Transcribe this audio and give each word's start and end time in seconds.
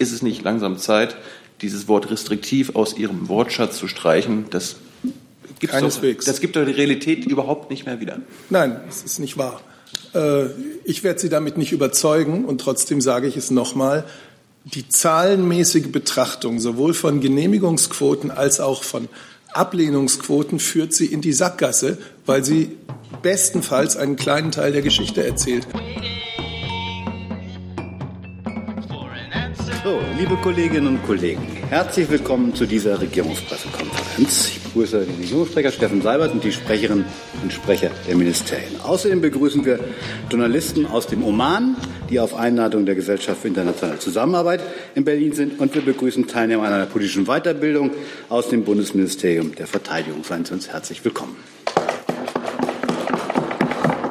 Ist 0.00 0.12
es 0.12 0.22
nicht 0.22 0.42
langsam 0.42 0.78
Zeit, 0.78 1.14
dieses 1.60 1.86
Wort 1.86 2.10
restriktiv 2.10 2.74
aus 2.74 2.96
Ihrem 2.96 3.28
Wortschatz 3.28 3.76
zu 3.76 3.86
streichen? 3.86 4.46
Das 4.48 4.76
gibt's 5.58 5.76
Keineswegs. 5.76 6.24
Doch, 6.24 6.32
das 6.32 6.40
gibt 6.40 6.56
doch 6.56 6.64
die 6.64 6.72
Realität 6.72 7.26
überhaupt 7.26 7.68
nicht 7.68 7.84
mehr 7.84 8.00
wieder. 8.00 8.18
Nein, 8.48 8.80
es 8.88 9.02
ist 9.02 9.18
nicht 9.18 9.36
wahr. 9.36 9.60
Äh, 10.14 10.46
ich 10.84 11.04
werde 11.04 11.20
Sie 11.20 11.28
damit 11.28 11.58
nicht 11.58 11.72
überzeugen 11.72 12.46
und 12.46 12.62
trotzdem 12.62 13.02
sage 13.02 13.26
ich 13.26 13.36
es 13.36 13.50
nochmal. 13.50 14.04
Die 14.64 14.88
zahlenmäßige 14.88 15.92
Betrachtung 15.92 16.60
sowohl 16.60 16.94
von 16.94 17.20
Genehmigungsquoten 17.20 18.30
als 18.30 18.58
auch 18.58 18.84
von 18.84 19.06
Ablehnungsquoten 19.52 20.60
führt 20.60 20.94
sie 20.94 21.06
in 21.06 21.20
die 21.20 21.34
Sackgasse, 21.34 21.98
weil 22.24 22.42
sie 22.42 22.78
bestenfalls 23.20 23.98
einen 23.98 24.16
kleinen 24.16 24.50
Teil 24.50 24.72
der 24.72 24.80
Geschichte 24.80 25.22
erzählt. 25.26 25.66
So, 29.90 30.00
liebe 30.16 30.36
Kolleginnen 30.36 30.86
und 30.86 31.02
Kollegen, 31.02 31.44
herzlich 31.68 32.08
willkommen 32.08 32.54
zu 32.54 32.64
dieser 32.64 33.00
Regierungspressekonferenz. 33.00 34.50
Ich 34.50 34.62
begrüße 34.62 35.04
den 35.04 35.16
Regierungssprecher 35.16 35.72
Steffen 35.72 36.00
Seibert 36.00 36.30
und 36.30 36.44
die 36.44 36.52
Sprecherinnen 36.52 37.04
und 37.42 37.52
Sprecher 37.52 37.90
der 38.06 38.14
Ministerien. 38.14 38.80
Außerdem 38.80 39.20
begrüßen 39.20 39.64
wir 39.64 39.80
Journalisten 40.30 40.86
aus 40.86 41.08
dem 41.08 41.24
Oman, 41.24 41.74
die 42.08 42.20
auf 42.20 42.36
Einladung 42.36 42.86
der 42.86 42.94
Gesellschaft 42.94 43.40
für 43.42 43.48
internationale 43.48 43.98
Zusammenarbeit 43.98 44.60
in 44.94 45.04
Berlin 45.04 45.32
sind. 45.32 45.58
Und 45.58 45.74
wir 45.74 45.82
begrüßen 45.82 46.28
Teilnehmer 46.28 46.62
einer 46.62 46.86
politischen 46.86 47.24
Weiterbildung 47.24 47.90
aus 48.28 48.48
dem 48.48 48.62
Bundesministerium 48.62 49.56
der 49.56 49.66
Verteidigung. 49.66 50.22
Seien 50.22 50.44
Sie 50.44 50.54
uns 50.54 50.68
herzlich 50.68 51.04
willkommen. 51.04 51.34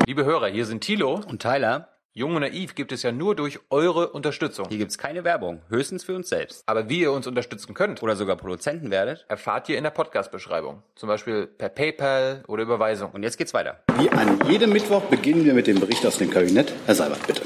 Liebe 0.06 0.26
Hörer, 0.26 0.48
hier 0.48 0.66
sind 0.66 0.82
Thilo. 0.82 1.22
Und 1.26 1.42
Tyler, 1.42 1.88
Jung 2.20 2.36
und 2.36 2.42
naiv 2.42 2.76
gibt 2.76 2.92
es 2.92 3.02
ja 3.02 3.14
nur 3.14 3.34
durch 3.34 3.60
eure 3.70 4.10
Unterstützung. 4.10 4.68
hier 4.68 4.78
gibt's 4.78 4.98
keine 4.98 5.24
Werbung, 5.24 5.62
höchstens 5.70 6.04
für 6.04 6.14
uns 6.18 6.28
selbst. 6.28 6.64
Aber 6.66 6.90
wie 6.90 7.00
ihr 7.00 7.14
uns 7.14 7.28
unterstützen 7.28 7.74
könnt, 7.74 8.04
Oder 8.04 8.18
sogar 8.18 8.36
Produzenten 8.36 8.92
werdet. 8.92 9.24
erfahrt 9.30 9.70
ihr 9.70 9.78
in 9.78 9.86
der 9.86 9.92
Podcast-Beschreibung. 9.92 10.84
Zum 10.98 11.08
Beispiel 11.08 11.48
per 11.48 11.70
PayPal 11.70 12.44
oder 12.50 12.64
Überweisung. 12.64 13.12
Und 13.14 13.24
jetzt 13.24 13.38
geht's 13.38 13.54
weiter. 13.54 13.80
Wie 13.98 14.10
an 14.10 14.38
jedem 14.50 14.74
Mittwoch 14.74 15.04
beginnen 15.04 15.46
wir 15.46 15.54
mit 15.54 15.66
dem 15.68 15.80
Bericht 15.80 16.06
aus 16.06 16.18
dem 16.18 16.30
Kabinett. 16.30 16.74
Herr 16.88 16.96
Seibert, 16.96 17.26
bitte. 17.26 17.42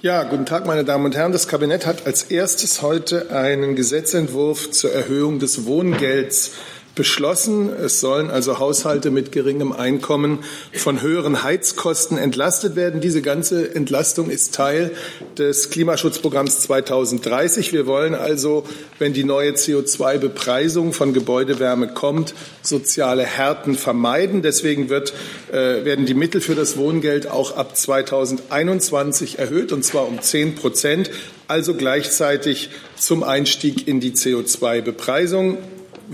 Ja, 0.00 0.22
guten 0.22 0.46
Tag, 0.46 0.64
meine 0.64 0.84
Damen 0.84 1.06
und 1.06 1.16
Herren. 1.16 1.32
Das 1.32 1.48
Kabinett 1.48 1.84
hat 1.84 2.06
als 2.06 2.22
erstes 2.22 2.82
heute 2.82 3.32
einen 3.34 3.74
Gesetzentwurf 3.74 4.70
zur 4.70 4.92
Erhöhung 4.92 5.40
des 5.40 5.66
Wohngelds 5.66 6.52
beschlossen. 6.94 7.70
Es 7.72 8.00
sollen 8.00 8.30
also 8.30 8.58
Haushalte 8.58 9.10
mit 9.10 9.32
geringem 9.32 9.72
Einkommen 9.72 10.40
von 10.72 11.02
höheren 11.02 11.42
Heizkosten 11.42 12.18
entlastet 12.18 12.76
werden. 12.76 13.00
Diese 13.00 13.22
ganze 13.22 13.74
Entlastung 13.74 14.30
ist 14.30 14.54
Teil 14.54 14.92
des 15.38 15.70
Klimaschutzprogramms 15.70 16.60
2030. 16.60 17.72
Wir 17.72 17.86
wollen 17.86 18.14
also, 18.14 18.64
wenn 18.98 19.12
die 19.12 19.24
neue 19.24 19.52
CO2-Bepreisung 19.52 20.92
von 20.92 21.12
Gebäudewärme 21.12 21.88
kommt, 21.88 22.34
soziale 22.62 23.24
Härten 23.24 23.74
vermeiden. 23.74 24.42
Deswegen 24.42 24.88
wird, 24.88 25.12
äh, 25.52 25.84
werden 25.84 26.06
die 26.06 26.14
Mittel 26.14 26.40
für 26.40 26.54
das 26.54 26.76
Wohngeld 26.76 27.30
auch 27.30 27.56
ab 27.56 27.76
2021 27.76 29.38
erhöht, 29.38 29.72
und 29.72 29.84
zwar 29.84 30.06
um 30.06 30.20
10 30.20 30.54
Prozent, 30.54 31.10
also 31.48 31.74
gleichzeitig 31.74 32.70
zum 32.96 33.22
Einstieg 33.22 33.86
in 33.86 34.00
die 34.00 34.12
CO2-Bepreisung 34.12 35.58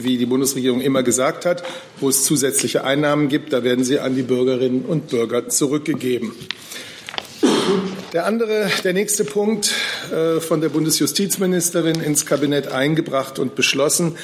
wie 0.05 0.19
die 0.19 0.27
Bundesregierung 0.27 0.81
immer 0.81 1.03
gesagt 1.03 1.47
hat, 1.47 1.62
wo 1.98 2.09
es 2.09 2.25
zusätzliche 2.25 2.84
Einnahmen 2.84 3.29
gibt, 3.29 3.53
da 3.53 3.65
werden 3.65 3.84
sie 3.84 3.98
an 3.98 4.15
die 4.15 4.23
Bürgerinnen 4.23 4.84
und 4.87 5.09
Bürger 5.09 5.48
zurückgegeben. 5.48 6.33
Der 8.12 8.27
andere, 8.27 8.69
der 8.83 8.93
nächste 8.93 9.25
Punkt 9.25 9.73
äh, 10.12 10.41
von 10.41 10.61
der 10.61 10.69
Bundesjustizministerin 10.69 12.01
ins 12.01 12.27
Kabinett 12.27 12.69
eingebracht 12.69 13.39
und 13.39 13.55
beschlossen. 13.55 14.17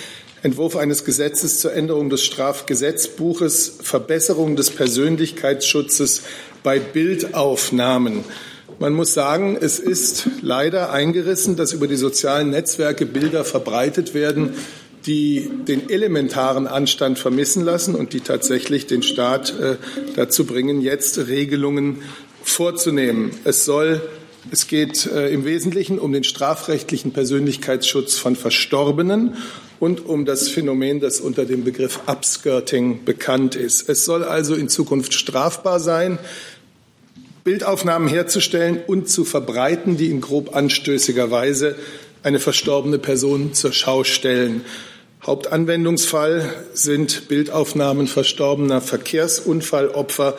Entwurf 0.42 0.76
eines 0.76 1.04
Gesetzes 1.04 1.60
zur 1.60 1.72
Änderung 1.72 2.10
des 2.10 2.24
Strafgesetzbuches, 2.24 3.78
Verbesserung 3.82 4.56
des 4.56 4.70
Persönlichkeitsschutzes 4.70 6.22
bei 6.62 6.78
Bildaufnahmen. 6.78 8.24
Man 8.78 8.92
muss 8.92 9.14
sagen, 9.14 9.56
es 9.58 9.78
ist 9.78 10.28
leider 10.42 10.92
eingerissen, 10.92 11.56
dass 11.56 11.72
über 11.72 11.86
die 11.86 11.96
sozialen 11.96 12.50
Netzwerke 12.50 13.06
Bilder 13.06 13.44
verbreitet 13.44 14.12
werden, 14.12 14.54
die 15.06 15.50
den 15.66 15.88
elementaren 15.88 16.66
Anstand 16.66 17.18
vermissen 17.18 17.64
lassen 17.64 17.94
und 17.94 18.12
die 18.12 18.20
tatsächlich 18.20 18.86
den 18.86 19.02
Staat 19.02 19.58
äh, 19.58 19.76
dazu 20.16 20.44
bringen, 20.44 20.80
jetzt 20.80 21.28
Regelungen 21.28 22.02
vorzunehmen. 22.42 23.30
Es 23.44 23.64
soll 23.64 24.02
es 24.50 24.68
geht 24.68 25.06
äh, 25.06 25.30
im 25.30 25.44
Wesentlichen 25.44 25.98
um 25.98 26.12
den 26.12 26.22
strafrechtlichen 26.22 27.12
Persönlichkeitsschutz 27.12 28.16
von 28.16 28.36
Verstorbenen 28.36 29.34
und 29.80 30.06
um 30.06 30.24
das 30.24 30.48
Phänomen, 30.48 31.00
das 31.00 31.20
unter 31.20 31.44
dem 31.44 31.64
Begriff 31.64 32.00
Upskirting 32.06 33.04
bekannt 33.04 33.56
ist. 33.56 33.88
Es 33.88 34.04
soll 34.04 34.22
also 34.22 34.54
in 34.54 34.68
Zukunft 34.68 35.14
strafbar 35.14 35.80
sein, 35.80 36.18
Bildaufnahmen 37.42 38.08
herzustellen 38.08 38.80
und 38.86 39.08
zu 39.08 39.24
verbreiten, 39.24 39.96
die 39.96 40.10
in 40.10 40.20
grob 40.20 40.54
anstößiger 40.54 41.30
Weise 41.30 41.76
eine 42.22 42.38
verstorbene 42.38 42.98
Person 42.98 43.52
zur 43.52 43.72
Schau 43.72 44.04
stellen. 44.04 44.62
Hauptanwendungsfall 45.26 46.48
sind 46.72 47.26
Bildaufnahmen 47.26 48.06
verstorbener 48.06 48.80
Verkehrsunfallopfer, 48.80 50.36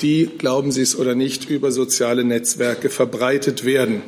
die, 0.00 0.26
glauben 0.26 0.70
Sie 0.70 0.82
es 0.82 0.96
oder 0.96 1.16
nicht, 1.16 1.50
über 1.50 1.72
soziale 1.72 2.22
Netzwerke 2.22 2.88
verbreitet 2.88 3.64
werden. 3.64 4.02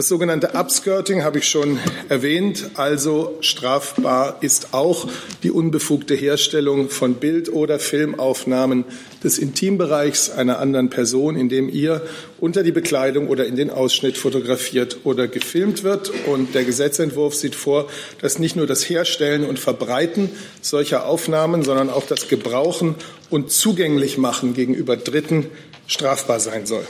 Das 0.00 0.08
sogenannte 0.08 0.54
Upskirting 0.54 1.24
habe 1.24 1.40
ich 1.40 1.48
schon 1.50 1.78
erwähnt. 2.08 2.70
Also 2.72 3.36
strafbar 3.42 4.38
ist 4.40 4.72
auch 4.72 5.06
die 5.42 5.50
unbefugte 5.50 6.14
Herstellung 6.14 6.88
von 6.88 7.16
Bild- 7.16 7.52
oder 7.52 7.78
Filmaufnahmen 7.78 8.86
des 9.22 9.36
Intimbereichs 9.36 10.30
einer 10.30 10.58
anderen 10.58 10.88
Person, 10.88 11.36
indem 11.36 11.68
ihr 11.68 12.00
unter 12.38 12.62
die 12.62 12.72
Bekleidung 12.72 13.28
oder 13.28 13.44
in 13.44 13.56
den 13.56 13.68
Ausschnitt 13.68 14.16
fotografiert 14.16 15.00
oder 15.04 15.28
gefilmt 15.28 15.82
wird. 15.82 16.10
Und 16.26 16.54
der 16.54 16.64
Gesetzentwurf 16.64 17.34
sieht 17.34 17.54
vor, 17.54 17.86
dass 18.22 18.38
nicht 18.38 18.56
nur 18.56 18.66
das 18.66 18.88
Herstellen 18.88 19.44
und 19.44 19.58
Verbreiten 19.58 20.30
solcher 20.62 21.04
Aufnahmen, 21.04 21.62
sondern 21.62 21.90
auch 21.90 22.06
das 22.06 22.26
Gebrauchen 22.26 22.94
und 23.28 23.50
zugänglich 23.50 24.16
machen 24.16 24.54
gegenüber 24.54 24.96
Dritten 24.96 25.50
strafbar 25.86 26.40
sein 26.40 26.64
soll. 26.64 26.86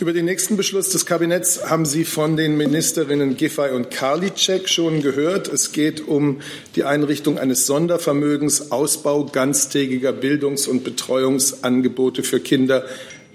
Über 0.00 0.14
den 0.14 0.24
nächsten 0.24 0.56
Beschluss 0.56 0.88
des 0.88 1.04
Kabinetts 1.04 1.68
haben 1.68 1.84
Sie 1.84 2.06
von 2.06 2.34
den 2.34 2.56
Ministerinnen 2.56 3.36
Giffey 3.36 3.70
und 3.74 3.90
Karliczek 3.90 4.66
schon 4.66 5.02
gehört. 5.02 5.46
Es 5.48 5.72
geht 5.72 6.08
um 6.08 6.40
die 6.74 6.84
Einrichtung 6.84 7.38
eines 7.38 7.66
Sondervermögens 7.66 8.72
Ausbau 8.72 9.26
ganztägiger 9.26 10.14
Bildungs- 10.14 10.66
und 10.68 10.84
Betreuungsangebote 10.84 12.22
für 12.22 12.40
Kinder 12.40 12.86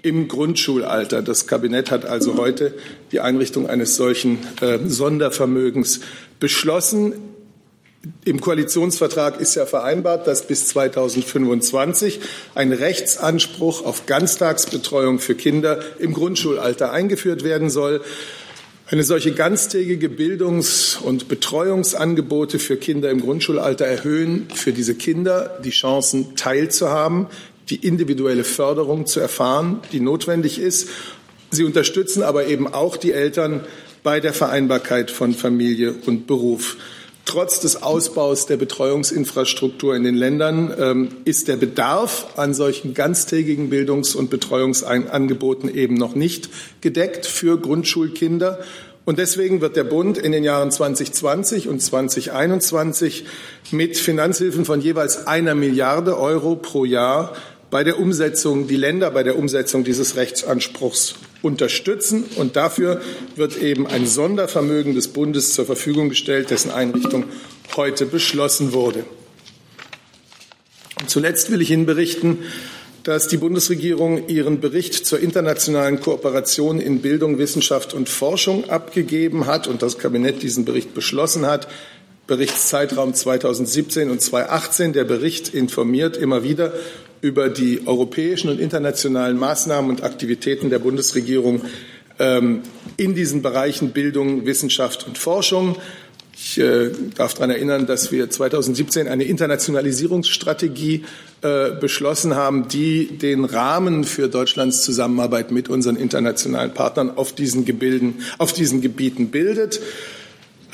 im 0.01 0.27
Grundschulalter. 0.27 1.21
Das 1.21 1.45
Kabinett 1.45 1.91
hat 1.91 2.05
also 2.05 2.35
heute 2.35 2.73
die 3.11 3.19
Einrichtung 3.19 3.69
eines 3.69 3.95
solchen 3.95 4.39
äh, 4.59 4.79
Sondervermögens 4.87 5.99
beschlossen. 6.39 7.13
Im 8.23 8.39
Koalitionsvertrag 8.39 9.39
ist 9.39 9.55
ja 9.55 9.65
vereinbart, 9.65 10.27
dass 10.27 10.47
bis 10.47 10.67
2025 10.67 12.19
ein 12.53 12.71
Rechtsanspruch 12.71 13.83
auf 13.83 14.05
Ganztagsbetreuung 14.05 15.19
für 15.19 15.35
Kinder 15.35 15.79
im 15.99 16.13
Grundschulalter 16.13 16.91
eingeführt 16.91 17.43
werden 17.43 17.69
soll. 17.69 18.01
Eine 18.87 19.03
solche 19.03 19.31
ganztägige 19.31 20.09
Bildungs- 20.09 20.99
und 21.01 21.27
Betreuungsangebote 21.27 22.59
für 22.59 22.77
Kinder 22.77 23.09
im 23.09 23.21
Grundschulalter 23.21 23.85
erhöhen 23.85 24.47
für 24.53 24.73
diese 24.73 24.93
Kinder 24.93 25.59
die 25.63 25.71
Chancen 25.71 26.35
teilzuhaben, 26.35 27.25
die 27.69 27.87
individuelle 27.87 28.43
Förderung 28.43 29.07
zu 29.07 29.19
erfahren, 29.19 29.79
die 29.91 29.99
notwendig 29.99 30.59
ist. 30.59 30.89
Sie 31.49 31.63
unterstützen 31.63 32.21
aber 32.21 32.45
eben 32.45 32.71
auch 32.71 32.97
die 32.97 33.11
Eltern 33.11 33.61
bei 34.03 34.19
der 34.19 34.33
Vereinbarkeit 34.33 35.09
von 35.09 35.33
Familie 35.33 35.95
und 36.05 36.27
Beruf. 36.27 36.77
Trotz 37.25 37.59
des 37.59 37.81
Ausbaus 37.81 38.45
der 38.45 38.57
Betreuungsinfrastruktur 38.57 39.95
in 39.95 40.03
den 40.03 40.13
Ländern 40.13 40.71
ähm, 40.79 41.09
ist 41.25 41.47
der 41.47 41.55
Bedarf 41.55 42.27
an 42.37 42.53
solchen 42.53 42.93
ganztägigen 42.93 43.71
Bildungs- 43.71 44.13
und 44.13 44.29
Betreuungsangeboten 44.29 45.73
eben 45.73 45.95
noch 45.95 46.13
nicht 46.13 46.49
gedeckt 46.81 47.25
für 47.25 47.59
Grundschulkinder. 47.59 48.59
Und 49.05 49.17
deswegen 49.17 49.59
wird 49.59 49.75
der 49.75 49.83
Bund 49.83 50.19
in 50.19 50.31
den 50.31 50.43
Jahren 50.43 50.69
2020 50.69 51.67
und 51.67 51.79
2021 51.81 53.25
mit 53.71 53.97
Finanzhilfen 53.97 54.63
von 54.63 54.79
jeweils 54.79 55.25
einer 55.25 55.55
Milliarde 55.55 56.19
Euro 56.19 56.55
pro 56.55 56.85
Jahr 56.85 57.35
bei 57.71 57.83
der 57.83 57.99
Umsetzung, 57.99 58.67
die 58.67 58.77
Länder 58.77 59.09
bei 59.09 59.23
der 59.23 59.37
Umsetzung 59.37 59.83
dieses 59.83 60.15
Rechtsanspruchs 60.15 61.15
unterstützen. 61.45 62.25
Und 62.35 62.55
dafür 62.55 63.01
wird 63.35 63.61
eben 63.61 63.87
ein 63.87 64.07
Sondervermögen 64.07 64.95
des 64.95 65.09
Bundes 65.09 65.53
zur 65.53 65.65
Verfügung 65.65 66.09
gestellt, 66.09 66.49
dessen 66.49 66.71
Einrichtung 66.71 67.25
heute 67.77 68.05
beschlossen 68.05 68.73
wurde. 68.73 69.05
Und 70.99 71.09
zuletzt 71.09 71.51
will 71.51 71.61
ich 71.61 71.71
Ihnen 71.71 71.85
berichten, 71.85 72.39
dass 73.03 73.27
die 73.27 73.37
Bundesregierung 73.37 74.27
ihren 74.27 74.59
Bericht 74.59 75.05
zur 75.05 75.19
internationalen 75.19 75.99
Kooperation 75.99 76.79
in 76.79 77.01
Bildung, 77.01 77.37
Wissenschaft 77.37 77.93
und 77.93 78.09
Forschung 78.09 78.67
abgegeben 78.67 79.45
hat 79.45 79.67
und 79.67 79.83
das 79.83 79.99
Kabinett 79.99 80.41
diesen 80.41 80.65
Bericht 80.65 80.95
beschlossen 80.95 81.45
hat. 81.45 81.67
Berichtszeitraum 82.25 83.13
2017 83.13 84.09
und 84.09 84.21
2018. 84.21 84.93
Der 84.93 85.03
Bericht 85.03 85.49
informiert 85.49 86.17
immer 86.17 86.43
wieder 86.43 86.73
über 87.25 87.49
die 87.49 87.87
europäischen 87.87 88.51
und 88.51 88.59
internationalen 88.59 89.35
Maßnahmen 89.39 89.89
und 89.89 90.03
Aktivitäten 90.03 90.69
der 90.69 90.77
Bundesregierung 90.77 91.63
ähm, 92.19 92.61
in 92.97 93.15
diesen 93.15 93.41
Bereichen 93.41 93.89
Bildung, 93.89 94.45
Wissenschaft 94.45 95.07
und 95.07 95.17
Forschung. 95.17 95.75
Ich 96.35 96.59
äh, 96.59 96.91
darf 97.15 97.33
daran 97.33 97.49
erinnern, 97.49 97.87
dass 97.87 98.11
wir 98.11 98.29
2017 98.29 99.07
eine 99.07 99.23
Internationalisierungsstrategie 99.23 101.03
äh, 101.41 101.71
beschlossen 101.71 102.35
haben, 102.35 102.67
die 102.67 103.17
den 103.17 103.43
Rahmen 103.43 104.03
für 104.03 104.27
Deutschlands 104.29 104.83
Zusammenarbeit 104.83 105.49
mit 105.49 105.67
unseren 105.67 105.95
internationalen 105.95 106.75
Partnern 106.75 107.09
auf 107.15 107.33
diesen, 107.33 107.65
Gebilden, 107.65 108.19
auf 108.37 108.53
diesen 108.53 108.81
Gebieten 108.81 109.29
bildet. 109.29 109.79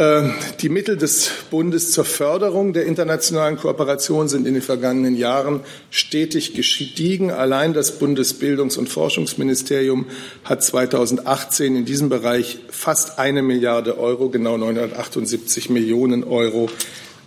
Ähm, 0.01 0.33
die 0.61 0.69
Mittel 0.69 0.97
des 0.97 1.29
Bundes 1.51 1.91
zur 1.91 2.05
Förderung 2.05 2.73
der 2.73 2.87
internationalen 2.87 3.55
Kooperation 3.55 4.27
sind 4.27 4.47
in 4.47 4.55
den 4.55 4.63
vergangenen 4.63 5.15
Jahren 5.15 5.59
stetig 5.91 6.55
gestiegen. 6.55 7.29
Allein 7.29 7.75
das 7.75 8.01
Bundesbildungs- 8.01 8.79
und 8.79 8.89
Forschungsministerium 8.89 10.07
hat 10.43 10.63
2018 10.63 11.75
in 11.75 11.85
diesem 11.85 12.09
Bereich 12.09 12.57
fast 12.71 13.19
eine 13.19 13.43
Milliarde 13.43 13.99
Euro, 13.99 14.29
genau 14.29 14.57
978 14.57 15.69
Millionen 15.69 16.23
Euro 16.23 16.67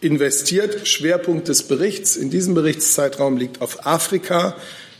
investiert. 0.01 0.89
Schwerpunkt 0.89 1.47
des 1.47 1.63
Berichts 1.63 2.17
in 2.17 2.31
diesem 2.31 2.55
Berichtszeitraum 2.55 3.37
liegt 3.37 3.63
auf 3.63 3.87
Afrika. 3.87 4.57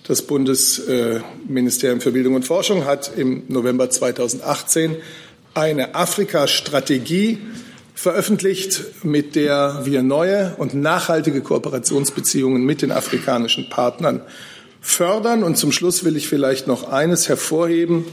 Das 0.07 0.23
Bundesministerium 0.23 2.01
für 2.01 2.13
Bildung 2.13 2.37
und 2.37 2.45
Forschung 2.45 2.85
hat 2.85 3.11
im 3.17 3.43
November 3.49 3.91
2018 3.91 4.95
eine 5.55 5.97
Afrika-Strategie 5.97 7.39
veröffentlicht, 7.95 9.05
mit 9.05 9.37
der 9.37 9.83
wir 9.85 10.03
neue 10.03 10.55
und 10.59 10.75
nachhaltige 10.75 11.41
Kooperationsbeziehungen 11.41 12.65
mit 12.65 12.83
den 12.83 12.91
afrikanischen 12.91 13.69
Partnern 13.69 14.21
fördern. 14.81 15.45
Und 15.45 15.57
zum 15.57 15.73
Schluss 15.73 16.05
will 16.05 16.17
ich 16.17 16.29
vielleicht 16.29 16.67
noch 16.67 16.91
eines 16.91 17.29
hervorheben. 17.29 18.05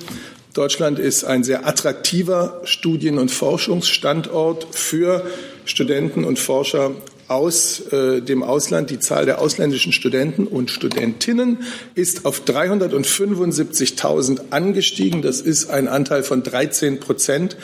Deutschland 0.54 1.00
ist 1.00 1.24
ein 1.24 1.44
sehr 1.44 1.68
attraktiver 1.68 2.62
Studien- 2.66 3.18
und 3.18 3.32
Forschungsstandort 3.32 4.68
für 4.72 5.26
Studenten 5.66 6.26
und 6.26 6.40
Forscher 6.40 6.92
aus 7.28 7.80
äh, 7.92 8.22
dem 8.22 8.44
Ausland. 8.44 8.90
Die 8.90 9.00
Zahl 9.00 9.26
der 9.26 9.40
ausländischen 9.40 9.94
Studenten 9.94 10.46
und 10.46 10.70
Studentinnen 10.70 11.60
ist 11.96 12.26
auf 12.26 12.44
375.000 12.44 14.52
angestiegen. 14.52 15.22
Das 15.22 15.40
ist 15.40 15.70
ein 15.70 15.88
Anteil 15.88 16.24
von 16.24 16.44
13 16.44 17.00
Prozent 17.00 17.56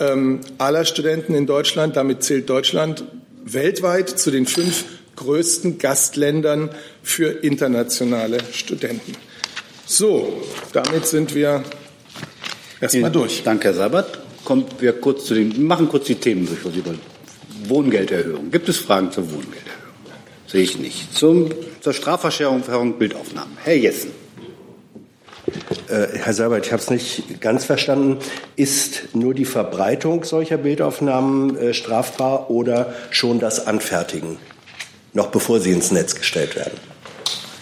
ähm, 0.00 0.40
aller 0.58 0.84
Studenten 0.84 1.34
in 1.34 1.46
Deutschland. 1.46 1.96
Damit 1.96 2.22
zählt 2.22 2.48
Deutschland 2.48 3.04
weltweit 3.44 4.08
zu 4.08 4.30
den 4.30 4.46
fünf 4.46 4.84
größten 5.16 5.78
Gastländern 5.78 6.70
für 7.02 7.28
internationale 7.28 8.38
Studenten. 8.52 9.12
So, 9.86 10.42
damit 10.72 11.06
sind 11.06 11.34
wir 11.34 11.62
erstmal 12.80 13.10
durch. 13.10 13.42
Danke, 13.44 13.68
Herr 13.68 13.74
Sabat. 13.74 14.18
Kommen 14.44 14.66
wir 14.78 14.92
kurz 14.94 15.26
zu 15.26 15.34
den, 15.34 15.66
machen 15.66 15.88
kurz 15.88 16.06
die 16.06 16.16
Themen 16.16 16.46
durch, 16.46 16.64
was 16.64 16.74
Sie 16.74 16.84
wollen. 16.84 17.00
Wohngelderhöhung. 17.66 18.50
Gibt 18.50 18.68
es 18.68 18.78
Fragen 18.78 19.10
zur 19.10 19.24
Wohngelderhöhung? 19.24 19.64
Sehe 20.46 20.62
ich 20.62 20.78
nicht. 20.78 21.14
Zum, 21.14 21.50
zur 21.80 21.92
Strafverschärfung 21.92 22.98
Bildaufnahmen. 22.98 23.56
Herr 23.62 23.76
Jessen. 23.76 24.23
Äh, 25.88 26.18
Herr 26.18 26.32
Seibert, 26.32 26.66
ich 26.66 26.72
habe 26.72 26.82
es 26.82 26.90
nicht 26.90 27.40
ganz 27.40 27.64
verstanden. 27.64 28.18
Ist 28.56 29.14
nur 29.14 29.34
die 29.34 29.44
Verbreitung 29.44 30.24
solcher 30.24 30.58
Bildaufnahmen 30.58 31.56
äh, 31.56 31.74
strafbar 31.74 32.50
oder 32.50 32.94
schon 33.10 33.40
das 33.40 33.66
Anfertigen, 33.66 34.38
noch 35.12 35.28
bevor 35.28 35.60
sie 35.60 35.72
ins 35.72 35.90
Netz 35.90 36.14
gestellt 36.14 36.56
werden? 36.56 36.78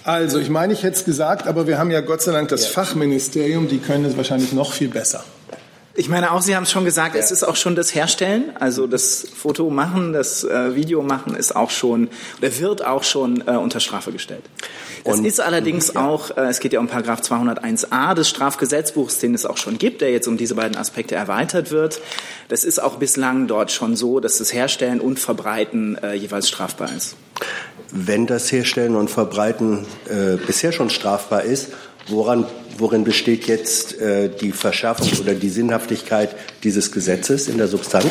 Also, 0.04 0.40
ich 0.40 0.50
meine, 0.50 0.72
ich 0.72 0.82
hätte 0.82 0.96
es 0.96 1.04
gesagt, 1.04 1.46
aber 1.46 1.69
wir 1.69 1.78
haben 1.78 1.93
ja 1.93 2.00
Gott 2.00 2.22
sei 2.22 2.32
Dank 2.32 2.49
das 2.49 2.64
ja. 2.64 2.70
Fachministerium, 2.70 3.69
die 3.69 3.78
können 3.78 4.04
es 4.04 4.16
wahrscheinlich 4.16 4.52
noch 4.52 4.72
viel 4.72 4.88
besser. 4.88 5.25
Ich 5.94 6.09
meine 6.09 6.33
auch, 6.33 6.41
Sie 6.41 6.56
haben 6.56 6.62
es 6.62 6.71
schon 6.71 6.87
gesagt, 6.87 7.15
ja. 7.15 7.21
es 7.21 7.31
ist 7.31 7.43
auch 7.43 7.56
schon 7.56 7.75
das 7.75 7.94
Herstellen, 7.94 8.56
also 8.59 8.87
das 8.87 9.27
Foto 9.35 9.69
machen, 9.69 10.15
das 10.15 10.43
äh, 10.43 10.75
Video 10.75 11.03
machen 11.03 11.35
ist 11.35 11.55
auch 11.55 11.71
schon 11.71 12.09
oder 12.39 12.59
wird 12.59 12.85
auch 12.85 13.05
schon 13.05 13.47
äh, 13.47 13.50
unter 13.53 13.79
Strafe 13.79 14.11
gestellt. 14.11 14.43
Das 15.05 15.19
Und, 15.19 15.27
ist 15.27 15.41
allerdings 15.41 15.93
ja. 15.94 16.06
auch, 16.06 16.35
äh, 16.35 16.44
es 16.49 16.61
geht 16.61 16.73
ja 16.73 16.81
um 16.81 16.89
Paragraph 16.89 17.21
201a 17.21 18.15
des 18.15 18.31
Strafgesetzbuchs, 18.31 19.19
den 19.19 19.35
es 19.35 19.44
auch 19.44 19.59
schon 19.59 19.77
gibt, 19.77 20.00
der 20.00 20.12
jetzt 20.12 20.29
um 20.29 20.39
diese 20.39 20.55
beiden 20.55 20.79
Aspekte 20.79 21.15
erweitert 21.15 21.71
wird. 21.71 22.00
Das 22.49 22.65
ist 22.65 22.83
auch 22.83 22.97
bislang 22.97 23.47
dort 23.47 23.71
schon 23.71 23.95
so, 23.95 24.19
dass 24.19 24.38
das 24.38 24.53
Herstellen 24.53 24.99
und 24.99 25.19
Verbreiten 25.19 25.99
äh, 26.03 26.15
jeweils 26.15 26.49
strafbar 26.49 26.91
ist. 26.97 27.17
Wenn 27.91 28.27
das 28.27 28.50
Herstellen 28.50 28.97
und 28.97 29.11
Verbreiten 29.11 29.85
äh, 30.09 30.37
bisher 30.37 30.73
schon 30.73 30.88
strafbar 30.88 31.43
ist, 31.43 31.69
woran 32.08 32.46
worin 32.78 33.04
besteht 33.04 33.46
jetzt 33.46 34.00
äh, 34.00 34.28
die 34.28 34.52
Verschärfung 34.52 35.08
oder 35.20 35.34
die 35.34 35.49
Sinnhaftigkeit 35.49 36.34
dieses 36.64 36.93
Gesetzes 36.93 37.49
in 37.49 37.58
der 37.58 37.69
Substanz? 37.69 38.06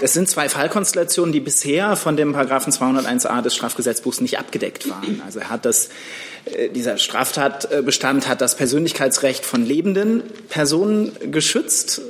Das 0.00 0.14
sind 0.14 0.28
zwei 0.28 0.48
Fallkonstellationen, 0.48 1.32
die 1.32 1.40
bisher 1.40 1.94
von 1.94 2.16
dem 2.16 2.32
Paragraphen 2.32 2.72
201a 2.72 3.40
des 3.40 3.54
Strafgesetzbuchs 3.54 4.20
nicht 4.20 4.38
abgedeckt 4.38 4.90
waren. 4.90 5.22
Also 5.24 5.38
er 5.38 5.50
hat 5.50 5.64
das, 5.64 5.90
äh, 6.44 6.68
dieser 6.70 6.98
Straftatbestand 6.98 8.28
hat 8.28 8.40
das 8.40 8.56
Persönlichkeitsrecht 8.56 9.44
von 9.44 9.64
lebenden 9.64 10.24
Personen 10.48 11.12
geschützt, 11.30 12.02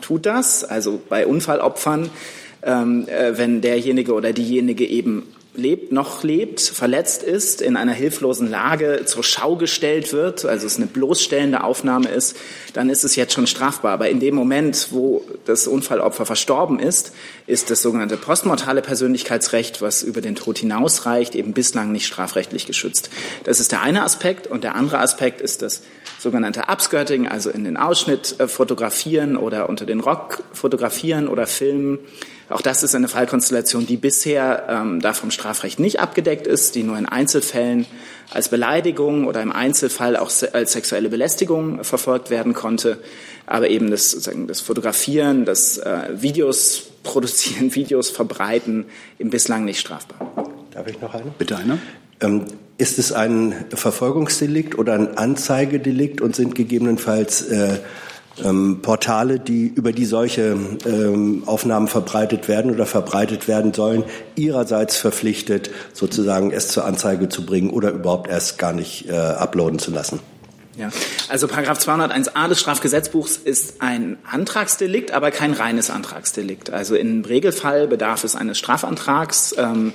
tut 0.00 0.26
das, 0.26 0.64
also 0.64 1.00
bei 1.08 1.26
Unfallopfern, 1.26 2.10
ähm, 2.64 3.06
äh, 3.06 3.38
wenn 3.38 3.60
derjenige 3.60 4.14
oder 4.14 4.32
diejenige 4.32 4.84
eben 4.84 5.22
lebt, 5.54 5.92
noch 5.92 6.22
lebt, 6.22 6.60
verletzt 6.60 7.22
ist, 7.22 7.60
in 7.60 7.76
einer 7.76 7.92
hilflosen 7.92 8.48
Lage 8.48 9.02
zur 9.06 9.24
Schau 9.24 9.56
gestellt 9.56 10.12
wird, 10.12 10.44
also 10.44 10.66
es 10.66 10.76
eine 10.76 10.86
bloßstellende 10.86 11.64
Aufnahme 11.64 12.08
ist, 12.08 12.36
dann 12.74 12.90
ist 12.90 13.04
es 13.04 13.16
jetzt 13.16 13.32
schon 13.32 13.46
strafbar. 13.46 13.92
Aber 13.92 14.08
in 14.08 14.20
dem 14.20 14.34
Moment, 14.34 14.88
wo 14.90 15.24
das 15.46 15.66
Unfallopfer 15.66 16.26
verstorben 16.26 16.78
ist, 16.78 17.12
ist 17.46 17.70
das 17.70 17.82
sogenannte 17.82 18.16
postmortale 18.16 18.82
Persönlichkeitsrecht, 18.82 19.82
was 19.82 20.02
über 20.02 20.20
den 20.20 20.36
Tod 20.36 20.58
hinausreicht, 20.58 21.34
eben 21.34 21.52
bislang 21.52 21.92
nicht 21.92 22.06
strafrechtlich 22.06 22.66
geschützt. 22.66 23.10
Das 23.44 23.58
ist 23.58 23.72
der 23.72 23.82
eine 23.82 24.04
Aspekt. 24.04 24.46
Und 24.46 24.64
der 24.64 24.76
andere 24.76 25.00
Aspekt 25.00 25.40
ist 25.40 25.62
das 25.62 25.82
sogenannte 26.18 26.64
Upskirting, 26.68 27.26
also 27.26 27.50
in 27.50 27.64
den 27.64 27.76
Ausschnitt 27.76 28.36
äh, 28.38 28.48
fotografieren 28.48 29.36
oder 29.36 29.68
unter 29.68 29.86
den 29.86 30.00
Rock 30.00 30.42
fotografieren 30.52 31.28
oder 31.28 31.46
filmen 31.46 31.98
auch 32.50 32.62
das 32.62 32.82
ist 32.82 32.94
eine 32.94 33.08
Fallkonstellation, 33.08 33.86
die 33.86 33.96
bisher 33.96 34.66
ähm, 34.68 35.00
da 35.00 35.12
vom 35.12 35.30
Strafrecht 35.30 35.78
nicht 35.78 36.00
abgedeckt 36.00 36.46
ist, 36.46 36.74
die 36.74 36.82
nur 36.82 36.96
in 36.96 37.06
Einzelfällen 37.06 37.86
als 38.30 38.48
Beleidigung 38.48 39.26
oder 39.26 39.42
im 39.42 39.52
Einzelfall 39.52 40.16
auch 40.16 40.30
als 40.52 40.72
sexuelle 40.72 41.08
Belästigung 41.08 41.84
verfolgt 41.84 42.30
werden 42.30 42.54
konnte. 42.54 42.98
Aber 43.46 43.68
eben 43.68 43.90
das, 43.90 44.10
sozusagen 44.10 44.46
das 44.46 44.60
Fotografieren, 44.60 45.44
das 45.44 45.78
äh, 45.78 46.08
Videos 46.14 46.84
produzieren, 47.02 47.74
Videos 47.74 48.10
verbreiten, 48.10 48.86
eben 49.18 49.30
bislang 49.30 49.64
nicht 49.64 49.80
strafbar. 49.80 50.50
Darf 50.72 50.86
ich 50.86 51.00
noch 51.00 51.14
eine? 51.14 51.32
Bitte 51.38 51.56
eine. 51.56 51.78
Ähm, 52.20 52.46
ist 52.78 52.98
es 52.98 53.12
ein 53.12 53.54
Verfolgungsdelikt 53.70 54.78
oder 54.78 54.94
ein 54.94 55.18
Anzeigedelikt 55.18 56.20
und 56.20 56.36
sind 56.36 56.54
gegebenenfalls 56.54 57.42
äh, 57.42 57.78
ähm, 58.44 58.80
Portale, 58.82 59.40
die 59.40 59.66
über 59.66 59.92
die 59.92 60.04
solche 60.04 60.56
ähm, 60.86 61.42
Aufnahmen 61.46 61.88
verbreitet 61.88 62.48
werden 62.48 62.70
oder 62.70 62.86
verbreitet 62.86 63.48
werden 63.48 63.74
sollen, 63.74 64.04
ihrerseits 64.36 64.96
verpflichtet, 64.96 65.70
sozusagen 65.92 66.50
es 66.52 66.68
zur 66.68 66.84
Anzeige 66.84 67.28
zu 67.28 67.44
bringen 67.44 67.70
oder 67.70 67.90
überhaupt 67.90 68.28
erst 68.28 68.58
gar 68.58 68.72
nicht 68.72 69.08
äh, 69.08 69.12
uploaden 69.12 69.78
zu 69.78 69.90
lassen. 69.90 70.20
Ja, 70.78 70.90
also 71.28 71.48
Paragraph 71.48 71.80
201a 71.80 72.48
des 72.48 72.60
Strafgesetzbuchs 72.60 73.36
ist 73.36 73.82
ein 73.82 74.16
Antragsdelikt, 74.30 75.10
aber 75.10 75.32
kein 75.32 75.52
reines 75.52 75.90
Antragsdelikt. 75.90 76.70
Also 76.70 76.94
im 76.94 77.24
Regelfall 77.24 77.88
bedarf 77.88 78.22
es 78.22 78.36
eines 78.36 78.58
Strafantrags. 78.58 79.56
Ähm, 79.58 79.92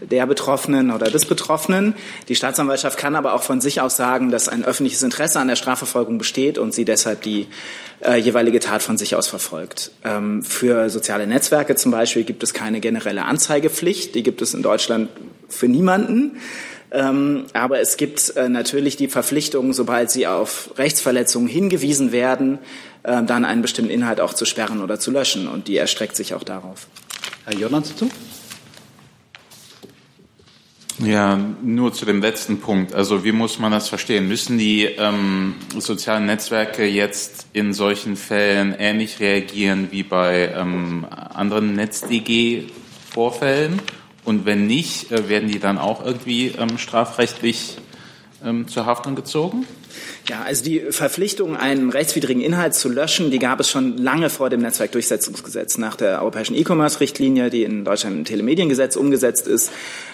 der 0.00 0.26
Betroffenen 0.26 0.90
oder 0.90 1.10
des 1.10 1.24
Betroffenen. 1.24 1.94
Die 2.28 2.34
Staatsanwaltschaft 2.34 2.98
kann 2.98 3.16
aber 3.16 3.34
auch 3.34 3.42
von 3.42 3.60
sich 3.60 3.80
aus 3.80 3.96
sagen, 3.96 4.30
dass 4.30 4.48
ein 4.48 4.64
öffentliches 4.64 5.02
Interesse 5.02 5.40
an 5.40 5.48
der 5.48 5.56
Strafverfolgung 5.56 6.18
besteht 6.18 6.58
und 6.58 6.74
sie 6.74 6.84
deshalb 6.84 7.22
die 7.22 7.46
äh, 8.04 8.16
jeweilige 8.16 8.60
Tat 8.60 8.82
von 8.82 8.98
sich 8.98 9.16
aus 9.16 9.26
verfolgt. 9.26 9.90
Ähm, 10.04 10.42
für 10.42 10.90
soziale 10.90 11.26
Netzwerke 11.26 11.76
zum 11.76 11.92
Beispiel 11.92 12.24
gibt 12.24 12.42
es 12.42 12.52
keine 12.52 12.80
generelle 12.80 13.24
Anzeigepflicht. 13.24 14.14
Die 14.14 14.22
gibt 14.22 14.42
es 14.42 14.54
in 14.54 14.62
Deutschland 14.62 15.08
für 15.48 15.68
niemanden. 15.68 16.38
Ähm, 16.92 17.46
aber 17.52 17.80
es 17.80 17.96
gibt 17.96 18.36
äh, 18.36 18.48
natürlich 18.48 18.96
die 18.96 19.08
Verpflichtung, 19.08 19.72
sobald 19.72 20.10
sie 20.10 20.26
auf 20.26 20.70
Rechtsverletzungen 20.78 21.48
hingewiesen 21.48 22.12
werden, 22.12 22.58
äh, 23.02 23.22
dann 23.24 23.44
einen 23.44 23.62
bestimmten 23.62 23.90
Inhalt 23.90 24.20
auch 24.20 24.34
zu 24.34 24.44
sperren 24.44 24.82
oder 24.82 25.00
zu 25.00 25.10
löschen. 25.10 25.48
Und 25.48 25.68
die 25.68 25.76
erstreckt 25.76 26.16
sich 26.16 26.34
auch 26.34 26.44
darauf. 26.44 26.86
Herr 27.44 27.54
Jordans 27.54 27.90
dazu? 27.90 28.08
Ja, 30.98 31.38
nur 31.62 31.92
zu 31.92 32.06
dem 32.06 32.22
letzten 32.22 32.60
Punkt. 32.60 32.94
Also 32.94 33.22
wie 33.22 33.32
muss 33.32 33.58
man 33.58 33.70
das 33.70 33.90
verstehen? 33.90 34.28
Müssen 34.28 34.56
die 34.56 34.84
ähm, 34.84 35.56
sozialen 35.78 36.24
Netzwerke 36.24 36.86
jetzt 36.86 37.48
in 37.52 37.74
solchen 37.74 38.16
Fällen 38.16 38.74
ähnlich 38.78 39.20
reagieren 39.20 39.88
wie 39.90 40.02
bei 40.02 40.54
ähm, 40.56 41.06
anderen 41.10 41.74
NetzDG-Vorfällen? 41.74 43.82
Und 44.24 44.46
wenn 44.46 44.66
nicht, 44.66 45.12
äh, 45.12 45.28
werden 45.28 45.50
die 45.50 45.58
dann 45.58 45.76
auch 45.76 46.02
irgendwie 46.02 46.54
ähm, 46.58 46.78
strafrechtlich 46.78 47.76
ähm, 48.42 48.66
zur 48.66 48.86
Haftung 48.86 49.16
gezogen? 49.16 49.66
Ja, 50.28 50.42
also 50.42 50.64
die 50.64 50.80
Verpflichtung, 50.90 51.56
einen 51.56 51.90
rechtswidrigen 51.90 52.42
Inhalt 52.42 52.74
zu 52.74 52.88
löschen, 52.88 53.30
die 53.30 53.38
gab 53.38 53.60
es 53.60 53.70
schon 53.70 53.96
lange 53.96 54.30
vor 54.30 54.50
dem 54.50 54.60
Netzwerkdurchsetzungsgesetz. 54.60 55.78
Nach 55.78 55.96
der 55.96 56.20
europäischen 56.20 56.56
E-Commerce-Richtlinie, 56.56 57.50
die 57.50 57.62
in 57.62 57.84
Deutschland 57.84 58.16
im 58.16 58.24
Telemediengesetz 58.24 58.96
umgesetzt 58.96 59.46
ist, 59.46 59.70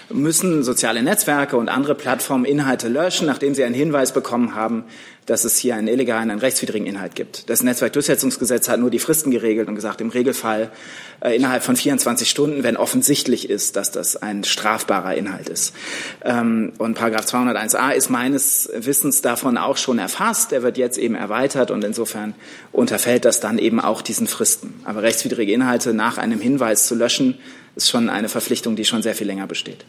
müssen 0.09 0.63
soziale 0.63 1.01
Netzwerke 1.01 1.57
und 1.57 1.69
andere 1.69 1.95
Plattformen 1.95 2.45
Inhalte 2.45 2.87
löschen, 2.87 3.25
nachdem 3.27 3.55
sie 3.55 3.63
einen 3.63 3.75
Hinweis 3.75 4.13
bekommen 4.13 4.55
haben, 4.55 4.85
dass 5.25 5.45
es 5.45 5.57
hier 5.57 5.75
einen 5.75 5.87
illegalen, 5.87 6.29
einen 6.29 6.39
rechtswidrigen 6.39 6.87
Inhalt 6.87 7.15
gibt. 7.15 7.49
Das 7.49 7.63
Netzwerkdurchsetzungsgesetz 7.63 8.67
hat 8.67 8.79
nur 8.79 8.89
die 8.89 8.99
Fristen 8.99 9.31
geregelt 9.31 9.67
und 9.67 9.75
gesagt, 9.75 10.01
im 10.01 10.09
Regelfall 10.09 10.71
äh, 11.21 11.35
innerhalb 11.35 11.63
von 11.63 11.75
24 11.75 12.29
Stunden, 12.29 12.63
wenn 12.63 12.77
offensichtlich 12.77 13.49
ist, 13.49 13.75
dass 13.75 13.91
das 13.91 14.17
ein 14.17 14.43
strafbarer 14.43 15.15
Inhalt 15.15 15.49
ist. 15.49 15.73
Ähm, 16.23 16.73
und 16.77 16.95
Paragraph 16.95 17.25
201a 17.25 17.93
ist 17.93 18.09
meines 18.09 18.69
Wissens 18.75 19.21
davon 19.21 19.57
auch 19.57 19.72
schon 19.77 19.99
erfasst. 19.99 20.51
Der 20.51 20.63
wird 20.63 20.77
jetzt 20.77 20.97
eben 20.97 21.15
erweitert 21.15 21.71
und 21.71 21.83
insofern 21.83 22.33
unterfällt 22.71 23.25
das 23.25 23.39
dann 23.39 23.57
eben 23.57 23.79
auch 23.79 24.01
diesen 24.01 24.27
Fristen. 24.27 24.73
Aber 24.85 25.03
rechtswidrige 25.03 25.51
Inhalte 25.51 25.93
nach 25.93 26.17
einem 26.17 26.39
Hinweis 26.39 26.87
zu 26.87 26.95
löschen, 26.95 27.37
ist 27.75 27.89
schon 27.89 28.09
eine 28.09 28.29
Verpflichtung, 28.29 28.75
die 28.75 28.85
schon 28.85 29.01
sehr 29.01 29.15
viel 29.15 29.27
länger 29.27 29.47
besteht. 29.47 29.85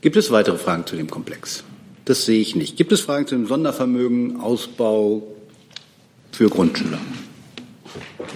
Gibt 0.00 0.16
es 0.16 0.30
weitere 0.30 0.58
Fragen 0.58 0.86
zu 0.86 0.96
dem 0.96 1.10
Komplex? 1.10 1.64
Das 2.04 2.26
sehe 2.26 2.40
ich 2.40 2.54
nicht. 2.54 2.76
Gibt 2.76 2.92
es 2.92 3.00
Fragen 3.00 3.26
zu 3.26 3.34
dem 3.34 3.46
Sondervermögen, 3.46 4.40
Ausbau 4.40 5.22
für 6.32 6.50
Grundschüler? 6.50 6.98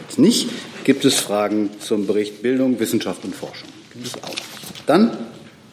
Jetzt 0.07 0.19
nicht. 0.19 0.49
Gibt 0.85 1.05
es 1.05 1.19
Fragen 1.19 1.69
zum 1.81 2.07
Bericht 2.07 2.41
Bildung, 2.41 2.81
Wissenschaft 2.81 3.25
und 3.25 3.35
Forschung? 3.35 3.69
Gibt 3.93 4.07
es 4.07 4.15
auch. 4.23 4.35
Dann 4.87 5.19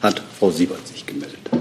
hat 0.02 0.22
Frau 0.38 0.52
Siebert 0.52 0.86
sich 0.86 1.06
gemeldet. 1.06 1.55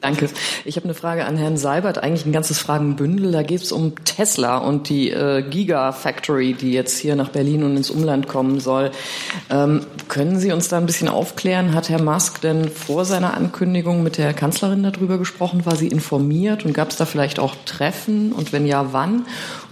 Danke. 0.00 0.28
Ich 0.64 0.76
habe 0.76 0.84
eine 0.84 0.94
Frage 0.94 1.24
an 1.24 1.36
Herrn 1.36 1.56
Seibert, 1.56 1.98
eigentlich 1.98 2.24
ein 2.24 2.32
ganzes 2.32 2.58
Fragenbündel. 2.58 3.32
Da 3.32 3.42
geht 3.42 3.62
es 3.62 3.72
um 3.72 3.94
Tesla 4.04 4.58
und 4.58 4.88
die 4.88 5.10
äh, 5.10 5.42
Gigafactory, 5.42 6.54
die 6.54 6.72
jetzt 6.72 6.98
hier 6.98 7.16
nach 7.16 7.30
Berlin 7.30 7.64
und 7.64 7.76
ins 7.76 7.90
Umland 7.90 8.28
kommen 8.28 8.60
soll. 8.60 8.92
Ähm, 9.50 9.80
können 10.06 10.38
Sie 10.38 10.52
uns 10.52 10.68
da 10.68 10.78
ein 10.78 10.86
bisschen 10.86 11.08
aufklären? 11.08 11.74
Hat 11.74 11.88
Herr 11.88 12.02
Musk 12.02 12.40
denn 12.40 12.68
vor 12.68 13.04
seiner 13.04 13.34
Ankündigung 13.34 14.02
mit 14.02 14.18
der 14.18 14.34
Kanzlerin 14.34 14.82
darüber 14.82 15.18
gesprochen? 15.18 15.66
War 15.66 15.74
sie 15.74 15.88
informiert 15.88 16.64
und 16.64 16.74
gab 16.74 16.90
es 16.90 16.96
da 16.96 17.04
vielleicht 17.04 17.40
auch 17.40 17.56
Treffen? 17.64 18.32
Und 18.32 18.52
wenn 18.52 18.66
ja, 18.66 18.92
wann? 18.92 19.26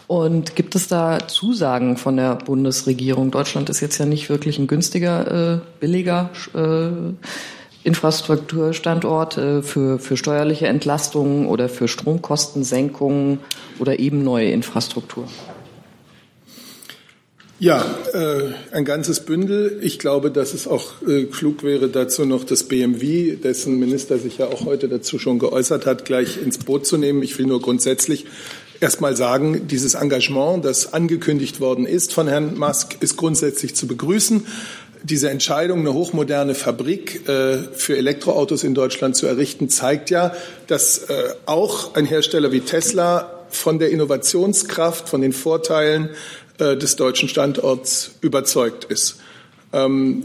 Und 0.09 0.55
gibt 0.55 0.75
es 0.77 0.87
da 0.87 1.27
Zusagen 1.27 1.97
von 1.97 2.17
der 2.17 2.37
Bundesregierung? 2.37 3.31
Deutschland 3.31 3.71
ist 3.71 3.81
jetzt 3.81 3.99
ja 3.99 4.07
nicht 4.07 4.29
wirklich 4.29 4.59
ein 4.59 4.69
günstiger, 4.69 5.55
äh, 5.55 5.61
billiger 5.81 6.31
äh, 6.55 7.15
Infrastrukturstandort 7.87 9.39
äh, 9.39 9.63
für, 9.63 10.01
für 10.01 10.17
steuerliche 10.17 10.67
Entlastungen 10.67 11.47
oder 11.47 11.69
für 11.69 11.87
Stromkostensenkungen 11.87 13.39
oder 13.79 14.01
eben 14.01 14.25
neue 14.25 14.51
Infrastruktur? 14.51 15.29
Ja, 17.59 17.83
äh, 18.13 18.53
ein 18.73 18.85
ganzes 18.85 19.21
Bündel. 19.21 19.79
Ich 19.81 19.99
glaube, 19.99 20.31
dass 20.31 20.53
es 20.53 20.67
auch 20.67 21.01
äh, 21.07 21.25
klug 21.25 21.63
wäre, 21.63 21.89
dazu 21.89 22.27
noch 22.27 22.45
das 22.45 22.65
BMW, 22.65 23.37
dessen 23.37 23.79
Minister 23.79 24.19
sich 24.19 24.37
ja 24.39 24.47
auch 24.47 24.67
heute 24.67 24.89
dazu 24.89 25.19
schon 25.19 25.39
geäußert 25.39 25.87
hat, 25.87 26.05
gleich 26.05 26.43
ins 26.43 26.59
Boot 26.59 26.87
zu 26.87 26.99
nehmen. 26.99 27.23
Ich 27.23 27.39
will 27.39 27.47
nur 27.47 27.63
grundsätzlich 27.63 28.27
erst 28.81 29.01
mal 29.01 29.17
sagen, 29.17 29.69
dieses 29.69 29.95
Engagement, 29.95 30.65
das 30.65 30.93
angekündigt 30.93 31.61
worden 31.61 31.87
ist 31.87 32.13
von 32.13 32.29
Herrn 32.29 32.59
Musk, 32.59 32.97
ist 33.01 33.17
grundsätzlich 33.17 33.75
zu 33.75 33.87
begrüßen 33.87 34.45
diese 35.03 35.31
Entscheidung, 35.31 35.81
eine 35.81 35.93
hochmoderne 35.93 36.55
Fabrik 36.55 37.29
äh, 37.29 37.59
für 37.75 37.97
Elektroautos 37.97 38.65
in 38.65 38.75
Deutschland 38.75 39.17
zu 39.17 39.27
errichten, 39.27 39.69
zeigt 39.69 40.11
ja, 40.11 40.33
dass 40.67 40.99
äh, 41.11 41.35
auch 41.47 41.95
ein 41.95 42.07
Hersteller 42.07 42.53
wie 42.53 42.61
Tesla 42.61 43.45
von 43.49 43.79
der 43.79 43.91
Innovationskraft, 43.91 45.09
von 45.09 45.21
den 45.21 45.33
Vorteilen 45.33 46.11
äh, 46.59 46.77
des 46.77 46.97
deutschen 46.97 47.29
Standorts 47.29 48.13
überzeugt 48.21 48.85
ist. 48.85 49.21
Ähm, 49.73 50.25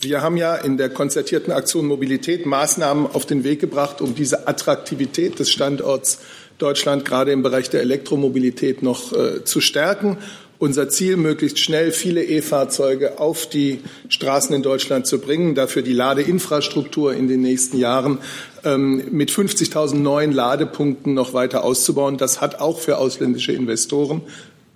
wir 0.00 0.22
haben 0.22 0.36
ja 0.36 0.54
in 0.54 0.78
der 0.78 0.88
konzertierten 0.88 1.52
Aktion 1.52 1.86
Mobilität 1.86 2.46
Maßnahmen 2.46 3.06
auf 3.06 3.26
den 3.26 3.44
Weg 3.44 3.60
gebracht, 3.60 4.00
um 4.00 4.14
diese 4.14 4.48
Attraktivität 4.48 5.38
des 5.38 5.50
Standorts 5.50 6.18
Deutschland 6.58 7.04
gerade 7.04 7.32
im 7.32 7.42
Bereich 7.42 7.70
der 7.70 7.80
Elektromobilität 7.80 8.82
noch 8.82 9.12
äh, 9.12 9.44
zu 9.44 9.60
stärken 9.60 10.18
unser 10.62 10.88
Ziel, 10.88 11.16
möglichst 11.16 11.58
schnell 11.58 11.90
viele 11.90 12.22
E-Fahrzeuge 12.22 13.18
auf 13.18 13.48
die 13.48 13.80
Straßen 14.08 14.54
in 14.54 14.62
Deutschland 14.62 15.08
zu 15.08 15.18
bringen, 15.18 15.56
dafür 15.56 15.82
die 15.82 15.92
Ladeinfrastruktur 15.92 17.14
in 17.14 17.26
den 17.26 17.40
nächsten 17.40 17.78
Jahren 17.78 18.18
ähm, 18.62 19.02
mit 19.10 19.32
50.000 19.32 19.96
neuen 19.96 20.30
Ladepunkten 20.30 21.14
noch 21.14 21.34
weiter 21.34 21.64
auszubauen. 21.64 22.16
Das 22.16 22.40
hat 22.40 22.60
auch 22.60 22.78
für 22.78 22.98
ausländische 22.98 23.50
Investoren 23.50 24.20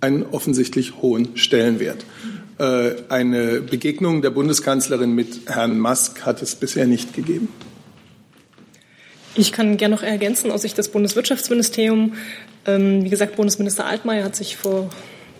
einen 0.01 0.23
offensichtlich 0.23 1.01
hohen 1.01 1.37
Stellenwert. 1.37 2.03
Äh, 2.57 2.95
eine 3.07 3.61
Begegnung 3.61 4.21
der 4.21 4.31
Bundeskanzlerin 4.31 5.15
mit 5.15 5.47
Herrn 5.47 5.79
Musk 5.79 6.25
hat 6.25 6.41
es 6.41 6.55
bisher 6.55 6.85
nicht 6.85 7.13
gegeben. 7.13 7.47
Ich 9.35 9.53
kann 9.53 9.77
gerne 9.77 9.95
noch 9.95 10.03
ergänzen 10.03 10.51
aus 10.51 10.63
Sicht 10.63 10.77
des 10.77 10.89
Bundeswirtschaftsministeriums. 10.89 12.11
Ähm, 12.65 13.05
wie 13.05 13.09
gesagt, 13.09 13.37
Bundesminister 13.37 13.85
Altmaier 13.85 14.25
hat 14.25 14.35
sich 14.35 14.57
vor 14.57 14.89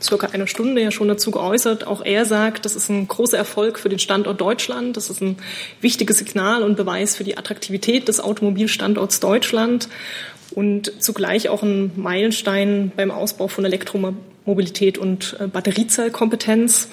circa 0.01 0.27
einer 0.27 0.47
Stunde 0.47 0.81
ja 0.81 0.91
schon 0.91 1.07
dazu 1.07 1.31
geäußert. 1.31 1.87
Auch 1.87 2.03
er 2.03 2.25
sagt, 2.25 2.65
das 2.65 2.75
ist 2.75 2.89
ein 2.89 3.07
großer 3.07 3.37
Erfolg 3.37 3.79
für 3.79 3.89
den 3.89 3.99
Standort 3.99 4.39
Deutschland. 4.41 4.97
Das 4.97 5.09
ist 5.09 5.21
ein 5.21 5.37
wichtiges 5.81 6.17
Signal 6.17 6.63
und 6.63 6.77
Beweis 6.77 7.15
für 7.15 7.23
die 7.23 7.37
Attraktivität 7.37 8.07
des 8.07 8.19
Automobilstandorts 8.19 9.19
Deutschland 9.19 9.89
und 10.51 10.91
zugleich 11.01 11.49
auch 11.49 11.63
ein 11.63 11.91
Meilenstein 11.95 12.91
beim 12.95 13.11
Ausbau 13.11 13.47
von 13.47 13.65
Elektromobilität 13.65 14.97
und 14.97 15.37
äh, 15.39 15.47
Batteriezellkompetenz. 15.47 16.89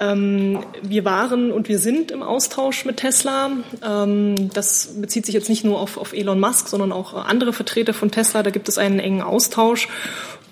Ähm, 0.00 0.60
wir 0.82 1.04
waren 1.04 1.52
und 1.52 1.68
wir 1.68 1.78
sind 1.78 2.10
im 2.10 2.22
Austausch 2.22 2.84
mit 2.84 2.98
Tesla. 2.98 3.50
Ähm, 3.82 4.50
das 4.52 4.94
bezieht 5.00 5.24
sich 5.26 5.34
jetzt 5.34 5.48
nicht 5.48 5.64
nur 5.64 5.80
auf, 5.80 5.98
auf 5.98 6.12
Elon 6.12 6.40
Musk, 6.40 6.68
sondern 6.68 6.90
auch 6.90 7.14
andere 7.14 7.52
Vertreter 7.52 7.94
von 7.94 8.10
Tesla. 8.10 8.42
Da 8.42 8.50
gibt 8.50 8.68
es 8.68 8.76
einen 8.76 8.98
engen 8.98 9.22
Austausch. 9.22 9.88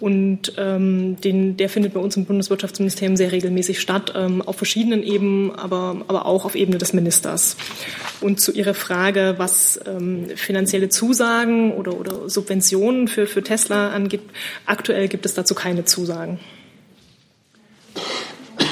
Und 0.03 0.55
ähm, 0.59 1.17
den, 1.21 1.57
der 1.57 1.69
findet 1.69 1.95
bei 1.95 2.01
uns 2.01 2.17
im 2.17 2.25
Bundeswirtschaftsministerium 2.25 3.17
sehr 3.17 3.31
regelmäßig 3.31 3.81
statt, 3.81 4.13
ähm, 4.17 4.43
auf 4.43 4.57
verschiedenen 4.57 5.05
Ebenen, 5.05 5.53
aber, 5.53 6.03
aber 6.09 6.27
auch 6.27 6.45
auf 6.45 6.57
Ebene 6.57 6.79
des 6.79 6.93
Ministers. 6.93 7.57
Und 8.21 8.41
zu 8.41 8.51
Ihrer 8.51 8.75
Frage, 8.75 9.37
was 9.37 9.79
ähm, 9.87 10.27
finanzielle 10.35 10.89
Zusagen 10.89 11.73
oder, 11.75 12.01
oder 12.01 12.29
Subventionen 12.29 13.07
für, 13.07 13.29
für 13.29 13.45
Tesla 13.45 13.91
angibt, 13.91 14.29
aktuell 14.67 15.07
gibt 15.07 15.25
es 15.25 15.35
dazu 15.35 15.55
keine 15.55 15.85
Zusagen. 15.85 16.41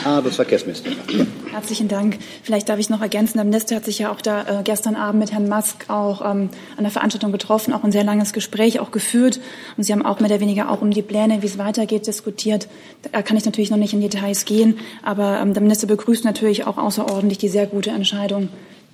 Das 0.05 0.37
Verkehrsminister. 0.37 0.91
Herzlichen 1.51 1.89
Dank. 1.89 2.19
Vielleicht 2.43 2.69
darf 2.69 2.79
ich 2.79 2.89
noch 2.89 3.03
ergänzen. 3.03 3.35
Der 3.37 3.45
Minister 3.45 3.77
hat 3.77 3.85
sich 3.85 3.99
ja 3.99 4.11
auch 4.11 4.21
da 4.21 4.61
äh, 4.61 4.63
gestern 4.63 4.97
Abend 4.97 5.21
mit 5.21 5.33
Herrn 5.33 5.49
Musk 5.49 5.91
auch 5.91 6.23
ähm, 6.23 6.49
an 6.77 6.85
der 6.85 6.91
Veranstaltung 6.91 7.33
getroffen, 7.33 7.75
auch 7.75 7.85
ein 7.85 7.93
sehr 7.93 8.05
langes 8.05 8.33
Gespräch 8.33 8.81
auch 8.81 8.93
geführt. 8.93 9.41
Und 9.77 9.85
Sie 9.85 9.93
haben 9.93 10.05
auch 10.05 10.21
mehr 10.21 10.31
oder 10.31 10.41
weniger 10.41 10.71
auch 10.71 10.81
um 10.81 10.91
die 10.91 11.03
Pläne, 11.03 11.43
wie 11.43 11.47
es 11.47 11.59
weitergeht, 11.59 12.07
diskutiert. 12.07 12.69
Da 13.13 13.21
kann 13.23 13.37
ich 13.37 13.45
natürlich 13.45 13.71
noch 13.71 13.77
nicht 13.77 13.93
in 13.93 14.01
Details 14.01 14.47
gehen, 14.47 14.79
aber 15.03 15.41
ähm, 15.41 15.53
der 15.53 15.63
Minister 15.63 15.87
begrüßt 15.87 16.25
natürlich 16.25 16.67
auch 16.67 16.79
außerordentlich 16.79 17.39
die 17.39 17.49
sehr 17.49 17.67
gute 17.67 17.91
Entscheidung, 17.91 18.49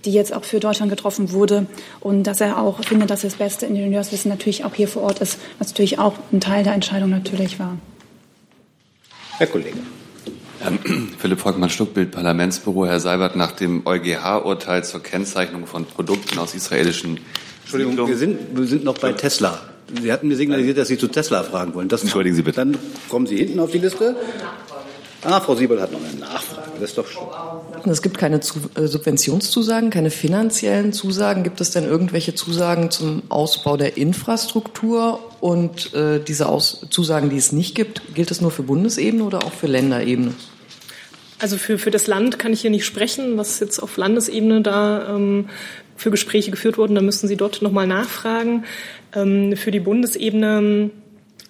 die 0.04 0.12
jetzt 0.12 0.34
auch 0.34 0.44
für 0.44 0.58
Deutschland 0.60 0.90
getroffen 0.90 1.32
wurde 1.32 1.66
und 2.00 2.25
dass 2.25 2.40
er 2.40 2.60
auch 2.60 2.82
findet, 2.82 3.10
dass 3.10 3.22
das 3.22 3.34
beste 3.34 3.66
Ingenieurswissen 3.66 4.28
natürlich 4.28 4.64
auch 4.64 4.75
hier 4.75 4.88
vor 4.88 5.02
Ort 5.02 5.20
ist, 5.20 5.38
was 5.58 5.68
natürlich 5.68 5.98
auch 5.98 6.14
ein 6.32 6.40
Teil 6.40 6.64
der 6.64 6.75
Entscheidung 6.75 7.10
natürlich 7.10 7.58
war. 7.58 7.76
Herr 9.38 9.46
Kollege. 9.46 9.78
Ähm, 10.66 11.08
Philipp 11.18 11.40
Volkmann, 11.40 11.70
Stuckbild, 11.70 12.11
Parlamentsbüro. 12.11 12.87
Herr 12.87 13.00
Seibert, 13.00 13.37
nach 13.37 13.52
dem 13.52 13.87
EuGH-Urteil 13.87 14.85
zur 14.85 15.02
Kennzeichnung 15.02 15.66
von 15.66 15.85
Produkten 15.85 16.38
aus 16.38 16.54
israelischen 16.54 17.20
Entschuldigung, 17.62 18.08
wir 18.08 18.16
sind, 18.16 18.38
wir 18.56 18.66
sind 18.66 18.85
noch 18.85 18.99
bei 18.99 19.12
Tesla. 19.12 19.61
Sie 20.00 20.12
hatten 20.12 20.28
mir 20.28 20.37
signalisiert, 20.37 20.78
dass 20.78 20.88
Sie 20.88 20.99
zu 20.99 21.08
Tesla 21.08 21.42
fragen 21.42 21.75
wollen. 21.75 21.88
Das 21.88 22.02
Entschuldigen 22.02 22.37
Sie 22.37 22.42
bitte. 22.42 22.56
Dann 22.56 22.78
kommen 23.08 23.26
Sie 23.26 23.37
hinten 23.37 23.58
auf 23.58 23.73
die 23.73 23.78
Liste. 23.78 24.16
Ah, 25.25 25.40
Frau 25.40 25.56
Siebel 25.56 25.80
hat 25.80 25.90
noch 25.90 25.99
eine 25.99 26.18
Nachfrage. 26.20 26.70
Das 26.78 26.90
ist 26.90 26.99
doch 26.99 27.06
schön. 27.08 27.23
Es 27.90 28.02
gibt 28.02 28.18
keine 28.18 28.37
äh, 28.37 28.87
Subventionszusagen, 28.87 29.90
keine 29.90 30.11
finanziellen 30.11 30.92
Zusagen. 30.92 31.42
Gibt 31.42 31.61
es 31.61 31.73
denn 31.73 31.85
irgendwelche 31.85 32.35
Zusagen 32.35 32.92
zum 32.92 33.23
Ausbau 33.28 33.76
der 33.76 33.96
Infrastruktur? 33.96 35.18
Und 35.40 35.92
äh, 35.94 36.20
diese 36.20 36.49
Aus 36.49 36.87
Zusagen, 36.90 37.30
die 37.30 37.37
es 37.37 37.50
nicht 37.50 37.75
gibt, 37.75 38.14
gilt 38.14 38.30
es 38.30 38.40
nur 38.40 38.52
für 38.52 38.62
Bundesebene 38.62 39.25
oder 39.25 39.38
auch 39.38 39.52
für 39.52 39.66
Länderebene? 39.66 40.32
Also 41.38 41.59
für, 41.59 41.78
für 41.78 41.90
das 41.90 42.07
Land 42.07 42.38
kann 42.38 42.52
ich 42.52 42.62
hier 42.62 42.71
nicht 42.71 42.87
sprechen, 42.87 43.37
was 43.37 43.61
jetzt 43.61 43.78
auf 43.78 43.97
Landesebene 43.97 44.62
da 44.62 45.14
ähm, 45.14 45.49
für 45.97 46.11
Gespräche 46.11 46.50
geführt 46.50 46.78
wurden, 46.78 46.95
dann 46.95 47.05
müssten 47.05 47.28
Sie 47.28 47.37
dort 47.37 47.62
nochmal 47.62 47.87
nachfragen. 47.87 48.64
Ähm, 49.14 49.57
für 49.57 49.71
die 49.71 49.81
Bundesebene 49.81 50.90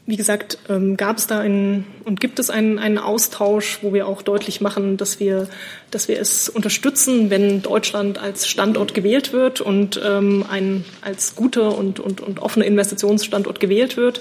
wie 0.07 0.17
gesagt, 0.17 0.59
ähm, 0.69 0.97
gab 0.97 1.19
es 1.19 1.27
da 1.27 1.41
einen 1.41 1.85
und 2.05 2.21
gibt 2.21 2.39
es 2.39 2.49
einen, 2.49 2.79
einen 2.79 2.97
Austausch, 2.97 3.81
wo 3.83 3.93
wir 3.93 4.07
auch 4.07 4.23
deutlich 4.23 4.61
machen, 4.61 4.97
dass 4.97 5.19
wir, 5.19 5.49
dass 5.91 6.07
wir 6.07 6.21
es 6.21 6.49
unterstützen, 6.49 7.29
wenn 7.29 7.61
Deutschland 7.61 8.17
als 8.17 8.47
Standort 8.47 8.95
gewählt 8.95 9.33
wird 9.33 9.61
und 9.61 10.01
ähm, 10.05 10.45
ein 10.49 10.85
als 11.03 11.35
guter 11.35 11.77
und, 11.77 11.99
und, 11.99 12.21
und 12.21 12.39
offener 12.39 12.67
Investitionsstandort 12.67 13.59
gewählt 13.59 13.97
wird. 13.97 14.21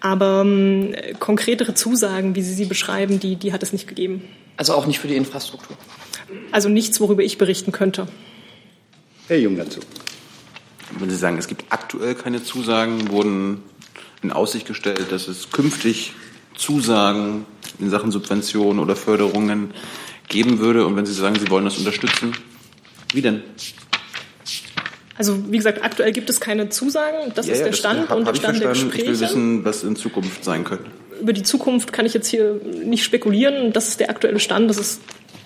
Aber 0.00 0.42
ähm, 0.44 0.94
konkretere 1.18 1.74
Zusagen, 1.74 2.36
wie 2.36 2.42
Sie 2.42 2.54
sie 2.54 2.66
beschreiben, 2.66 3.18
die, 3.18 3.34
die 3.34 3.52
hat 3.52 3.64
es 3.64 3.72
nicht 3.72 3.88
gegeben. 3.88 4.22
Also 4.56 4.74
auch 4.74 4.86
nicht 4.86 5.00
für 5.00 5.08
die 5.08 5.16
Infrastruktur? 5.16 5.76
Also 6.52 6.68
nichts, 6.68 7.00
worüber 7.00 7.24
ich 7.24 7.38
berichten 7.38 7.72
könnte. 7.72 8.06
Herr 9.26 9.38
Jung 9.38 9.56
dazu. 9.56 9.80
Wenn 10.96 11.10
Sie 11.10 11.16
sagen, 11.16 11.38
es 11.38 11.48
gibt 11.48 11.64
aktuell 11.70 12.14
keine 12.14 12.44
Zusagen, 12.44 13.10
wurden 13.10 13.62
in 14.22 14.32
Aussicht 14.32 14.66
gestellt, 14.66 15.10
dass 15.10 15.28
es 15.28 15.50
künftig 15.50 16.12
Zusagen 16.56 17.46
in 17.78 17.90
Sachen 17.90 18.10
Subventionen 18.10 18.78
oder 18.78 18.96
Förderungen 18.96 19.74
geben 20.28 20.58
würde. 20.58 20.86
Und 20.86 20.96
wenn 20.96 21.06
Sie 21.06 21.12
sagen, 21.12 21.36
Sie 21.38 21.50
wollen 21.50 21.64
das 21.64 21.78
unterstützen, 21.78 22.32
wie 23.12 23.22
denn? 23.22 23.42
Also 25.16 25.50
wie 25.50 25.56
gesagt, 25.56 25.84
aktuell 25.84 26.12
gibt 26.12 26.28
es 26.28 26.40
keine 26.40 26.68
Zusagen. 26.70 27.32
Das 27.34 27.46
ja, 27.46 27.52
ist 27.52 27.60
der 27.60 27.68
das 27.68 27.78
Stand 27.78 28.08
hab, 28.08 28.16
und 28.16 28.26
der 28.26 28.34
Stand 28.34 28.60
der 28.60 28.70
Gespräche. 28.70 29.02
Ich 29.02 29.08
will 29.08 29.20
wissen, 29.20 29.64
was 29.64 29.84
in 29.84 29.96
Zukunft 29.96 30.44
sein 30.44 30.64
könnte. 30.64 30.86
Über 31.20 31.32
die 31.32 31.44
Zukunft 31.44 31.92
kann 31.92 32.06
ich 32.06 32.14
jetzt 32.14 32.26
hier 32.26 32.60
nicht 32.84 33.04
spekulieren. 33.04 33.72
Das 33.72 33.88
ist 33.88 34.00
der 34.00 34.10
aktuelle 34.10 34.40
Stand, 34.40 34.68
dass 34.68 34.78
es 34.78 35.00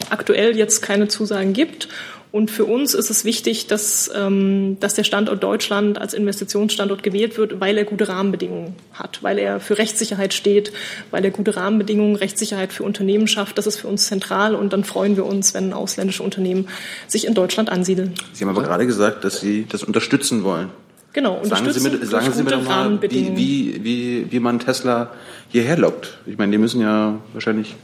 aktuell 0.08 0.56
jetzt 0.56 0.80
keine 0.80 1.08
Zusagen 1.08 1.52
gibt. 1.52 1.88
Und 2.30 2.50
für 2.50 2.66
uns 2.66 2.92
ist 2.92 3.08
es 3.08 3.24
wichtig, 3.24 3.68
dass, 3.68 4.10
ähm, 4.14 4.76
dass 4.80 4.94
der 4.94 5.04
Standort 5.04 5.42
Deutschland 5.42 5.98
als 5.98 6.12
Investitionsstandort 6.12 7.02
gewählt 7.02 7.38
wird, 7.38 7.60
weil 7.60 7.78
er 7.78 7.84
gute 7.84 8.08
Rahmenbedingungen 8.08 8.74
hat, 8.92 9.22
weil 9.22 9.38
er 9.38 9.60
für 9.60 9.78
Rechtssicherheit 9.78 10.34
steht, 10.34 10.72
weil 11.10 11.24
er 11.24 11.30
gute 11.30 11.56
Rahmenbedingungen, 11.56 12.16
Rechtssicherheit 12.16 12.72
für 12.72 12.82
Unternehmen 12.82 13.28
schafft. 13.28 13.56
Das 13.56 13.66
ist 13.66 13.76
für 13.78 13.88
uns 13.88 14.06
zentral 14.06 14.54
und 14.54 14.72
dann 14.74 14.84
freuen 14.84 15.16
wir 15.16 15.24
uns, 15.24 15.54
wenn 15.54 15.72
ausländische 15.72 16.22
Unternehmen 16.22 16.68
sich 17.06 17.26
in 17.26 17.32
Deutschland 17.32 17.70
ansiedeln. 17.70 18.14
Sie 18.32 18.44
haben 18.44 18.50
aber 18.50 18.62
gerade 18.62 18.86
gesagt, 18.86 19.24
dass 19.24 19.40
Sie 19.40 19.66
das 19.66 19.82
unterstützen 19.82 20.44
wollen. 20.44 20.68
Genau, 21.14 21.42
sagen 21.42 21.72
Sie 21.72 21.80
mir, 21.88 22.04
sagen 22.04 22.32
Sie 22.32 22.42
mir 22.42 22.50
doch 22.50 22.64
mal, 22.64 23.00
wie, 23.02 23.36
wie, 23.36 23.80
wie, 23.82 24.26
wie 24.30 24.40
man 24.40 24.58
Tesla 24.58 25.10
hierher 25.48 25.78
lockt. 25.78 26.18
Ich 26.26 26.36
meine, 26.36 26.52
die 26.52 26.58
müssen 26.58 26.82
ja 26.82 27.18
wahrscheinlich 27.32 27.74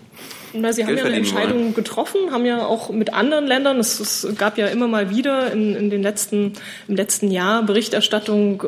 na, 0.54 0.72
Sie 0.72 0.84
haben 0.84 0.96
ja 0.96 1.04
eine 1.04 1.16
Entscheidung 1.16 1.58
wollen. 1.58 1.74
getroffen, 1.74 2.30
haben 2.30 2.46
ja 2.46 2.64
auch 2.64 2.90
mit 2.90 3.12
anderen 3.12 3.46
Ländern, 3.46 3.78
es, 3.78 4.00
es 4.00 4.26
gab 4.36 4.56
ja 4.56 4.68
immer 4.68 4.88
mal 4.88 5.10
wieder 5.10 5.52
in, 5.52 5.74
in, 5.74 5.90
den 5.90 6.02
letzten, 6.02 6.52
im 6.88 6.96
letzten 6.96 7.30
Jahr 7.30 7.62
Berichterstattung, 7.64 8.62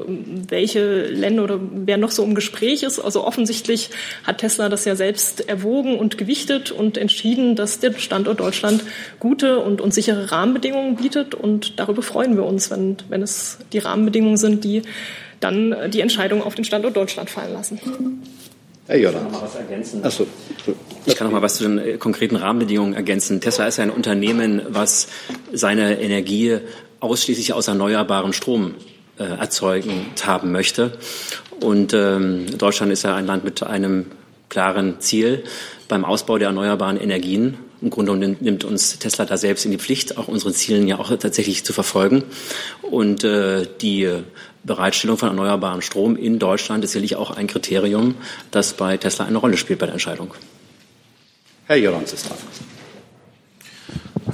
welche 0.48 1.06
Länder 1.06 1.44
oder 1.44 1.60
wer 1.60 1.96
noch 1.96 2.10
so 2.10 2.24
im 2.24 2.34
Gespräch 2.34 2.82
ist. 2.82 2.98
Also 2.98 3.24
offensichtlich 3.24 3.90
hat 4.24 4.38
Tesla 4.38 4.68
das 4.68 4.84
ja 4.84 4.96
selbst 4.96 5.48
erwogen 5.48 5.96
und 5.98 6.18
gewichtet 6.18 6.72
und 6.72 6.98
entschieden, 6.98 7.56
dass 7.56 7.78
der 7.78 7.92
Standort 7.94 8.40
Deutschland 8.40 8.84
gute 9.20 9.60
und, 9.60 9.80
und 9.80 9.94
sichere 9.94 10.32
Rahmenbedingungen 10.32 10.96
bietet. 10.96 11.34
Und 11.34 11.78
darüber 11.78 12.02
freuen 12.02 12.36
wir 12.36 12.44
uns, 12.44 12.70
wenn, 12.70 12.96
wenn 13.08 13.22
es 13.22 13.58
die 13.72 13.78
Rahmenbedingungen 13.78 14.36
sind, 14.36 14.64
die 14.64 14.82
dann 15.40 15.90
die 15.90 16.00
Entscheidung 16.00 16.42
auf 16.42 16.54
den 16.54 16.64
Standort 16.64 16.96
Deutschland 16.96 17.30
fallen 17.30 17.52
lassen. 17.52 17.80
Herr 18.86 18.98
Jordan. 18.98 19.26
Achso. 20.02 20.26
Ich 21.06 21.16
kann 21.16 21.26
noch 21.26 21.32
mal 21.32 21.42
was 21.42 21.56
zu 21.56 21.64
den 21.64 21.78
äh, 21.78 21.96
konkreten 21.98 22.36
Rahmenbedingungen 22.36 22.94
ergänzen. 22.94 23.40
Tesla 23.40 23.66
ist 23.66 23.80
ein 23.80 23.90
Unternehmen, 23.90 24.62
was 24.68 25.08
seine 25.52 26.00
Energie 26.00 26.58
ausschließlich 27.00 27.52
aus 27.52 27.68
erneuerbarem 27.68 28.32
Strom 28.32 28.74
äh, 29.18 29.24
erzeugen 29.24 30.06
haben 30.24 30.52
möchte. 30.52 30.92
Und 31.60 31.94
ähm, 31.94 32.46
Deutschland 32.58 32.92
ist 32.92 33.02
ja 33.02 33.16
ein 33.16 33.26
Land 33.26 33.44
mit 33.44 33.62
einem 33.62 34.06
klaren 34.48 35.00
Ziel 35.00 35.42
beim 35.88 36.04
Ausbau 36.04 36.38
der 36.38 36.48
erneuerbaren 36.48 36.96
Energien. 36.96 37.58
Im 37.82 37.90
Grunde 37.90 38.16
nimmt 38.16 38.64
uns 38.64 38.98
Tesla 38.98 39.26
da 39.26 39.36
selbst 39.36 39.64
in 39.64 39.70
die 39.70 39.78
Pflicht, 39.78 40.16
auch 40.16 40.28
unsere 40.28 40.52
Zielen 40.52 40.88
ja 40.88 40.98
auch 40.98 41.10
tatsächlich 41.16 41.64
zu 41.64 41.72
verfolgen. 41.72 42.24
Und 42.82 43.22
äh, 43.22 43.66
die 43.80 44.10
Bereitstellung 44.64 45.18
von 45.18 45.28
erneuerbarem 45.28 45.82
Strom 45.82 46.16
in 46.16 46.38
Deutschland 46.38 46.84
ist 46.84 46.92
sicherlich 46.92 47.16
auch 47.16 47.30
ein 47.30 47.46
Kriterium, 47.46 48.14
das 48.50 48.72
bei 48.72 48.96
Tesla 48.96 49.26
eine 49.26 49.38
Rolle 49.38 49.56
spielt 49.56 49.78
bei 49.78 49.86
der 49.86 49.92
Entscheidung. 49.92 50.34
Herr 51.66 51.76
Jolons 51.76 52.12
ist 52.12 52.28
dran. 52.28 52.38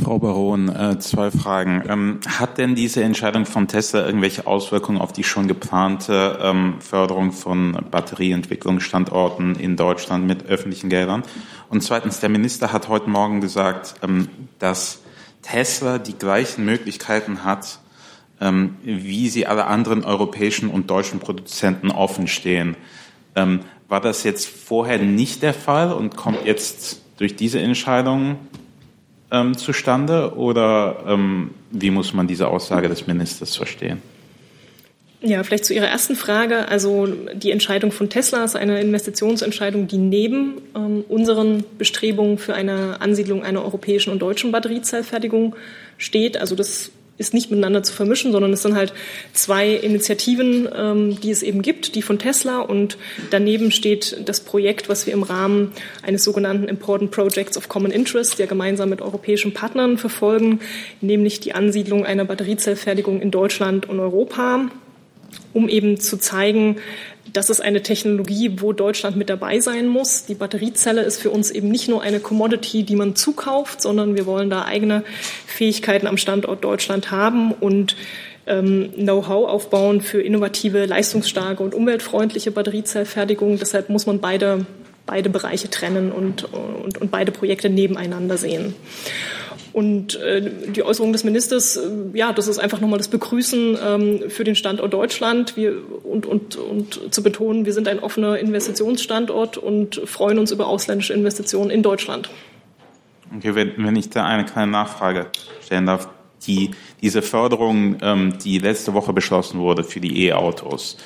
Frau 0.00 0.18
Baron, 0.18 0.68
äh, 0.68 0.98
zwei 0.98 1.30
Fragen. 1.30 1.82
Ähm, 1.88 2.20
hat 2.26 2.58
denn 2.58 2.74
diese 2.74 3.02
Entscheidung 3.02 3.46
von 3.46 3.68
Tesla 3.68 4.06
irgendwelche 4.06 4.46
Auswirkungen 4.46 5.00
auf 5.00 5.12
die 5.12 5.24
schon 5.24 5.48
geplante 5.48 6.38
ähm, 6.40 6.76
Förderung 6.80 7.32
von 7.32 7.76
Batterieentwicklungsstandorten 7.90 9.56
in 9.56 9.76
Deutschland 9.76 10.26
mit 10.26 10.46
öffentlichen 10.46 10.88
Geldern? 10.88 11.22
Und 11.68 11.82
zweitens, 11.82 12.20
der 12.20 12.28
Minister 12.28 12.72
hat 12.72 12.88
heute 12.88 13.10
Morgen 13.10 13.40
gesagt, 13.40 13.94
ähm, 14.02 14.28
dass 14.58 15.00
Tesla 15.42 15.98
die 15.98 16.14
gleichen 16.14 16.64
Möglichkeiten 16.64 17.44
hat, 17.44 17.80
wie 18.82 19.28
sie 19.28 19.46
alle 19.46 19.66
anderen 19.66 20.04
europäischen 20.04 20.68
und 20.68 20.90
deutschen 20.90 21.20
Produzenten 21.20 21.92
offen 21.92 22.26
stehen. 22.26 22.76
Ähm, 23.36 23.60
war 23.88 24.00
das 24.00 24.24
jetzt 24.24 24.48
vorher 24.48 24.98
nicht 24.98 25.42
der 25.42 25.54
Fall 25.54 25.92
und 25.92 26.16
kommt 26.16 26.44
jetzt 26.44 27.02
durch 27.18 27.36
diese 27.36 27.60
Entscheidung 27.60 28.38
ähm, 29.32 29.56
zustande 29.56 30.36
oder 30.36 31.04
ähm, 31.08 31.50
wie 31.72 31.90
muss 31.90 32.12
man 32.12 32.28
diese 32.28 32.46
Aussage 32.48 32.88
des 32.88 33.06
Ministers 33.06 33.56
verstehen? 33.56 34.02
Ja, 35.24 35.42
vielleicht 35.44 35.64
zu 35.64 35.72
Ihrer 35.72 35.86
ersten 35.86 36.16
Frage. 36.16 36.68
Also 36.68 37.06
die 37.32 37.52
Entscheidung 37.52 37.92
von 37.92 38.10
Tesla 38.10 38.44
ist 38.44 38.56
eine 38.56 38.80
Investitionsentscheidung, 38.80 39.86
die 39.86 39.98
neben 39.98 40.60
ähm, 40.74 41.04
unseren 41.08 41.64
Bestrebungen 41.78 42.38
für 42.38 42.54
eine 42.54 43.00
Ansiedlung 43.00 43.44
einer 43.44 43.64
europäischen 43.64 44.10
und 44.10 44.20
deutschen 44.20 44.50
Batteriezellfertigung 44.50 45.54
steht. 45.96 46.38
Also 46.38 46.56
das 46.56 46.90
ist 47.18 47.34
nicht 47.34 47.50
miteinander 47.50 47.82
zu 47.82 47.92
vermischen, 47.92 48.32
sondern 48.32 48.52
es 48.52 48.62
sind 48.62 48.74
halt 48.74 48.92
zwei 49.32 49.70
Initiativen, 49.70 50.68
ähm, 50.74 51.20
die 51.20 51.30
es 51.30 51.42
eben 51.42 51.62
gibt, 51.62 51.94
die 51.94 52.02
von 52.02 52.18
Tesla. 52.18 52.60
Und 52.60 52.96
daneben 53.30 53.70
steht 53.70 54.22
das 54.24 54.40
Projekt, 54.40 54.88
was 54.88 55.06
wir 55.06 55.12
im 55.12 55.22
Rahmen 55.22 55.72
eines 56.02 56.24
sogenannten 56.24 56.68
Important 56.68 57.10
Projects 57.10 57.56
of 57.56 57.68
Common 57.68 57.92
Interest, 57.92 58.38
ja 58.38 58.46
gemeinsam 58.46 58.88
mit 58.88 59.02
europäischen 59.02 59.52
Partnern 59.52 59.98
verfolgen, 59.98 60.60
nämlich 61.00 61.40
die 61.40 61.54
Ansiedlung 61.54 62.04
einer 62.06 62.24
Batteriezellfertigung 62.24 63.20
in 63.20 63.30
Deutschland 63.30 63.88
und 63.88 64.00
Europa, 64.00 64.70
um 65.52 65.68
eben 65.68 66.00
zu 66.00 66.18
zeigen, 66.18 66.76
das 67.32 67.50
ist 67.50 67.60
eine 67.60 67.82
Technologie, 67.82 68.60
wo 68.60 68.72
Deutschland 68.72 69.16
mit 69.16 69.30
dabei 69.30 69.60
sein 69.60 69.88
muss. 69.88 70.26
Die 70.26 70.34
Batteriezelle 70.34 71.02
ist 71.02 71.20
für 71.20 71.30
uns 71.30 71.50
eben 71.50 71.70
nicht 71.70 71.88
nur 71.88 72.02
eine 72.02 72.20
Commodity, 72.20 72.82
die 72.82 72.96
man 72.96 73.16
zukauft, 73.16 73.80
sondern 73.80 74.16
wir 74.16 74.26
wollen 74.26 74.50
da 74.50 74.64
eigene 74.64 75.04
Fähigkeiten 75.46 76.06
am 76.06 76.16
Standort 76.16 76.64
Deutschland 76.64 77.10
haben 77.10 77.52
und 77.52 77.96
ähm, 78.46 78.92
Know-how 78.94 79.48
aufbauen 79.48 80.00
für 80.00 80.20
innovative, 80.20 80.86
leistungsstarke 80.86 81.62
und 81.62 81.74
umweltfreundliche 81.74 82.50
Batteriezellfertigung. 82.50 83.58
Deshalb 83.58 83.88
muss 83.88 84.06
man 84.06 84.20
beide, 84.20 84.66
beide 85.06 85.30
Bereiche 85.30 85.70
trennen 85.70 86.12
und, 86.12 86.44
und, 86.52 86.98
und 86.98 87.10
beide 87.10 87.32
Projekte 87.32 87.70
nebeneinander 87.70 88.36
sehen. 88.36 88.74
Und 89.72 90.16
äh, 90.16 90.50
die 90.70 90.82
Äußerung 90.82 91.12
des 91.12 91.24
Ministers, 91.24 91.76
äh, 91.76 91.88
ja, 92.12 92.32
das 92.32 92.46
ist 92.46 92.58
einfach 92.58 92.80
nochmal 92.80 92.98
das 92.98 93.08
Begrüßen 93.08 93.78
ähm, 93.82 94.22
für 94.28 94.44
den 94.44 94.54
Standort 94.54 94.92
Deutschland 94.92 95.56
wir, 95.56 95.76
und, 96.04 96.26
und, 96.26 96.56
und 96.56 97.14
zu 97.14 97.22
betonen, 97.22 97.64
wir 97.64 97.72
sind 97.72 97.88
ein 97.88 98.00
offener 98.00 98.38
Investitionsstandort 98.38 99.56
und 99.56 100.02
freuen 100.04 100.38
uns 100.38 100.50
über 100.52 100.66
ausländische 100.66 101.14
Investitionen 101.14 101.70
in 101.70 101.82
Deutschland. 101.82 102.28
Okay, 103.36 103.54
wenn, 103.54 103.72
wenn 103.78 103.96
ich 103.96 104.10
da 104.10 104.26
eine 104.26 104.44
kleine 104.44 104.70
Nachfrage 104.72 105.26
stellen 105.64 105.86
darf. 105.86 106.08
Die, 106.46 106.72
diese 107.00 107.22
Förderung, 107.22 107.98
ähm, 108.02 108.34
die 108.42 108.58
letzte 108.58 108.94
Woche 108.94 109.12
beschlossen 109.12 109.60
wurde 109.60 109.84
für 109.84 110.00
die 110.00 110.26
E-Autos, 110.26 110.96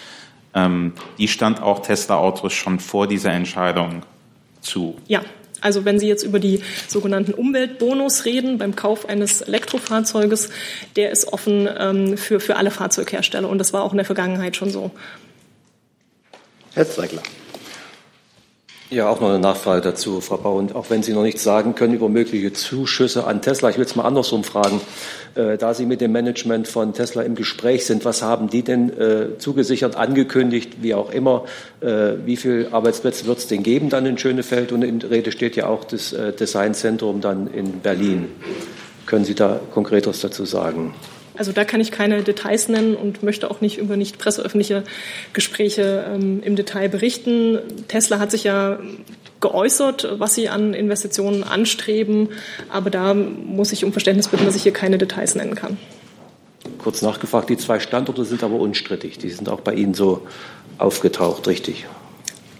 ähm, 0.54 0.94
die 1.18 1.28
stand 1.28 1.62
auch 1.62 1.80
Tesla-Autos 1.80 2.54
schon 2.54 2.80
vor 2.80 3.06
dieser 3.06 3.32
Entscheidung 3.32 4.02
zu. 4.62 4.96
Ja, 5.06 5.20
also 5.62 5.84
wenn 5.84 5.98
Sie 5.98 6.08
jetzt 6.08 6.22
über 6.22 6.38
die 6.38 6.60
sogenannten 6.88 7.32
Umweltbonus 7.32 8.24
reden 8.24 8.58
beim 8.58 8.76
Kauf 8.76 9.08
eines 9.08 9.42
Elektrofahrzeuges, 9.42 10.50
der 10.96 11.10
ist 11.10 11.32
offen 11.32 11.68
ähm, 11.78 12.16
für, 12.16 12.40
für 12.40 12.56
alle 12.56 12.70
Fahrzeughersteller 12.70 13.48
und 13.48 13.58
das 13.58 13.72
war 13.72 13.82
auch 13.82 13.92
in 13.92 13.98
der 13.98 14.06
Vergangenheit 14.06 14.56
schon 14.56 14.70
so. 14.70 14.90
Herr 16.74 16.88
Zeigler. 16.88 17.22
Ja, 18.88 19.08
auch 19.08 19.20
noch 19.20 19.30
eine 19.30 19.40
Nachfrage 19.40 19.80
dazu, 19.80 20.20
Frau 20.20 20.36
Bauer. 20.36 20.58
Und 20.58 20.76
auch 20.76 20.90
wenn 20.90 21.02
Sie 21.02 21.12
noch 21.12 21.24
nichts 21.24 21.42
sagen 21.42 21.74
können 21.74 21.94
über 21.94 22.08
mögliche 22.08 22.52
Zuschüsse 22.52 23.26
an 23.26 23.42
Tesla, 23.42 23.68
ich 23.68 23.78
will 23.78 23.84
es 23.84 23.96
mal 23.96 24.04
andersrum 24.04 24.44
fragen. 24.44 24.80
Äh, 25.34 25.58
da 25.58 25.74
Sie 25.74 25.86
mit 25.86 26.00
dem 26.00 26.12
Management 26.12 26.68
von 26.68 26.92
Tesla 26.92 27.22
im 27.22 27.34
Gespräch 27.34 27.84
sind, 27.84 28.04
was 28.04 28.22
haben 28.22 28.48
die 28.48 28.62
denn 28.62 28.96
äh, 28.96 29.38
zugesichert, 29.38 29.96
angekündigt, 29.96 30.82
wie 30.82 30.94
auch 30.94 31.10
immer? 31.10 31.46
Äh, 31.80 32.12
wie 32.26 32.36
viele 32.36 32.72
Arbeitsplätze 32.72 33.26
wird 33.26 33.38
es 33.38 33.48
denn 33.48 33.64
geben 33.64 33.90
dann 33.90 34.06
in 34.06 34.18
Schönefeld? 34.18 34.70
Und 34.70 34.82
in 34.82 35.02
Rede 35.02 35.32
steht 35.32 35.56
ja 35.56 35.66
auch 35.66 35.82
das 35.82 36.12
äh, 36.12 36.32
Designzentrum 36.32 37.20
dann 37.20 37.48
in 37.48 37.80
Berlin. 37.80 38.28
Können 39.04 39.24
Sie 39.24 39.34
da 39.34 39.58
konkreteres 39.74 40.20
dazu 40.20 40.44
sagen? 40.44 40.94
Also 41.36 41.52
da 41.52 41.64
kann 41.64 41.80
ich 41.80 41.90
keine 41.90 42.22
Details 42.22 42.68
nennen 42.68 42.94
und 42.94 43.22
möchte 43.22 43.50
auch 43.50 43.60
nicht 43.60 43.78
über 43.78 43.96
nicht 43.96 44.18
presseöffentliche 44.18 44.84
Gespräche 45.32 46.04
ähm, 46.12 46.42
im 46.42 46.56
Detail 46.56 46.88
berichten. 46.88 47.58
Tesla 47.88 48.18
hat 48.18 48.30
sich 48.30 48.44
ja 48.44 48.78
geäußert, 49.40 50.18
was 50.18 50.34
sie 50.34 50.48
an 50.48 50.74
Investitionen 50.74 51.44
anstreben, 51.44 52.30
aber 52.70 52.90
da 52.90 53.14
muss 53.14 53.72
ich 53.72 53.84
um 53.84 53.92
Verständnis 53.92 54.28
bitten, 54.28 54.46
dass 54.46 54.56
ich 54.56 54.62
hier 54.62 54.72
keine 54.72 54.98
Details 54.98 55.34
nennen 55.34 55.54
kann. 55.54 55.76
Kurz 56.78 57.02
nachgefragt, 57.02 57.50
die 57.50 57.56
zwei 57.56 57.78
Standorte 57.80 58.24
sind 58.24 58.42
aber 58.42 58.56
unstrittig. 58.56 59.18
Die 59.18 59.30
sind 59.30 59.48
auch 59.48 59.60
bei 59.60 59.74
Ihnen 59.74 59.94
so 59.94 60.26
aufgetaucht, 60.78 61.46
richtig? 61.46 61.86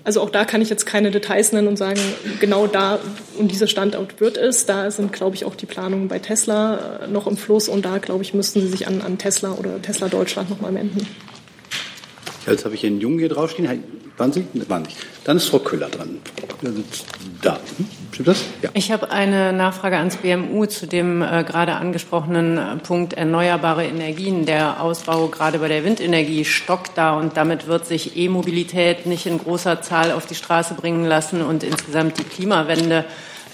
Also 0.07 0.21
auch 0.21 0.31
da 0.31 0.45
kann 0.45 0.63
ich 0.63 0.71
jetzt 0.71 0.87
keine 0.87 1.11
Details 1.11 1.51
nennen 1.51 1.67
und 1.67 1.77
sagen, 1.77 2.01
genau 2.39 2.69
da 2.69 3.01
und 3.39 3.51
dieser 3.51 3.67
Standort 3.67 4.21
wird 4.21 4.37
es. 4.37 4.65
Da 4.65 4.89
sind, 4.93 5.13
glaube 5.13 5.35
ich, 5.35 5.45
auch 5.45 5.57
die 5.57 5.67
Planungen 5.67 6.07
bei 6.07 6.21
Tesla 6.21 7.01
äh, 7.03 7.09
noch 7.09 7.27
im 7.27 7.37
Fluss 7.37 7.69
und 7.69 7.85
da, 7.85 7.99
glaube 7.99 8.23
ich, 8.23 8.33
müssten 8.33 8.61
Sie 8.61 8.69
sich 8.69 8.87
an, 8.87 9.03
an 9.03 9.19
Tesla 9.19 9.55
oder 9.55 9.83
Tesla 9.83 10.07
Deutschland 10.07 10.49
nochmal 10.49 10.73
wenden. 10.75 11.09
Jetzt 12.47 12.65
habe 12.65 12.75
ich 12.75 12.87
einen 12.87 13.01
Jungen 13.01 13.19
hier 13.19 13.29
draufstehen. 13.29 13.83
Waren 14.17 14.33
Sie? 14.33 14.47
Waren 14.69 14.83
nicht. 14.83 14.97
Dann 15.25 15.37
ist 15.37 15.49
Frau 15.49 15.59
Köhler 15.59 15.89
dran. 15.89 16.21
Da. 17.43 17.59
Hm? 17.77 17.87
Stimmt 18.13 18.29
das? 18.29 18.45
Ja. 18.63 18.71
Ich 18.73 18.91
habe 18.91 19.11
eine 19.11 19.53
Nachfrage 19.53 19.99
ans 19.99 20.17
BMU 20.17 20.65
zu 20.67 20.87
dem 20.87 21.21
äh, 21.21 21.45
gerade 21.45 21.75
angesprochenen 21.75 22.57
äh, 22.57 22.77
Punkt 22.77 23.13
erneuerbare 23.13 23.85
Energien. 23.85 24.47
Der 24.47 24.81
Ausbau 24.81 25.27
gerade 25.27 25.59
bei 25.59 25.69
der 25.69 25.85
Windenergie 25.85 26.47
stockt 26.47 26.97
da 26.97 27.19
und 27.19 27.37
damit 27.37 27.67
wird 27.67 27.87
sich 27.87 28.17
E-Mobilität 28.17 29.05
nicht 29.05 29.27
in 29.27 29.37
großer 29.39 29.83
Zahl 29.83 30.13
auf 30.13 30.25
die 30.25 30.35
Straße 30.35 30.75
bringen 30.75 31.05
lassen 31.05 31.43
und 31.43 31.63
insgesamt 31.63 32.19
die 32.19 32.25
Klimawende 32.25 33.05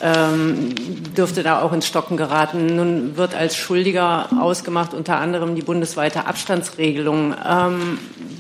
ähm, 0.00 0.74
dürfte 1.16 1.42
da 1.42 1.61
auch 1.62 1.72
ins 1.72 1.87
Stocken 1.87 2.16
geraten. 2.16 2.76
Nun 2.76 3.16
wird 3.16 3.35
als 3.35 3.57
Schuldiger 3.57 4.28
ausgemacht 4.40 4.94
unter 4.94 5.18
anderem 5.18 5.55
die 5.55 5.62
bundesweite 5.62 6.26
Abstandsregelung. 6.26 7.35
Ähm, 7.48 7.98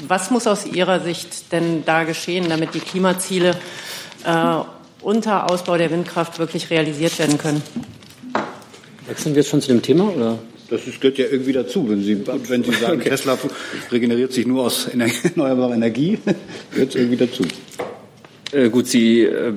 was 0.08 0.30
muss 0.30 0.46
aus 0.46 0.66
Ihrer 0.66 1.00
Sicht 1.00 1.52
denn 1.52 1.84
da 1.84 2.04
geschehen, 2.04 2.48
damit 2.48 2.74
die 2.74 2.80
Klimaziele 2.80 3.56
äh, 4.24 4.56
unter 5.02 5.50
Ausbau 5.50 5.76
der 5.76 5.90
Windkraft 5.90 6.38
wirklich 6.38 6.70
realisiert 6.70 7.18
werden 7.18 7.38
können? 7.38 7.62
Wechseln 9.06 9.34
wir 9.34 9.42
jetzt 9.42 9.50
schon 9.50 9.60
zu 9.60 9.68
dem 9.68 9.82
Thema 9.82 10.12
oder? 10.14 10.38
Das 10.70 10.80
gehört 11.00 11.18
ja 11.18 11.26
irgendwie 11.26 11.52
dazu. 11.52 11.86
Wenn 11.88 12.02
Sie, 12.02 12.26
wenn 12.48 12.64
Sie 12.64 12.72
sagen, 12.72 12.98
okay. 12.98 13.10
Tesla 13.10 13.36
regeneriert 13.90 14.32
sich 14.32 14.46
nur 14.46 14.64
aus 14.64 14.88
erneuerbarer 15.24 15.74
Energie, 15.74 16.18
gehört 16.72 16.90
es 16.90 16.94
irgendwie 16.94 17.18
dazu. 17.18 17.44
Äh, 18.52 18.70
gut, 18.70 18.86
Sie 18.86 19.20
äh, 19.20 19.52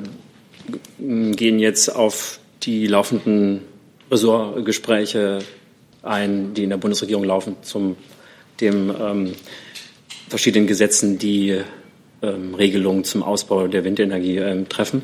gehen 0.97 1.60
jetzt 1.60 1.89
auf 1.89 2.39
die 2.63 2.88
laufenden 2.88 3.62
Ressortgespräche 4.12 5.39
ein, 6.04 6.54
die 6.54 6.63
in 6.63 6.69
der 6.69 6.78
Bundesregierung 6.78 7.23
laufen, 7.23 7.58
zum 7.62 7.97
dem 8.62 8.93
ähm, 8.99 9.34
verschiedenen 10.30 10.67
Gesetzen, 10.67 11.17
die 11.17 11.62
ähm, 12.21 12.56
Regelungen 12.56 13.04
zum 13.04 13.23
Ausbau 13.23 13.67
der 13.67 13.84
Windenergie 13.84 14.38
ähm, 14.38 14.69
treffen. 14.69 15.01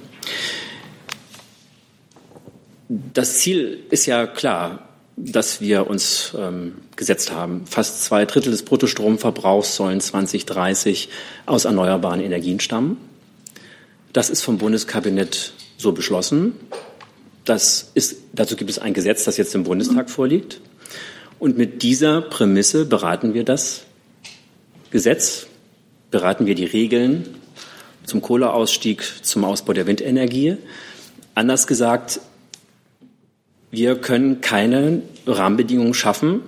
Das 2.88 3.40
Ziel 3.40 3.80
ist 3.90 4.06
ja 4.06 4.28
klar, 4.28 4.90
das 5.16 5.62
wir 5.62 5.88
uns 5.88 6.36
ähm, 6.38 6.74
gesetzt 6.96 7.32
haben. 7.32 7.66
Fast 7.66 8.04
zwei 8.04 8.26
Drittel 8.26 8.52
des 8.52 8.64
Bruttostromverbrauchs 8.64 9.76
sollen 9.76 10.02
2030 10.02 11.10
aus 11.46 11.66
erneuerbaren 11.66 12.22
Energien 12.22 12.60
stammen. 12.60 12.98
Das 14.14 14.30
ist 14.30 14.42
vom 14.42 14.58
Bundeskabinett 14.58 15.54
so 15.78 15.92
beschlossen. 15.94 16.54
Das 17.46 17.92
ist, 17.94 18.18
dazu 18.34 18.56
gibt 18.56 18.70
es 18.70 18.80
ein 18.80 18.94
Gesetz, 18.94 19.24
das 19.24 19.38
jetzt 19.38 19.56
im 19.56 19.64
Bundestag 19.64 20.10
vorliegt. 20.10 20.60
Und 21.40 21.58
mit 21.58 21.82
dieser 21.82 22.22
Prämisse 22.22 22.86
beraten 22.86 23.34
wir 23.34 23.44
das 23.44 23.82
Gesetz, 24.92 25.48
beraten 26.12 26.46
wir 26.46 26.56
die 26.56 26.66
Regeln 26.66 27.36
zum 28.06 28.22
Kohleausstieg, 28.22 29.04
zum 29.24 29.46
Ausbau 29.46 29.74
der 29.74 29.88
Windenergie. 29.88 30.58
Anders 31.34 31.66
gesagt, 31.66 32.20
wir 33.72 33.96
können 33.96 34.42
keine 34.42 35.02
Rahmenbedingungen 35.26 35.94
schaffen, 35.94 36.42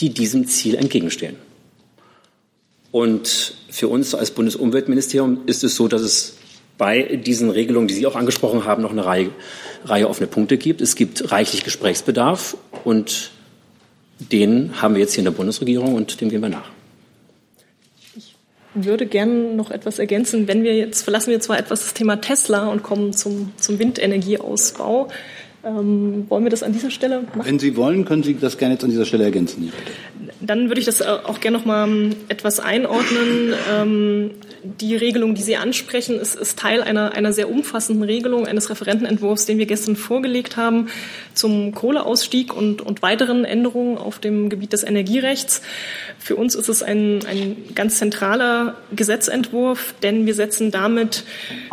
die 0.00 0.10
diesem 0.10 0.46
Ziel 0.46 0.74
entgegenstehen. 0.74 1.36
Und 2.92 3.54
für 3.70 3.88
uns 3.88 4.14
als 4.14 4.30
Bundesumweltministerium 4.30 5.40
ist 5.46 5.64
es 5.64 5.74
so, 5.74 5.88
dass 5.88 6.02
es 6.02 6.34
bei 6.78 7.02
diesen 7.02 7.50
Regelungen, 7.50 7.88
die 7.88 7.94
Sie 7.94 8.06
auch 8.06 8.16
angesprochen 8.16 8.64
haben, 8.64 8.82
noch 8.82 8.90
eine 8.90 9.04
Reihe, 9.04 9.30
Reihe 9.84 10.08
offene 10.08 10.26
Punkte 10.26 10.56
gibt. 10.56 10.80
Es 10.80 10.96
gibt 10.96 11.30
reichlich 11.30 11.64
Gesprächsbedarf 11.64 12.56
und 12.84 13.30
den 14.18 14.80
haben 14.80 14.94
wir 14.94 15.02
jetzt 15.02 15.12
hier 15.12 15.20
in 15.20 15.26
der 15.26 15.32
Bundesregierung 15.32 15.94
und 15.94 16.20
dem 16.20 16.30
gehen 16.30 16.42
wir 16.42 16.48
nach 16.48 16.70
würde 18.74 19.06
gerne 19.06 19.54
noch 19.54 19.70
etwas 19.70 19.98
ergänzen. 19.98 20.48
Wenn 20.48 20.64
wir 20.64 20.76
jetzt 20.76 21.02
verlassen 21.02 21.30
wir 21.30 21.40
zwar 21.40 21.58
etwas 21.58 21.80
das 21.80 21.94
Thema 21.94 22.20
Tesla 22.20 22.66
und 22.68 22.82
kommen 22.82 23.12
zum, 23.12 23.52
zum 23.56 23.78
Windenergieausbau. 23.78 25.08
Ähm, 25.64 26.26
wollen 26.28 26.44
wir 26.44 26.50
das 26.50 26.62
an 26.62 26.72
dieser 26.72 26.90
Stelle 26.90 27.22
machen? 27.22 27.42
Wenn 27.44 27.58
Sie 27.58 27.76
wollen, 27.76 28.04
können 28.04 28.22
Sie 28.22 28.34
das 28.38 28.58
gerne 28.58 28.74
jetzt 28.74 28.84
an 28.84 28.90
dieser 28.90 29.06
Stelle 29.06 29.24
ergänzen. 29.24 29.72
Dann 30.40 30.68
würde 30.68 30.80
ich 30.80 30.86
das 30.86 31.00
äh, 31.00 31.04
auch 31.04 31.40
gerne 31.40 31.58
noch 31.58 31.64
mal 31.64 31.88
ähm, 31.88 32.16
etwas 32.28 32.60
einordnen. 32.60 33.54
Ähm, 33.72 34.30
die 34.62 34.96
Regelung, 34.96 35.34
die 35.34 35.42
Sie 35.42 35.56
ansprechen, 35.56 36.18
ist, 36.18 36.34
ist 36.34 36.58
Teil 36.58 36.82
einer, 36.82 37.12
einer 37.12 37.32
sehr 37.32 37.50
umfassenden 37.50 38.02
Regelung 38.02 38.46
eines 38.46 38.68
Referentenentwurfs, 38.68 39.46
den 39.46 39.58
wir 39.58 39.66
gestern 39.66 39.96
vorgelegt 39.96 40.56
haben 40.56 40.88
zum 41.32 41.74
Kohleausstieg 41.74 42.54
und, 42.54 42.82
und 42.82 43.02
weiteren 43.02 43.44
Änderungen 43.44 43.96
auf 43.96 44.18
dem 44.18 44.48
Gebiet 44.50 44.72
des 44.72 44.84
Energierechts. 44.84 45.62
Für 46.18 46.36
uns 46.36 46.54
ist 46.54 46.68
es 46.68 46.82
ein, 46.82 47.20
ein 47.26 47.56
ganz 47.74 47.98
zentraler 47.98 48.76
Gesetzentwurf, 48.94 49.94
denn 50.02 50.26
wir 50.26 50.34
setzen 50.34 50.70
damit 50.70 51.24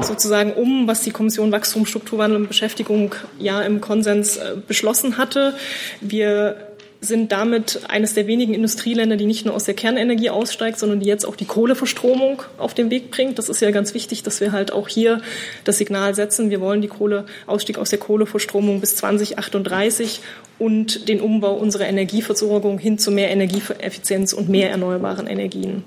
sozusagen 0.01 0.53
um, 0.53 0.87
was 0.87 1.01
die 1.01 1.11
Kommission 1.11 1.51
Wachstum, 1.51 1.85
Strukturwandel 1.85 2.41
und 2.41 2.47
Beschäftigung 2.47 3.15
ja 3.39 3.61
im 3.61 3.80
Konsens 3.81 4.37
äh, 4.37 4.55
beschlossen 4.67 5.17
hatte. 5.17 5.55
Wir 5.99 6.55
sind 7.03 7.31
damit 7.31 7.81
eines 7.89 8.13
der 8.13 8.27
wenigen 8.27 8.53
Industrieländer, 8.53 9.17
die 9.17 9.25
nicht 9.25 9.43
nur 9.43 9.55
aus 9.55 9.63
der 9.63 9.73
Kernenergie 9.73 10.29
aussteigt, 10.29 10.77
sondern 10.77 10.99
die 10.99 11.07
jetzt 11.07 11.25
auch 11.25 11.35
die 11.35 11.45
Kohleverstromung 11.45 12.43
auf 12.59 12.75
den 12.75 12.91
Weg 12.91 13.09
bringt. 13.09 13.39
Das 13.39 13.49
ist 13.49 13.59
ja 13.59 13.71
ganz 13.71 13.95
wichtig, 13.95 14.21
dass 14.21 14.39
wir 14.39 14.51
halt 14.51 14.71
auch 14.71 14.87
hier 14.87 15.19
das 15.63 15.79
Signal 15.79 16.13
setzen. 16.13 16.51
Wir 16.51 16.61
wollen 16.61 16.81
die 16.81 16.87
Kohleausstieg 16.87 17.79
aus 17.79 17.89
der 17.89 17.97
Kohleverstromung 17.97 18.81
bis 18.81 18.95
2038 18.97 20.21
und 20.59 21.07
den 21.07 21.21
Umbau 21.21 21.55
unserer 21.55 21.87
Energieversorgung 21.87 22.77
hin 22.77 22.99
zu 22.99 23.09
mehr 23.09 23.31
Energieeffizienz 23.31 24.31
und 24.31 24.47
mehr 24.47 24.69
erneuerbaren 24.69 25.25
Energien. 25.25 25.83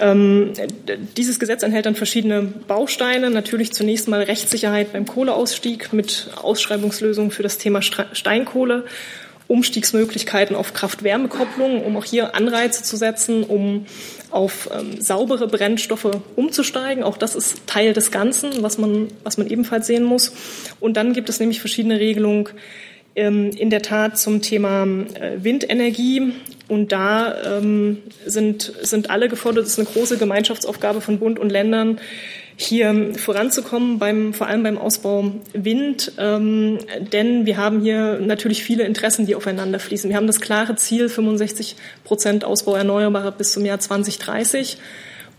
Ähm, 0.00 0.52
dieses 1.16 1.38
Gesetz 1.38 1.62
enthält 1.62 1.86
dann 1.86 1.94
verschiedene 1.94 2.42
Bausteine. 2.42 3.30
Natürlich 3.30 3.72
zunächst 3.72 4.08
mal 4.08 4.22
Rechtssicherheit 4.22 4.92
beim 4.92 5.06
Kohleausstieg 5.06 5.92
mit 5.92 6.30
Ausschreibungslösungen 6.36 7.30
für 7.30 7.42
das 7.42 7.58
Thema 7.58 7.82
Steinkohle 7.82 8.84
Umstiegsmöglichkeiten 9.50 10.54
auf 10.54 10.74
Kraft-Wärme-Kopplung, 10.74 11.84
um 11.84 11.96
auch 11.96 12.04
hier 12.04 12.36
Anreize 12.36 12.84
zu 12.84 12.96
setzen, 12.96 13.42
um 13.42 13.84
auf 14.30 14.70
ähm, 14.72 15.00
saubere 15.00 15.48
Brennstoffe 15.48 16.08
umzusteigen. 16.36 17.02
Auch 17.02 17.18
das 17.18 17.34
ist 17.34 17.66
Teil 17.66 17.92
des 17.92 18.12
Ganzen, 18.12 18.62
was 18.62 18.78
man, 18.78 19.08
was 19.24 19.38
man 19.38 19.48
ebenfalls 19.48 19.88
sehen 19.88 20.04
muss. 20.04 20.32
Und 20.78 20.96
dann 20.96 21.14
gibt 21.14 21.28
es 21.28 21.40
nämlich 21.40 21.58
verschiedene 21.58 21.98
Regelungen 21.98 22.48
ähm, 23.16 23.50
in 23.50 23.70
der 23.70 23.82
Tat 23.82 24.18
zum 24.18 24.40
Thema 24.40 24.84
äh, 24.84 25.42
Windenergie. 25.42 26.32
Und 26.70 26.92
da 26.92 27.58
ähm, 27.58 27.98
sind, 28.24 28.72
sind 28.82 29.10
alle 29.10 29.28
gefordert. 29.28 29.64
Das 29.64 29.72
ist 29.72 29.78
eine 29.80 29.88
große 29.88 30.18
Gemeinschaftsaufgabe 30.18 31.00
von 31.00 31.18
Bund 31.18 31.40
und 31.40 31.50
Ländern, 31.50 32.00
hier 32.56 33.14
voranzukommen, 33.16 33.98
beim, 33.98 34.34
vor 34.34 34.46
allem 34.46 34.62
beim 34.62 34.78
Ausbau 34.78 35.32
Wind. 35.52 36.12
Ähm, 36.18 36.78
denn 37.12 37.44
wir 37.44 37.56
haben 37.56 37.80
hier 37.80 38.20
natürlich 38.20 38.62
viele 38.62 38.84
Interessen, 38.84 39.26
die 39.26 39.34
aufeinander 39.34 39.80
fließen. 39.80 40.08
Wir 40.10 40.16
haben 40.16 40.28
das 40.28 40.40
klare 40.40 40.76
Ziel, 40.76 41.08
65 41.08 41.74
Prozent 42.04 42.44
Ausbau 42.44 42.76
erneuerbarer 42.76 43.32
bis 43.32 43.52
zum 43.52 43.64
Jahr 43.64 43.80
2030. 43.80 44.78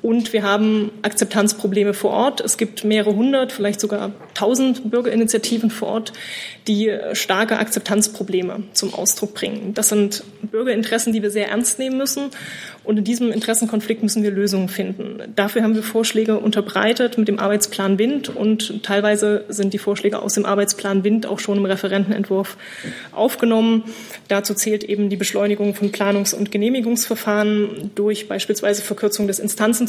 Und 0.01 0.33
wir 0.33 0.43
haben 0.43 0.91
Akzeptanzprobleme 1.03 1.93
vor 1.93 2.11
Ort. 2.11 2.41
Es 2.41 2.57
gibt 2.57 2.83
mehrere 2.83 3.15
hundert, 3.15 3.51
vielleicht 3.51 3.79
sogar 3.79 4.11
tausend 4.33 4.89
Bürgerinitiativen 4.89 5.69
vor 5.69 5.89
Ort, 5.89 6.13
die 6.67 6.91
starke 7.13 7.59
Akzeptanzprobleme 7.59 8.63
zum 8.73 8.93
Ausdruck 8.93 9.33
bringen. 9.35 9.73
Das 9.73 9.89
sind 9.89 10.23
Bürgerinteressen, 10.41 11.13
die 11.13 11.21
wir 11.21 11.31
sehr 11.31 11.49
ernst 11.49 11.77
nehmen 11.79 11.97
müssen. 11.97 12.31
Und 12.83 12.97
in 12.97 13.03
diesem 13.03 13.31
Interessenkonflikt 13.31 14.01
müssen 14.01 14.23
wir 14.23 14.31
Lösungen 14.31 14.67
finden. 14.67 15.21
Dafür 15.35 15.61
haben 15.61 15.75
wir 15.75 15.83
Vorschläge 15.83 16.39
unterbreitet 16.39 17.19
mit 17.19 17.27
dem 17.27 17.37
Arbeitsplan 17.37 17.99
Wind 17.99 18.29
und 18.29 18.83
teilweise 18.83 19.45
sind 19.49 19.73
die 19.73 19.77
Vorschläge 19.77 20.19
aus 20.19 20.33
dem 20.33 20.45
Arbeitsplan 20.45 21.03
Wind 21.03 21.27
auch 21.27 21.37
schon 21.37 21.57
im 21.57 21.65
Referentenentwurf 21.65 22.57
aufgenommen. 23.11 23.83
Dazu 24.29 24.55
zählt 24.55 24.83
eben 24.83 25.09
die 25.09 25.15
Beschleunigung 25.15 25.75
von 25.75 25.91
Planungs- 25.91 26.33
und 26.33 26.51
Genehmigungsverfahren 26.51 27.91
durch 27.93 28.27
beispielsweise 28.27 28.81
Verkürzung 28.81 29.27
des 29.27 29.37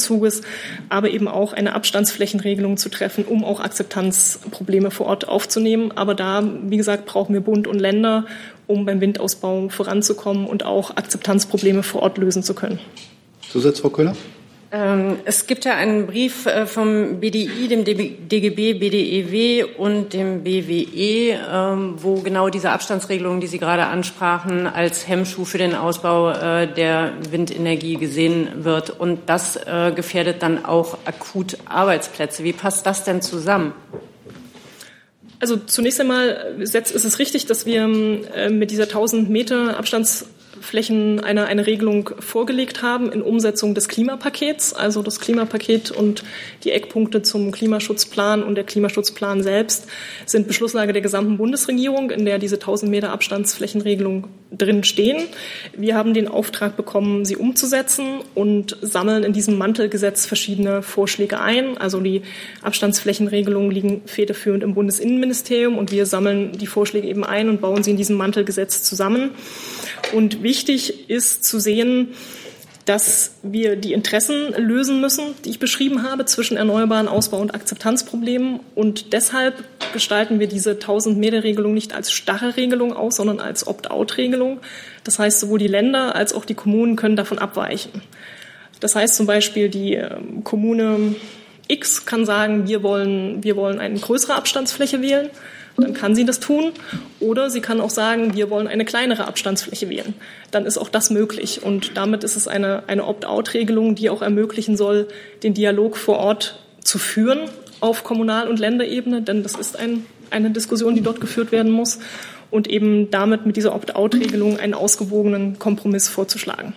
Instanzenzuges, 0.02 0.42
aber 0.88 1.10
eben 1.10 1.28
auch 1.28 1.52
eine 1.52 1.74
Abstandsflächenregelung 1.74 2.76
zu 2.76 2.88
treffen, 2.88 3.24
um 3.24 3.44
auch 3.44 3.60
Akzeptanzprobleme 3.60 4.90
vor 4.90 5.06
Ort 5.06 5.28
aufzunehmen. 5.28 5.92
Aber 5.92 6.14
da, 6.14 6.42
wie 6.64 6.76
gesagt, 6.76 7.06
brauchen 7.06 7.32
wir 7.34 7.40
Bund 7.40 7.66
und 7.66 7.78
Länder 7.78 8.26
um 8.66 8.86
beim 8.86 9.00
Windausbau 9.00 9.68
voranzukommen 9.68 10.46
und 10.46 10.64
auch 10.64 10.96
Akzeptanzprobleme 10.96 11.82
vor 11.82 12.02
Ort 12.02 12.16
lösen 12.18 12.42
zu 12.42 12.54
können. 12.54 12.78
Zusatz, 13.50 13.80
Frau 13.80 13.90
Köhler? 13.90 14.16
Ähm, 14.74 15.18
es 15.26 15.46
gibt 15.46 15.66
ja 15.66 15.74
einen 15.74 16.06
Brief 16.06 16.46
äh, 16.46 16.66
vom 16.66 17.20
BDI, 17.20 17.68
dem 17.68 17.84
DGB, 17.84 18.72
BDEW 18.72 19.66
und 19.76 20.14
dem 20.14 20.42
BWE, 20.42 21.38
ähm, 21.52 21.94
wo 21.98 22.14
genau 22.22 22.48
diese 22.48 22.70
Abstandsregelungen, 22.70 23.42
die 23.42 23.48
Sie 23.48 23.58
gerade 23.58 23.84
ansprachen, 23.84 24.66
als 24.66 25.06
Hemmschuh 25.06 25.44
für 25.44 25.58
den 25.58 25.74
Ausbau 25.74 26.30
äh, 26.30 26.66
der 26.66 27.12
Windenergie 27.30 27.96
gesehen 27.96 28.64
wird. 28.64 28.88
Und 28.88 29.20
das 29.26 29.56
äh, 29.56 29.92
gefährdet 29.94 30.42
dann 30.42 30.64
auch 30.64 30.96
akut 31.04 31.58
Arbeitsplätze. 31.66 32.42
Wie 32.42 32.54
passt 32.54 32.86
das 32.86 33.04
denn 33.04 33.20
zusammen? 33.20 33.74
Also 35.38 35.58
zunächst 35.58 36.00
einmal 36.00 36.56
ist 36.60 36.74
es 36.74 37.18
richtig, 37.18 37.46
dass 37.46 37.66
wir 37.66 37.88
mit 37.88 38.70
dieser 38.70 38.84
1000 38.84 39.28
Meter 39.28 39.76
Abstands 39.76 40.26
Flächen 40.60 41.20
eine, 41.20 41.46
eine 41.46 41.66
Regelung 41.66 42.10
vorgelegt 42.18 42.82
haben 42.82 43.10
in 43.10 43.22
Umsetzung 43.22 43.74
des 43.74 43.88
Klimapakets. 43.88 44.74
Also 44.74 45.02
das 45.02 45.20
Klimapaket 45.20 45.90
und 45.90 46.24
die 46.64 46.72
Eckpunkte 46.72 47.22
zum 47.22 47.52
Klimaschutzplan 47.52 48.42
und 48.42 48.54
der 48.54 48.64
Klimaschutzplan 48.64 49.42
selbst 49.42 49.86
sind 50.26 50.46
Beschlusslage 50.46 50.92
der 50.92 51.02
gesamten 51.02 51.36
Bundesregierung, 51.36 52.10
in 52.10 52.24
der 52.24 52.38
diese 52.38 52.56
1000 52.56 52.90
Meter 52.90 53.10
Abstandsflächenregelung 53.10 54.28
drin 54.56 54.84
stehen. 54.84 55.24
Wir 55.76 55.96
haben 55.96 56.14
den 56.14 56.28
Auftrag 56.28 56.76
bekommen, 56.76 57.24
sie 57.24 57.36
umzusetzen 57.36 58.20
und 58.34 58.76
sammeln 58.82 59.24
in 59.24 59.32
diesem 59.32 59.58
Mantelgesetz 59.58 60.26
verschiedene 60.26 60.82
Vorschläge 60.82 61.40
ein. 61.40 61.78
Also 61.78 62.00
die 62.00 62.22
Abstandsflächenregelungen 62.60 63.70
liegen 63.70 64.02
federführend 64.06 64.62
im 64.62 64.74
Bundesinnenministerium 64.74 65.78
und 65.78 65.90
wir 65.90 66.06
sammeln 66.06 66.52
die 66.52 66.66
Vorschläge 66.66 67.08
eben 67.08 67.24
ein 67.24 67.48
und 67.48 67.60
bauen 67.60 67.82
sie 67.82 67.92
in 67.92 67.96
diesem 67.96 68.16
Mantelgesetz 68.16 68.82
zusammen. 68.82 69.30
Und 70.12 70.42
wichtig 70.42 71.08
ist 71.08 71.44
zu 71.44 71.58
sehen, 71.58 72.08
dass 72.84 73.34
wir 73.42 73.76
die 73.76 73.92
Interessen 73.92 74.52
lösen 74.56 75.00
müssen, 75.00 75.34
die 75.44 75.50
ich 75.50 75.58
beschrieben 75.58 76.02
habe, 76.02 76.24
zwischen 76.24 76.56
erneuerbaren 76.56 77.08
Ausbau- 77.08 77.40
und 77.40 77.54
Akzeptanzproblemen. 77.54 78.60
Und 78.74 79.12
deshalb 79.12 79.62
gestalten 79.92 80.40
wir 80.40 80.48
diese 80.48 80.72
1000-Meter-Regelung 80.72 81.74
nicht 81.74 81.94
als 81.94 82.10
starre 82.10 82.56
Regelung 82.56 82.92
aus, 82.92 83.16
sondern 83.16 83.40
als 83.40 83.66
Opt-out-Regelung. 83.66 84.60
Das 85.04 85.18
heißt, 85.18 85.40
sowohl 85.40 85.58
die 85.58 85.68
Länder 85.68 86.16
als 86.16 86.32
auch 86.32 86.44
die 86.44 86.54
Kommunen 86.54 86.96
können 86.96 87.16
davon 87.16 87.38
abweichen. 87.38 88.02
Das 88.80 88.96
heißt 88.96 89.14
zum 89.14 89.26
Beispiel, 89.26 89.68
die 89.68 89.94
ähm, 89.94 90.42
Kommune 90.42 91.14
X 91.68 92.04
kann 92.04 92.26
sagen, 92.26 92.66
wir 92.66 92.82
wollen, 92.82 93.44
wir 93.44 93.54
wollen 93.54 93.78
eine 93.78 93.98
größere 93.98 94.34
Abstandsfläche 94.34 95.00
wählen 95.02 95.30
dann 95.76 95.94
kann 95.94 96.14
sie 96.14 96.24
das 96.24 96.40
tun. 96.40 96.72
Oder 97.20 97.50
sie 97.50 97.60
kann 97.60 97.80
auch 97.80 97.90
sagen, 97.90 98.34
wir 98.34 98.50
wollen 98.50 98.68
eine 98.68 98.84
kleinere 98.84 99.26
Abstandsfläche 99.26 99.88
wählen. 99.88 100.14
Dann 100.50 100.66
ist 100.66 100.78
auch 100.78 100.88
das 100.88 101.10
möglich. 101.10 101.62
Und 101.62 101.96
damit 101.96 102.24
ist 102.24 102.36
es 102.36 102.48
eine, 102.48 102.84
eine 102.86 103.06
Opt-out-Regelung, 103.06 103.94
die 103.94 104.10
auch 104.10 104.22
ermöglichen 104.22 104.76
soll, 104.76 105.08
den 105.42 105.54
Dialog 105.54 105.96
vor 105.96 106.18
Ort 106.18 106.58
zu 106.82 106.98
führen 106.98 107.48
auf 107.80 108.04
Kommunal- 108.04 108.48
und 108.48 108.60
Länderebene, 108.60 109.22
denn 109.22 109.42
das 109.42 109.56
ist 109.56 109.76
ein, 109.76 110.06
eine 110.30 110.50
Diskussion, 110.50 110.94
die 110.94 111.00
dort 111.00 111.20
geführt 111.20 111.50
werden 111.50 111.72
muss. 111.72 111.98
Und 112.50 112.68
eben 112.68 113.10
damit 113.10 113.46
mit 113.46 113.56
dieser 113.56 113.74
Opt-out-Regelung 113.74 114.58
einen 114.58 114.74
ausgewogenen 114.74 115.58
Kompromiss 115.58 116.08
vorzuschlagen. 116.08 116.74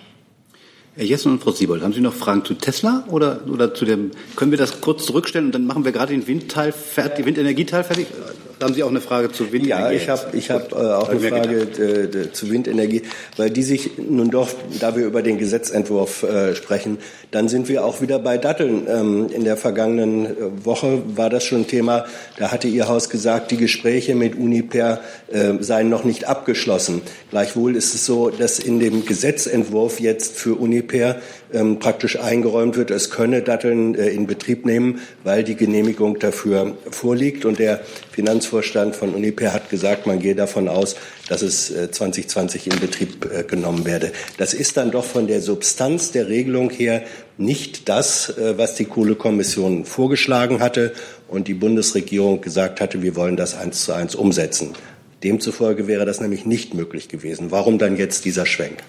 Herr 0.98 1.04
Jessen 1.04 1.34
und 1.34 1.44
Frau 1.44 1.52
Siebold, 1.52 1.84
haben 1.84 1.92
Sie 1.92 2.00
noch 2.00 2.14
Fragen 2.14 2.46
zu 2.46 2.54
Tesla 2.54 3.04
oder, 3.10 3.42
oder 3.52 3.74
zu 3.74 3.84
dem, 3.84 4.12
können 4.38 4.52
wir 4.52 4.58
das 4.58 4.80
kurz 4.80 5.06
zurückstellen 5.06 5.48
und 5.48 5.52
dann 5.52 5.66
machen 5.66 5.84
wir 5.84 5.92
gerade 5.92 6.14
den 6.14 6.26
Windteil 6.26 6.72
fertig, 6.72 7.18
den 7.18 7.26
Windenergieteil 7.26 7.84
fertig? 7.84 8.08
haben 8.62 8.74
Sie 8.74 8.84
auch 8.84 8.90
eine 8.90 9.02
Frage 9.02 9.32
zu 9.32 9.52
Windenergie? 9.52 9.96
Ja, 9.96 10.02
ich 10.02 10.10
habe 10.10 10.38
ich 10.38 10.52
hab, 10.52 10.72
äh, 10.72 10.76
auch 10.76 11.10
eine 11.10 11.20
Frage 11.20 11.62
äh, 11.62 12.32
zu 12.32 12.50
Windenergie, 12.50 13.04
weil 13.38 13.50
die 13.50 13.64
sich 13.64 13.92
nun 13.98 14.32
doch, 14.32 14.50
da 14.80 14.96
wir 14.96 15.06
über 15.06 15.22
den 15.22 15.38
Gesetzentwurf 15.38 16.24
äh, 16.24 16.56
sprechen, 16.56 16.98
dann 17.32 17.50
sind 17.50 17.68
wir 17.68 17.86
auch 17.86 18.02
wieder 18.02 18.20
bei 18.20 18.38
Datteln. 18.38 18.88
Ähm, 18.88 19.30
in 19.34 19.44
der 19.44 19.58
vergangenen 19.58 20.26
äh, 20.26 20.66
Woche 20.66 21.02
war 21.16 21.30
das 21.30 21.44
schon 21.44 21.68
Thema. 21.68 22.06
Da 22.38 22.52
hatte 22.52 22.68
Ihr 22.68 22.88
Haus 22.88 23.10
gesagt, 23.10 23.52
die 23.52 23.58
Gespräche 23.58 24.16
mit 24.16 24.36
Uniper 24.36 25.02
äh, 25.32 25.54
seien 25.60 25.90
noch 25.90 26.04
nicht 26.04 26.26
abgeschlossen. 26.26 27.02
Gleichwohl 27.32 27.76
ist 27.76 27.94
es 27.94 28.06
so, 28.06 28.30
dass 28.30 28.60
in 28.60 28.80
dem 28.80 29.06
Gesetzentwurf 29.06 30.00
jetzt 30.00 30.38
für 30.38 30.56
Uniper 30.56 30.85
ähm, 30.94 31.80
praktisch 31.80 32.20
eingeräumt 32.20 32.76
wird, 32.76 32.92
es 32.92 33.10
könne 33.10 33.42
Datteln 33.42 33.96
äh, 33.96 34.10
in 34.10 34.28
Betrieb 34.28 34.66
nehmen, 34.66 35.00
weil 35.24 35.44
die 35.44 35.56
Genehmigung 35.56 36.20
dafür 36.20 36.78
vorliegt. 36.90 37.46
Und 37.46 37.60
der 37.60 37.82
Finanzvorstand 38.12 38.96
von 38.96 39.14
Uniper 39.14 39.54
hat 39.54 39.70
gesagt, 39.70 40.08
man 40.08 40.20
gehe 40.20 40.36
davon 40.36 40.68
aus, 40.68 40.96
dass 41.28 41.42
es 41.42 41.72
äh, 41.72 41.92
2020 41.92 42.68
in 42.68 42.80
Betrieb 42.80 43.30
äh, 43.32 43.44
genommen 43.44 43.86
werde. 43.86 44.12
Das 44.38 44.54
ist 44.54 44.78
dann 44.78 44.92
doch 44.92 45.06
von 45.06 45.28
der 45.28 45.42
Substanz 45.42 46.12
der 46.12 46.28
Regelung 46.28 46.70
her 46.70 47.04
nicht 47.38 47.90
das, 47.90 48.30
äh, 48.38 48.58
was 48.58 48.76
die 48.76 48.86
Kohlekommission 48.86 49.86
vorgeschlagen 49.86 50.60
hatte 50.60 50.94
und 51.28 51.48
die 51.48 51.54
Bundesregierung 51.54 52.42
gesagt 52.42 52.82
hatte, 52.82 53.02
wir 53.02 53.16
wollen 53.16 53.36
das 53.36 53.56
eins 53.56 53.84
zu 53.84 53.94
eins 53.94 54.16
umsetzen. 54.16 54.74
Demzufolge 55.24 55.88
wäre 55.88 56.06
das 56.06 56.22
nämlich 56.22 56.46
nicht 56.46 56.74
möglich 56.74 57.10
gewesen. 57.10 57.50
Warum 57.50 57.80
dann 57.80 57.98
jetzt 57.98 58.26
dieser 58.26 58.46
Schwenk? 58.46 58.84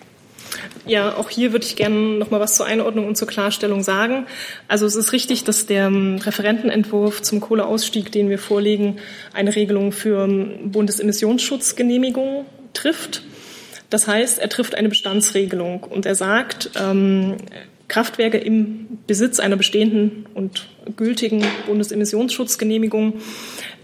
Ja, 0.86 1.16
auch 1.16 1.30
hier 1.30 1.52
würde 1.52 1.66
ich 1.66 1.74
gerne 1.74 1.96
noch 1.96 2.30
mal 2.30 2.38
was 2.38 2.54
zur 2.54 2.66
Einordnung 2.66 3.08
und 3.08 3.16
zur 3.16 3.26
Klarstellung 3.26 3.82
sagen. 3.82 4.26
Also 4.68 4.86
es 4.86 4.94
ist 4.94 5.12
richtig, 5.12 5.42
dass 5.42 5.66
der 5.66 5.86
ähm, 5.86 6.18
Referentenentwurf 6.22 7.22
zum 7.22 7.40
Kohleausstieg, 7.40 8.12
den 8.12 8.30
wir 8.30 8.38
vorlegen, 8.38 8.98
eine 9.32 9.54
Regelung 9.54 9.90
für 9.90 10.24
ähm, 10.24 10.70
Bundesemissionsschutzgenehmigungen 10.70 12.46
trifft. 12.72 13.22
Das 13.90 14.06
heißt, 14.06 14.38
er 14.38 14.48
trifft 14.48 14.76
eine 14.76 14.88
Bestandsregelung 14.88 15.82
und 15.82 16.06
er 16.06 16.14
sagt, 16.14 16.70
ähm, 16.80 17.36
Kraftwerke 17.88 18.38
im 18.38 18.98
Besitz 19.06 19.40
einer 19.40 19.56
bestehenden 19.56 20.26
und 20.34 20.68
gültigen 20.96 21.44
Bundesemissionsschutzgenehmigung 21.66 23.14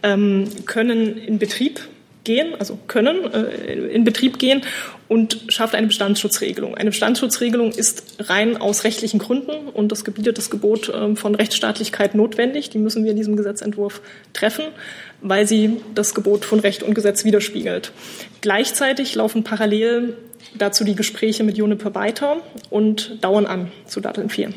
ähm, 0.02 0.48
können 0.66 1.16
in 1.16 1.38
Betrieb 1.38 1.80
gehen, 2.24 2.54
also 2.58 2.78
können 2.86 3.32
äh, 3.32 3.88
in 3.88 4.04
Betrieb 4.04 4.38
gehen 4.38 4.62
und 5.08 5.40
schafft 5.48 5.74
eine 5.74 5.86
Bestandsschutzregelung. 5.86 6.74
Eine 6.74 6.90
Bestandsschutzregelung 6.90 7.72
ist 7.72 8.16
rein 8.20 8.56
aus 8.56 8.84
rechtlichen 8.84 9.18
Gründen 9.18 9.68
und 9.68 9.92
das 9.92 10.04
gebietet 10.04 10.38
das 10.38 10.50
Gebot 10.50 10.88
äh, 10.88 11.16
von 11.16 11.34
Rechtsstaatlichkeit 11.34 12.14
notwendig. 12.14 12.70
Die 12.70 12.78
müssen 12.78 13.04
wir 13.04 13.10
in 13.10 13.16
diesem 13.16 13.36
Gesetzentwurf 13.36 14.00
treffen, 14.32 14.64
weil 15.20 15.46
sie 15.46 15.80
das 15.94 16.14
Gebot 16.14 16.44
von 16.44 16.60
Recht 16.60 16.82
und 16.82 16.94
Gesetz 16.94 17.24
widerspiegelt. 17.24 17.92
Gleichzeitig 18.40 19.14
laufen 19.14 19.44
parallel 19.44 20.16
dazu 20.54 20.84
die 20.84 20.94
Gespräche 20.94 21.44
mit 21.44 21.56
Juniper 21.56 21.94
weiter 21.94 22.38
und 22.70 23.22
dauern 23.22 23.46
an 23.46 23.70
zu 23.86 24.00
Datteln 24.00 24.28
4. 24.28 24.52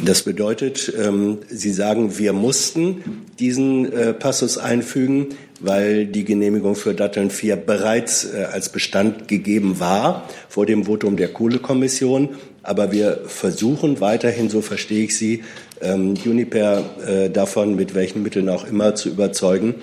Das 0.00 0.22
bedeutet, 0.22 0.92
ähm, 0.96 1.38
Sie 1.48 1.72
sagen, 1.72 2.18
wir 2.18 2.32
mussten 2.32 3.26
diesen 3.40 3.92
äh, 3.92 4.14
Passus 4.14 4.56
einfügen, 4.56 5.30
weil 5.58 6.06
die 6.06 6.24
Genehmigung 6.24 6.76
für 6.76 6.94
Datteln 6.94 7.30
4 7.30 7.56
bereits 7.56 8.24
äh, 8.24 8.44
als 8.44 8.68
Bestand 8.68 9.26
gegeben 9.26 9.80
war 9.80 10.28
vor 10.48 10.66
dem 10.66 10.84
Votum 10.84 11.16
der 11.16 11.28
Kohlekommission. 11.28 12.28
Aber 12.62 12.92
wir 12.92 13.22
versuchen 13.26 14.00
weiterhin, 14.00 14.48
so 14.50 14.62
verstehe 14.62 15.04
ich 15.04 15.16
Sie, 15.16 15.42
ähm, 15.80 16.14
Uniper 16.24 16.84
äh, 17.04 17.30
davon, 17.30 17.74
mit 17.74 17.96
welchen 17.96 18.22
Mitteln 18.22 18.48
auch 18.48 18.64
immer, 18.64 18.94
zu 18.94 19.08
überzeugen, 19.08 19.76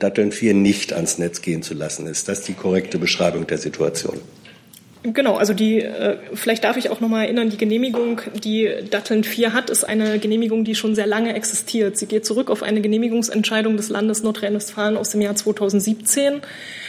Datteln 0.00 0.32
4 0.32 0.52
nicht 0.54 0.92
ans 0.92 1.18
Netz 1.18 1.42
gehen 1.42 1.62
zu 1.62 1.74
lassen. 1.74 2.08
Ist 2.08 2.28
das 2.28 2.42
die 2.42 2.54
korrekte 2.54 2.98
Beschreibung 2.98 3.46
der 3.46 3.58
Situation? 3.58 4.18
Genau, 5.02 5.36
also 5.36 5.54
die, 5.54 5.80
äh, 5.80 6.18
vielleicht 6.34 6.62
darf 6.62 6.76
ich 6.76 6.90
auch 6.90 7.00
nochmal 7.00 7.24
erinnern, 7.24 7.48
die 7.48 7.56
Genehmigung, 7.56 8.20
die 8.44 8.70
Datteln 8.90 9.24
4 9.24 9.54
hat, 9.54 9.70
ist 9.70 9.82
eine 9.82 10.18
Genehmigung, 10.18 10.62
die 10.62 10.74
schon 10.74 10.94
sehr 10.94 11.06
lange 11.06 11.34
existiert. 11.34 11.96
Sie 11.96 12.04
geht 12.04 12.26
zurück 12.26 12.50
auf 12.50 12.62
eine 12.62 12.82
Genehmigungsentscheidung 12.82 13.78
des 13.78 13.88
Landes 13.88 14.22
Nordrhein-Westfalen 14.22 14.98
aus 14.98 15.08
dem 15.08 15.22
Jahr 15.22 15.34
2017. 15.34 16.42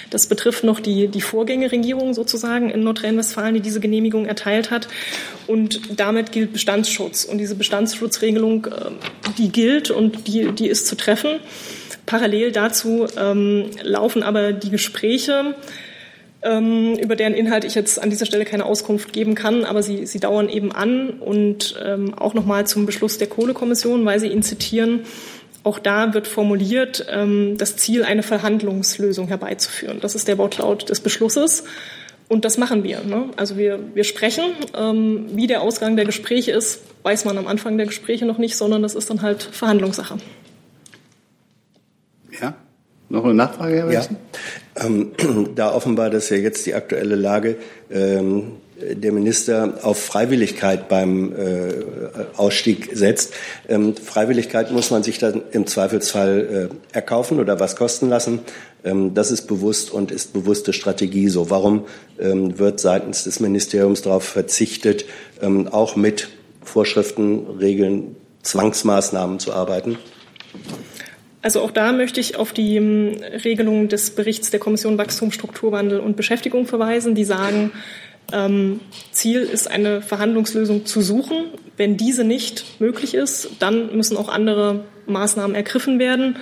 Das 0.10 0.28
betrifft 0.28 0.66
noch 0.66 0.82
die, 0.82 1.08
die 1.08 1.22
Vorgängerregierung 1.22 2.14
sozusagen 2.14 2.70
in 2.70 2.84
Nordrhein-Westfalen, 2.84 3.54
die 3.54 3.62
diese 3.62 3.80
Genehmigung 3.80 4.26
erteilt 4.26 4.72
hat. 4.72 4.90
Und 5.48 5.98
damit 5.98 6.34
gilt 6.34 6.52
Bestandsschutz. 6.52 7.24
Und 7.24 7.38
diese 7.38 7.56
Bestandsschutzregelung, 7.56 8.66
äh, 8.66 8.92
die 9.38 9.54
gilt 9.54 9.90
und 9.90 10.28
die, 10.28 10.52
die 10.52 10.68
ist 10.68 10.86
zu 10.86 10.98
treffen. 10.98 11.40
Parallel 12.06 12.52
dazu 12.52 13.08
ähm, 13.18 13.68
laufen 13.84 14.22
aber 14.22 14.52
die 14.52 14.70
Gespräche, 14.70 15.56
ähm, 16.44 16.98
über 16.98 17.16
deren 17.16 17.34
Inhalt 17.34 17.64
ich 17.64 17.76
jetzt 17.76 18.02
an 18.02 18.10
dieser 18.10 18.26
Stelle 18.26 18.46
keine 18.46 18.66
Auskunft 18.66 19.14
geben 19.14 19.36
kann, 19.36 19.64
aber 19.64 19.84
sie, 19.84 20.06
sie 20.06 20.20
dauern 20.20 20.50
eben 20.50 20.72
an 20.72 21.12
und 21.12 21.80
ähm, 21.84 22.14
auch 22.14 22.34
nochmal 22.34 22.66
zum 22.66 22.86
Beschluss 22.86 23.18
der 23.18 23.28
Kohlekommission, 23.28 24.06
weil 24.06 24.20
Sie 24.20 24.28
ihn 24.28 24.44
zitieren. 24.44 25.02
Auch 25.64 25.78
da 25.78 26.16
wird 26.16 26.28
formuliert, 26.28 27.06
ähm, 27.12 27.56
das 27.58 27.78
Ziel, 27.78 28.04
eine 28.04 28.24
Verhandlungslösung 28.24 29.28
herbeizuführen. 29.28 30.00
Das 30.02 30.16
ist 30.16 30.28
der 30.28 30.40
Wortlaut 30.40 30.90
des 30.90 31.00
Beschlusses. 31.02 31.66
Und 32.28 32.46
das 32.46 32.58
machen 32.58 32.84
wir. 32.84 33.02
Ne? 33.02 33.26
Also 33.36 33.58
wir, 33.58 33.80
wir 33.94 34.04
sprechen. 34.04 34.46
Ähm, 34.76 35.28
wie 35.34 35.48
der 35.48 35.62
Ausgang 35.62 35.98
der 35.98 36.06
Gespräche 36.06 36.54
ist, 36.54 36.82
weiß 37.04 37.26
man 37.26 37.38
am 37.38 37.46
Anfang 37.46 37.78
der 37.78 37.86
Gespräche 37.86 38.26
noch 38.26 38.38
nicht, 38.38 38.56
sondern 38.56 38.82
das 38.82 38.96
ist 38.96 39.10
dann 39.10 39.22
halt 39.22 39.44
Verhandlungssache. 39.44 40.18
Noch 43.12 43.26
eine 43.26 43.34
Nachfrage, 43.34 43.76
Herr 43.76 43.92
Ja. 43.92 44.06
Ähm, 44.78 45.12
da 45.56 45.74
offenbar 45.74 46.10
das 46.10 46.30
ja 46.30 46.38
jetzt 46.38 46.66
die 46.66 46.74
aktuelle 46.74 47.16
Lage 47.16 47.58
ähm, 47.92 48.54
der 48.82 49.12
Minister 49.12 49.80
auf 49.84 50.02
Freiwilligkeit 50.02 50.88
beim 50.88 51.34
äh, 51.34 51.74
Ausstieg 52.38 52.90
setzt. 52.94 53.34
Ähm, 53.68 53.96
Freiwilligkeit 53.96 54.72
muss 54.72 54.92
man 54.92 55.04
sich 55.04 55.20
dann 55.20 55.44
im 55.52 55.68
Zweifelsfall 55.68 56.70
äh, 56.72 56.96
erkaufen 56.96 57.40
oder 57.40 57.60
was 57.60 57.76
kosten 57.76 58.08
lassen. 58.08 58.40
Ähm, 58.86 59.14
das 59.14 59.30
ist 59.30 59.46
bewusst 59.46 59.92
und 59.92 60.10
ist 60.10 60.32
bewusste 60.32 60.72
Strategie 60.72 61.28
so. 61.28 61.50
Warum 61.50 61.86
ähm, 62.18 62.58
wird 62.60 62.80
seitens 62.80 63.26
des 63.26 63.42
Ministeriums 63.42 64.02
darauf 64.04 64.24
verzichtet, 64.24 65.06
ähm, 65.42 65.68
auch 65.68 65.98
mit 65.98 66.30
Vorschriften, 66.64 67.46
Regeln, 67.60 68.16
Zwangsmaßnahmen 68.42 69.40
zu 69.40 69.54
arbeiten? 69.54 69.98
Also 71.42 71.62
auch 71.62 71.72
da 71.72 71.92
möchte 71.92 72.20
ich 72.20 72.36
auf 72.36 72.54
die 72.54 72.76
ähm, 72.76 73.18
Regelung 73.44 73.88
des 73.88 74.12
Berichts 74.12 74.52
der 74.52 74.60
Kommission 74.60 74.98
Wachstum, 74.98 75.32
Strukturwandel 75.32 76.00
und 76.00 76.16
Beschäftigung 76.16 76.66
verweisen, 76.68 77.16
die 77.16 77.24
sagen, 77.24 77.72
ähm, 78.32 78.80
Ziel 79.12 79.42
ist 79.42 79.70
eine 79.70 80.02
Verhandlungslösung 80.02 80.86
zu 80.86 81.02
suchen. 81.02 81.46
Wenn 81.78 81.98
diese 81.98 82.24
nicht 82.24 82.80
möglich 82.80 83.14
ist, 83.14 83.50
dann 83.60 83.96
müssen 83.96 84.18
auch 84.18 84.30
andere 84.30 84.86
Maßnahmen 85.08 85.56
ergriffen 85.56 86.00
werden. 86.00 86.38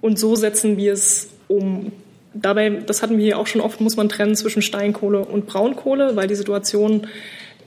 Und 0.00 0.18
so 0.18 0.34
setzen 0.34 0.76
wir 0.76 0.92
es 0.92 1.30
um. 1.48 1.92
Dabei, 2.34 2.70
das 2.70 3.02
hatten 3.02 3.16
wir 3.16 3.24
hier 3.24 3.38
auch 3.38 3.46
schon 3.46 3.60
oft, 3.60 3.80
muss 3.80 3.96
man 3.96 4.08
trennen 4.08 4.34
zwischen 4.34 4.60
Steinkohle 4.60 5.20
und 5.20 5.46
Braunkohle, 5.46 6.16
weil 6.16 6.26
die 6.26 6.34
Situation 6.34 7.06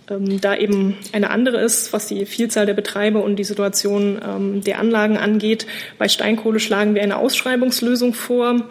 ähm, 0.10 0.42
da 0.42 0.56
eben 0.56 0.96
eine 1.12 1.30
andere 1.30 1.58
ist, 1.58 1.94
was 1.94 2.08
die 2.08 2.26
Vielzahl 2.26 2.66
der 2.66 2.74
Betreiber 2.74 3.24
und 3.24 3.36
die 3.38 3.44
Situation 3.44 4.20
ähm, 4.26 4.64
der 4.64 4.80
Anlagen 4.80 5.18
angeht. 5.18 5.68
Bei 5.98 6.08
Steinkohle 6.08 6.60
schlagen 6.60 6.96
wir 6.96 7.04
eine 7.04 7.18
Ausschreibungslösung 7.18 8.14
vor, 8.14 8.64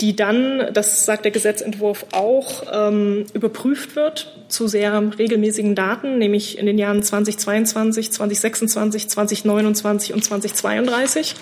die 0.00 0.14
dann, 0.14 0.72
das 0.72 1.04
sagt 1.04 1.24
der 1.24 1.32
Gesetzentwurf 1.32 2.06
auch, 2.12 2.62
ähm, 2.72 3.26
überprüft 3.34 3.96
wird 3.96 4.36
zu 4.48 4.68
sehr 4.68 5.18
regelmäßigen 5.18 5.74
Daten, 5.74 6.18
nämlich 6.18 6.58
in 6.58 6.66
den 6.66 6.78
Jahren 6.78 7.02
2022, 7.02 8.12
2026, 8.12 9.08
2029 9.08 10.14
und 10.14 10.24
2032. 10.24 11.34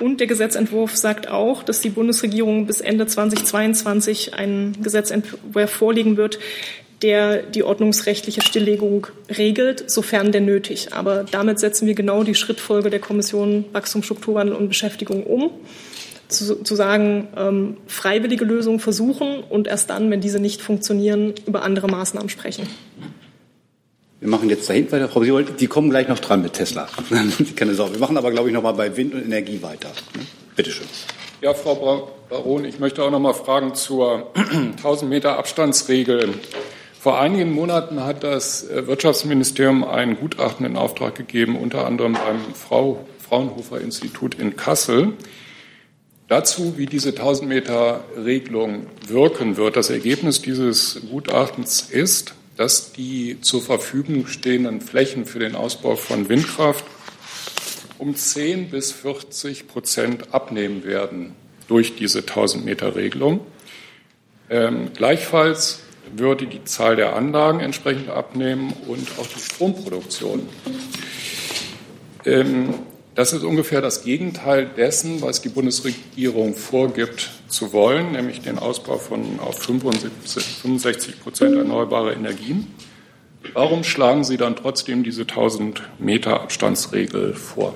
Und 0.00 0.20
der 0.20 0.26
Gesetzentwurf 0.26 0.96
sagt 0.96 1.28
auch, 1.28 1.62
dass 1.62 1.80
die 1.80 1.90
Bundesregierung 1.90 2.66
bis 2.66 2.80
Ende 2.80 3.06
2022 3.06 4.34
einen 4.34 4.82
Gesetzentwurf 4.82 5.70
vorlegen 5.70 6.16
wird, 6.16 6.38
der 7.02 7.42
die 7.42 7.62
ordnungsrechtliche 7.62 8.42
Stilllegung 8.42 9.06
regelt, 9.36 9.90
sofern 9.90 10.32
denn 10.32 10.44
nötig. 10.44 10.92
Aber 10.92 11.24
damit 11.30 11.58
setzen 11.58 11.86
wir 11.86 11.94
genau 11.94 12.24
die 12.24 12.34
Schrittfolge 12.34 12.90
der 12.90 13.00
Kommission 13.00 13.64
Wachstum, 13.72 14.02
Strukturwandel 14.02 14.54
und 14.54 14.68
Beschäftigung 14.68 15.24
um. 15.24 15.50
Zu, 16.28 16.62
zu 16.62 16.76
sagen, 16.76 17.26
ähm, 17.36 17.76
freiwillige 17.88 18.44
Lösungen 18.44 18.78
versuchen 18.78 19.42
und 19.42 19.66
erst 19.66 19.90
dann, 19.90 20.12
wenn 20.12 20.20
diese 20.20 20.38
nicht 20.38 20.62
funktionieren, 20.62 21.34
über 21.44 21.64
andere 21.64 21.88
Maßnahmen 21.88 22.28
sprechen. 22.28 22.68
Wir 24.20 24.28
machen 24.28 24.48
jetzt 24.48 24.68
da 24.68 24.74
hinten 24.74 24.92
weiter. 24.92 25.08
Frau 25.08 25.24
Siebel, 25.24 25.44
die 25.58 25.66
kommen 25.66 25.90
gleich 25.90 26.06
noch 26.06 26.20
dran 26.20 26.42
mit 26.42 26.52
Tesla. 26.52 26.86
Keine 27.56 27.74
Sorge. 27.74 27.94
Wir 27.94 28.00
machen 28.00 28.16
aber, 28.16 28.30
glaube 28.30 28.48
ich, 28.48 28.54
noch 28.54 28.62
mal 28.62 28.72
bei 28.72 28.96
Wind 28.96 29.14
und 29.14 29.24
Energie 29.24 29.60
weiter. 29.62 29.90
Bitte 30.54 30.70
schön. 30.70 30.86
Ja, 31.40 31.54
Frau 31.54 32.12
Baron, 32.28 32.66
ich 32.66 32.78
möchte 32.78 33.02
auch 33.02 33.10
noch 33.10 33.18
mal 33.18 33.32
fragen 33.32 33.74
zur 33.74 34.30
1000 34.76 35.10
Meter 35.10 35.38
Abstandsregel. 35.38 36.34
Vor 37.00 37.18
einigen 37.18 37.52
Monaten 37.52 38.04
hat 38.04 38.24
das 38.24 38.68
äh, 38.68 38.86
Wirtschaftsministerium 38.86 39.84
ein 39.84 40.18
Gutachten 40.18 40.66
in 40.66 40.76
Auftrag 40.76 41.14
gegeben, 41.14 41.56
unter 41.56 41.86
anderem 41.86 42.12
beim 42.12 42.54
Frau 42.54 43.06
Fraunhofer 43.26 43.80
Institut 43.80 44.34
in 44.34 44.54
Kassel, 44.54 45.14
dazu, 46.28 46.74
wie 46.76 46.84
diese 46.84 47.08
1000 47.08 47.48
Meter 47.48 48.04
Regelung 48.22 48.86
wirken 49.08 49.56
wird. 49.56 49.76
Das 49.76 49.88
Ergebnis 49.88 50.42
dieses 50.42 51.00
Gutachtens 51.10 51.88
ist, 51.88 52.34
dass 52.58 52.92
die 52.92 53.40
zur 53.40 53.62
Verfügung 53.62 54.26
stehenden 54.26 54.82
Flächen 54.82 55.24
für 55.24 55.38
den 55.38 55.56
Ausbau 55.56 55.96
von 55.96 56.28
Windkraft 56.28 56.84
um 57.96 58.14
10 58.14 58.68
bis 58.68 58.92
40 58.92 59.68
Prozent 59.68 60.34
abnehmen 60.34 60.84
werden 60.84 61.34
durch 61.66 61.96
diese 61.96 62.18
1000 62.18 62.62
Meter 62.62 62.94
Regelung. 62.94 63.40
Ähm, 64.50 64.90
gleichfalls 64.94 65.80
würde 66.14 66.46
die 66.46 66.64
Zahl 66.64 66.96
der 66.96 67.14
Anlagen 67.16 67.60
entsprechend 67.60 68.08
abnehmen 68.08 68.72
und 68.86 69.06
auch 69.18 69.26
die 69.26 69.40
Stromproduktion. 69.40 70.48
Ähm, 72.24 72.74
das 73.14 73.32
ist 73.32 73.42
ungefähr 73.42 73.80
das 73.80 74.04
Gegenteil 74.04 74.66
dessen, 74.66 75.20
was 75.20 75.42
die 75.42 75.48
Bundesregierung 75.48 76.54
vorgibt 76.54 77.30
zu 77.48 77.72
wollen, 77.72 78.12
nämlich 78.12 78.40
den 78.40 78.58
Ausbau 78.58 78.98
von 78.98 79.40
auf 79.40 79.58
65 79.58 81.20
Prozent 81.20 81.56
erneuerbare 81.56 82.12
Energien. 82.12 82.72
Warum 83.52 83.84
schlagen 83.84 84.22
Sie 84.22 84.36
dann 84.36 84.54
trotzdem 84.54 85.02
diese 85.02 85.22
1000 85.22 85.82
Meter 85.98 86.40
Abstandsregel 86.40 87.34
vor? 87.34 87.74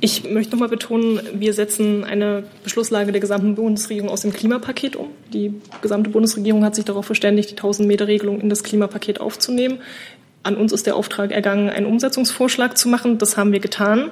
Ich 0.00 0.28
möchte 0.28 0.52
noch 0.52 0.60
mal 0.60 0.68
betonen, 0.68 1.20
wir 1.34 1.54
setzen 1.54 2.04
eine 2.04 2.44
Beschlusslage 2.62 3.12
der 3.12 3.20
gesamten 3.20 3.54
Bundesregierung 3.54 4.10
aus 4.10 4.22
dem 4.22 4.32
Klimapaket 4.32 4.96
um. 4.96 5.08
Die 5.32 5.54
gesamte 5.80 6.10
Bundesregierung 6.10 6.64
hat 6.64 6.74
sich 6.74 6.84
darauf 6.84 7.06
verständigt, 7.06 7.50
die 7.50 7.56
1000-Meter-Regelung 7.56 8.40
in 8.40 8.48
das 8.48 8.62
Klimapaket 8.62 9.20
aufzunehmen. 9.20 9.78
An 10.42 10.56
uns 10.56 10.72
ist 10.72 10.86
der 10.86 10.96
Auftrag 10.96 11.30
ergangen, 11.30 11.70
einen 11.70 11.86
Umsetzungsvorschlag 11.86 12.76
zu 12.76 12.88
machen. 12.88 13.16
Das 13.16 13.38
haben 13.38 13.52
wir 13.52 13.60
getan. 13.60 14.10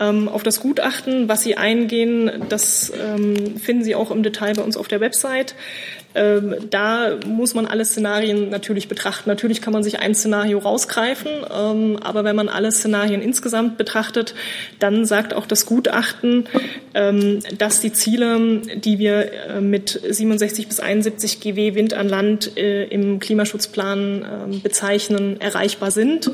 Ähm, 0.00 0.28
auf 0.28 0.42
das 0.42 0.60
Gutachten, 0.60 1.28
was 1.28 1.42
Sie 1.42 1.56
eingehen, 1.56 2.30
das 2.48 2.92
ähm, 2.98 3.58
finden 3.58 3.84
Sie 3.84 3.94
auch 3.94 4.10
im 4.10 4.22
Detail 4.22 4.54
bei 4.54 4.62
uns 4.62 4.76
auf 4.76 4.88
der 4.88 5.00
Website. 5.00 5.54
Ähm, 6.14 6.56
da 6.70 7.18
muss 7.26 7.54
man 7.54 7.66
alle 7.66 7.84
Szenarien 7.84 8.48
natürlich 8.50 8.88
betrachten. 8.88 9.28
Natürlich 9.28 9.60
kann 9.60 9.72
man 9.72 9.82
sich 9.82 9.98
ein 9.98 10.14
Szenario 10.14 10.58
rausgreifen, 10.58 11.30
aber 12.02 12.24
wenn 12.24 12.36
man 12.36 12.48
alle 12.48 12.70
Szenarien 12.70 13.22
insgesamt 13.22 13.78
betrachtet, 13.78 14.34
dann 14.78 15.06
sagt 15.06 15.32
auch 15.32 15.46
das 15.46 15.64
Gutachten, 15.64 16.46
dass 17.58 17.80
die 17.80 17.92
Ziele, 17.92 18.60
die 18.76 18.98
wir 18.98 19.32
äh, 19.32 19.60
mit 19.60 20.00
67 20.06 20.68
bis 20.68 20.80
71 20.80 21.40
GW 21.40 21.74
Wind 21.74 21.94
an 21.94 22.08
Land 22.08 22.58
äh, 22.58 22.84
im 22.84 23.18
Klimaschutzplan 23.18 24.60
bezeichnen, 24.62 25.40
erreichbar 25.40 25.90
sind. 25.90 26.30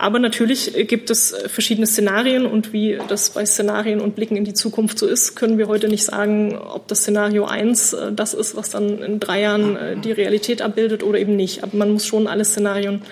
Aber 0.00 0.18
natürlich 0.18 0.72
gibt 0.88 1.10
es 1.10 1.34
verschiedene 1.48 1.86
Szenarien 1.86 2.46
und 2.46 2.72
wie 2.72 2.98
das 3.08 3.34
bei 3.34 3.44
Szenarien 3.44 4.00
und 4.00 4.16
Blicken 4.16 4.34
in 4.34 4.46
die 4.46 4.54
Zukunft 4.54 4.98
so 4.98 5.06
ist, 5.06 5.34
können 5.36 5.58
wir 5.58 5.68
heute 5.68 5.88
nicht 5.88 6.04
sagen, 6.04 6.56
ob 6.56 6.88
das 6.88 7.00
Szenario 7.00 7.44
1 7.44 7.92
äh, 7.92 8.12
das 8.14 8.32
ist, 8.32 8.56
was 8.56 8.70
dann 8.70 9.02
in 9.02 9.20
drei 9.20 9.42
Jahren 9.42 9.76
äh, 9.76 9.98
die 9.98 10.12
Realität 10.12 10.62
abbildet 10.62 11.02
oder 11.02 11.18
eben 11.18 11.36
nicht. 11.36 11.62
Aber 11.62 11.76
man 11.76 11.92
muss 11.92 12.06
schon 12.06 12.28
alle 12.28 12.46
Szenarien 12.46 13.02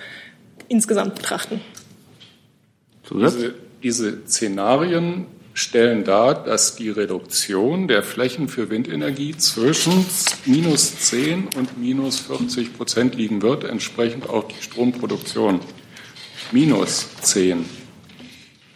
insgesamt 0.68 1.16
betrachten. 1.16 1.61
Diese, 3.11 3.53
diese 3.83 4.27
Szenarien 4.27 5.27
stellen 5.53 6.05
dar, 6.05 6.42
dass 6.42 6.77
die 6.77 6.88
Reduktion 6.88 7.87
der 7.88 8.03
Flächen 8.03 8.48
für 8.48 8.70
Windenergie 8.70 9.37
zwischen 9.37 10.07
minus 10.46 10.98
10 11.01 11.48
und 11.55 11.79
minus 11.79 12.20
40 12.20 12.74
Prozent 12.74 13.14
liegen 13.14 13.42
wird, 13.42 13.64
entsprechend 13.64 14.31
auch 14.31 14.44
die 14.44 14.62
Stromproduktion 14.62 15.61
minus 16.53 17.09
10. 17.23 17.65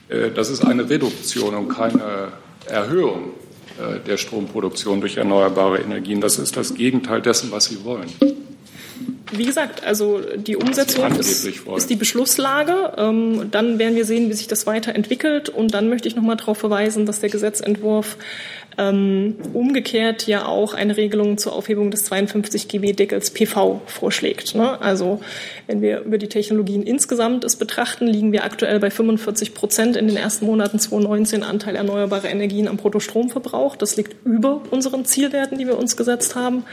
Äh, 0.08 0.30
das 0.30 0.50
ist 0.50 0.64
eine 0.64 0.88
Reduktion 0.88 1.54
und 1.54 1.68
keine 1.68 2.32
Erhöhung 2.66 3.30
äh, 3.78 4.00
der 4.00 4.16
Stromproduktion 4.16 5.00
durch 5.00 5.16
erneuerbare 5.16 5.80
Energien. 5.80 6.20
Das 6.20 6.38
ist 6.38 6.56
das 6.56 6.74
Gegenteil 6.74 7.22
dessen, 7.22 7.50
was 7.50 7.66
Sie 7.66 7.84
wollen. 7.84 8.10
Wie 9.32 9.44
gesagt, 9.44 9.82
also 9.84 10.20
die 10.36 10.56
Umsetzung 10.56 11.10
ist, 11.18 11.46
ist, 11.46 11.90
die 11.90 11.96
Beschlusslage. 11.96 12.92
Ähm, 12.98 13.48
dann 13.50 13.78
werden 13.78 13.96
wir 13.96 14.04
sehen, 14.04 14.28
wie 14.28 14.34
sich 14.34 14.46
das 14.46 14.66
weiterentwickelt. 14.66 15.48
Und 15.48 15.72
dann 15.72 15.88
möchte 15.88 16.06
ich 16.06 16.16
noch 16.16 16.22
mal 16.22 16.36
darauf 16.36 16.58
verweisen, 16.58 17.06
dass 17.06 17.20
der 17.20 17.30
Gesetzentwurf 17.30 18.18
ähm, 18.78 19.36
umgekehrt 19.52 20.26
ja 20.26 20.46
auch 20.46 20.74
eine 20.74 20.96
Regelung 20.96 21.38
zur 21.38 21.52
Aufhebung 21.52 21.90
des 21.90 22.04
52 22.04 22.68
GW-Deckels 22.68 23.30
PV 23.30 23.82
vorschlägt. 23.86 24.54
Ne? 24.54 24.80
Also 24.80 25.20
wenn 25.66 25.82
wir 25.82 26.00
über 26.00 26.18
die 26.18 26.28
Technologien 26.28 26.82
insgesamt 26.82 27.44
es 27.44 27.56
betrachten, 27.56 28.06
liegen 28.06 28.32
wir 28.32 28.44
aktuell 28.44 28.80
bei 28.80 28.90
45 28.90 29.54
Prozent 29.54 29.96
in 29.96 30.08
den 30.08 30.16
ersten 30.16 30.46
Monaten 30.46 30.78
2019 30.78 31.42
Anteil 31.42 31.76
erneuerbarer 31.76 32.30
Energien 32.30 32.68
am 32.68 32.76
Bruttostromverbrauch. 32.76 33.76
Das 33.76 33.96
liegt 33.96 34.16
über 34.24 34.62
unseren 34.70 35.04
Zielwerten, 35.04 35.58
die 35.58 35.66
wir 35.66 35.78
uns 35.78 35.96
gesetzt 35.96 36.34
haben. 36.34 36.64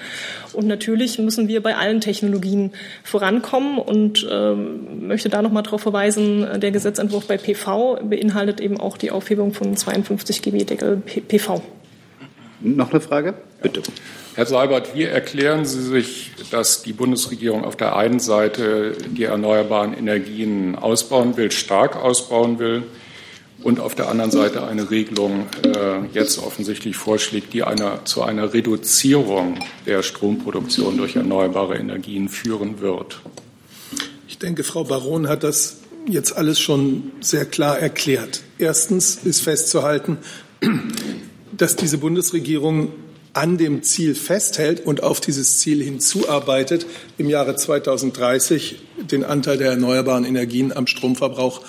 Und 0.53 0.67
natürlich 0.67 1.19
müssen 1.19 1.47
wir 1.47 1.61
bei 1.61 1.75
allen 1.75 2.01
Technologien 2.01 2.48
vorankommen 3.03 3.77
und 3.79 4.27
ähm, 4.29 5.07
möchte 5.07 5.29
da 5.29 5.41
noch 5.41 5.51
mal 5.51 5.61
darauf 5.61 5.81
verweisen, 5.81 6.47
der 6.59 6.71
Gesetzentwurf 6.71 7.27
bei 7.27 7.37
PV 7.37 7.99
beinhaltet 8.03 8.61
eben 8.61 8.79
auch 8.79 8.97
die 8.97 9.11
Aufhebung 9.11 9.53
von 9.53 9.75
52 9.75 10.41
GW-Deckel 10.41 10.97
PV. 10.97 11.61
Noch 12.61 12.91
eine 12.91 13.01
Frage? 13.01 13.35
Bitte. 13.61 13.81
Herr 14.35 14.45
Seibert, 14.45 14.95
wie 14.95 15.03
erklären 15.03 15.65
Sie 15.65 15.81
sich, 15.81 16.31
dass 16.51 16.83
die 16.83 16.93
Bundesregierung 16.93 17.65
auf 17.65 17.75
der 17.75 17.95
einen 17.95 18.19
Seite 18.19 18.95
die 19.09 19.23
erneuerbaren 19.23 19.93
Energien 19.93 20.75
ausbauen 20.75 21.35
will, 21.35 21.51
stark 21.51 21.95
ausbauen 21.95 22.59
will 22.59 22.83
und 23.63 23.79
auf 23.79 23.95
der 23.95 24.09
anderen 24.09 24.31
Seite 24.31 24.65
eine 24.65 24.89
Regelung 24.89 25.47
äh, 25.63 26.05
jetzt 26.13 26.39
offensichtlich 26.39 26.95
vorschlägt, 26.95 27.53
die 27.53 27.63
einer, 27.63 28.05
zu 28.05 28.23
einer 28.23 28.53
Reduzierung 28.53 29.59
der 29.85 30.01
Stromproduktion 30.01 30.97
durch 30.97 31.15
erneuerbare 31.15 31.77
Energien 31.77 32.29
führen 32.29 32.79
wird. 32.79 33.19
Ich 34.27 34.37
denke, 34.37 34.63
Frau 34.63 34.85
Baron 34.85 35.27
hat 35.27 35.43
das 35.43 35.77
jetzt 36.07 36.35
alles 36.37 36.59
schon 36.59 37.11
sehr 37.19 37.45
klar 37.45 37.77
erklärt. 37.77 38.41
Erstens 38.57 39.15
ist 39.23 39.41
festzuhalten, 39.41 40.17
dass 41.51 41.75
diese 41.75 41.97
Bundesregierung 41.97 42.93
an 43.33 43.57
dem 43.57 43.83
Ziel 43.83 44.15
festhält 44.15 44.85
und 44.85 45.03
auf 45.03 45.21
dieses 45.21 45.59
Ziel 45.59 45.83
hinzuarbeitet, 45.83 46.85
im 47.17 47.29
Jahre 47.29 47.55
2030 47.55 48.81
den 49.11 49.23
Anteil 49.23 49.57
der 49.57 49.71
erneuerbaren 49.71 50.25
Energien 50.25 50.75
am 50.75 50.87
Stromverbrauch 50.87 51.61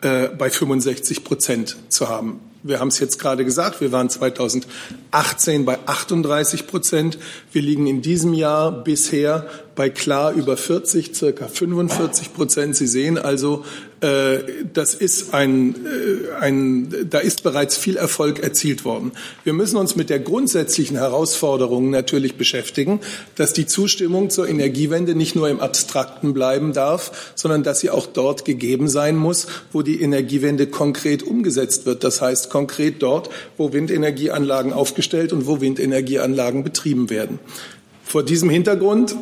äh, 0.00 0.28
bei 0.28 0.50
65 0.50 1.24
Prozent 1.24 1.76
zu 1.88 2.08
haben. 2.08 2.40
Wir 2.62 2.80
haben 2.80 2.88
es 2.88 2.98
jetzt 2.98 3.18
gerade 3.18 3.44
gesagt, 3.44 3.80
wir 3.80 3.92
waren 3.92 4.10
2018 4.10 5.64
bei 5.64 5.78
38 5.86 6.66
Prozent. 6.66 7.18
Wir 7.52 7.62
liegen 7.62 7.86
in 7.86 8.02
diesem 8.02 8.34
Jahr 8.34 8.72
bisher 8.72 9.46
bei 9.78 9.90
klar 9.90 10.32
über 10.32 10.56
40, 10.56 11.14
circa 11.14 11.46
45 11.46 12.34
Prozent. 12.34 12.74
Sie 12.74 12.88
sehen 12.88 13.16
also, 13.16 13.64
äh, 14.00 14.38
das 14.72 14.94
ist 14.94 15.34
ein, 15.34 15.76
äh, 15.86 16.34
ein, 16.40 17.06
da 17.08 17.20
ist 17.20 17.44
bereits 17.44 17.76
viel 17.76 17.96
Erfolg 17.96 18.40
erzielt 18.40 18.84
worden. 18.84 19.12
Wir 19.44 19.52
müssen 19.52 19.76
uns 19.76 19.94
mit 19.94 20.10
der 20.10 20.18
grundsätzlichen 20.18 20.96
Herausforderung 20.96 21.90
natürlich 21.90 22.36
beschäftigen, 22.36 22.98
dass 23.36 23.52
die 23.52 23.66
Zustimmung 23.66 24.30
zur 24.30 24.48
Energiewende 24.48 25.14
nicht 25.14 25.36
nur 25.36 25.48
im 25.48 25.60
Abstrakten 25.60 26.34
bleiben 26.34 26.72
darf, 26.72 27.32
sondern 27.36 27.62
dass 27.62 27.78
sie 27.78 27.90
auch 27.90 28.06
dort 28.06 28.44
gegeben 28.44 28.88
sein 28.88 29.14
muss, 29.16 29.46
wo 29.72 29.82
die 29.82 30.02
Energiewende 30.02 30.66
konkret 30.66 31.22
umgesetzt 31.22 31.86
wird. 31.86 32.02
Das 32.02 32.20
heißt 32.20 32.50
konkret 32.58 33.00
dort, 33.02 33.30
wo 33.56 33.72
Windenergieanlagen 33.72 34.72
aufgestellt 34.72 35.32
und 35.32 35.46
wo 35.46 35.60
Windenergieanlagen 35.60 36.64
betrieben 36.64 37.08
werden. 37.08 37.38
Vor 38.02 38.24
diesem 38.24 38.50
Hintergrund 38.50 39.14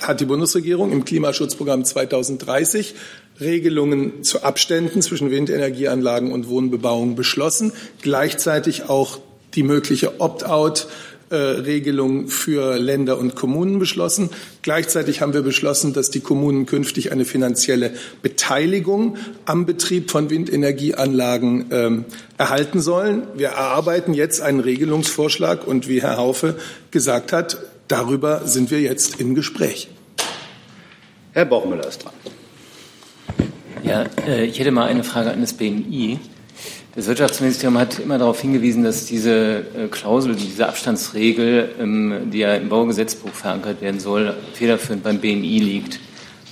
hat 0.00 0.20
die 0.20 0.26
Bundesregierung 0.26 0.92
im 0.92 1.04
Klimaschutzprogramm 1.04 1.84
2030 1.84 2.94
Regelungen 3.40 4.22
zu 4.22 4.44
Abständen 4.44 5.02
zwischen 5.02 5.32
Windenergieanlagen 5.32 6.30
und 6.30 6.48
Wohnbebauung 6.48 7.16
beschlossen, 7.16 7.72
gleichzeitig 8.00 8.88
auch 8.88 9.18
die 9.54 9.64
mögliche 9.64 10.20
Opt-out 10.20 10.86
Regelung 11.36 12.28
für 12.28 12.78
Länder 12.78 13.18
und 13.18 13.34
Kommunen 13.34 13.78
beschlossen. 13.78 14.30
Gleichzeitig 14.62 15.20
haben 15.20 15.34
wir 15.34 15.42
beschlossen, 15.42 15.92
dass 15.92 16.10
die 16.10 16.20
Kommunen 16.20 16.66
künftig 16.66 17.12
eine 17.12 17.24
finanzielle 17.24 17.92
Beteiligung 18.22 19.16
am 19.44 19.66
Betrieb 19.66 20.10
von 20.10 20.30
Windenergieanlagen 20.30 21.66
ähm, 21.70 22.04
erhalten 22.38 22.80
sollen. 22.80 23.24
Wir 23.36 23.48
erarbeiten 23.48 24.14
jetzt 24.14 24.40
einen 24.40 24.60
Regelungsvorschlag 24.60 25.66
und 25.66 25.88
wie 25.88 26.02
Herr 26.02 26.16
Haufe 26.16 26.56
gesagt 26.90 27.32
hat, 27.32 27.58
darüber 27.88 28.46
sind 28.46 28.70
wir 28.70 28.80
jetzt 28.80 29.20
im 29.20 29.34
Gespräch. 29.34 29.88
Herr 31.32 31.44
Bochmüller 31.44 31.86
ist 31.86 32.04
dran. 32.04 32.12
Ja, 33.82 34.04
äh, 34.26 34.44
ich 34.44 34.58
hätte 34.58 34.70
mal 34.70 34.86
eine 34.86 35.04
Frage 35.04 35.30
an 35.30 35.40
das 35.40 35.52
BMI. 35.52 36.18
Das 36.98 37.06
Wirtschaftsministerium 37.06 37.78
hat 37.78 38.00
immer 38.00 38.18
darauf 38.18 38.40
hingewiesen, 38.40 38.82
dass 38.82 39.04
diese 39.04 39.58
äh, 39.58 39.86
Klausel, 39.88 40.34
diese 40.34 40.66
Abstandsregel, 40.66 41.70
ähm, 41.78 42.28
die 42.32 42.38
ja 42.38 42.56
im 42.56 42.68
Baugesetzbuch 42.68 43.30
verankert 43.30 43.80
werden 43.80 44.00
soll, 44.00 44.34
federführend 44.54 45.04
beim 45.04 45.20
BMI 45.20 45.60
liegt. 45.60 46.00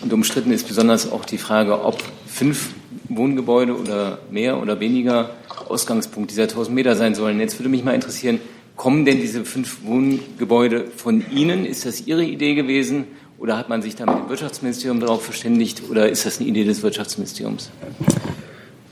Und 0.03 0.13
umstritten 0.13 0.53
ist 0.53 0.69
besonders 0.69 1.11
auch 1.11 1.25
die 1.25 1.39
Frage, 1.39 1.85
ob 1.85 2.01
fünf 2.29 2.75
Wohngebäude 3.09 3.77
oder 3.77 4.21
mehr 4.31 4.63
oder 4.63 4.79
weniger 4.79 5.31
Ausgangspunkt 5.69 6.31
dieser 6.31 6.45
1000 6.45 6.73
Meter 6.77 6.95
sein 6.95 7.17
sollen. 7.17 7.41
Jetzt 7.41 7.59
würde 7.59 7.69
mich 7.69 7.83
mal 7.83 7.97
interessieren, 7.97 8.39
kommen 8.77 9.05
denn 9.05 9.21
diese 9.21 9.45
fünf 9.45 9.83
Wohngebäude 9.83 10.85
von 10.97 11.25
Ihnen? 11.33 11.67
Ist 11.67 11.87
das 11.87 12.07
Ihre 12.07 12.23
Idee 12.23 12.55
gewesen? 12.55 13.09
Oder 13.39 13.59
hat 13.59 13.69
man 13.69 13.83
sich 13.83 13.97
da 13.97 14.07
mit 14.07 14.15
dem 14.15 14.29
Wirtschaftsministerium 14.29 15.01
darauf 15.01 15.25
verständigt? 15.25 15.83
Oder 15.91 16.09
ist 16.09 16.25
das 16.25 16.39
eine 16.39 16.49
Idee 16.49 16.63
des 16.63 16.85
Wirtschaftsministeriums? 16.85 17.69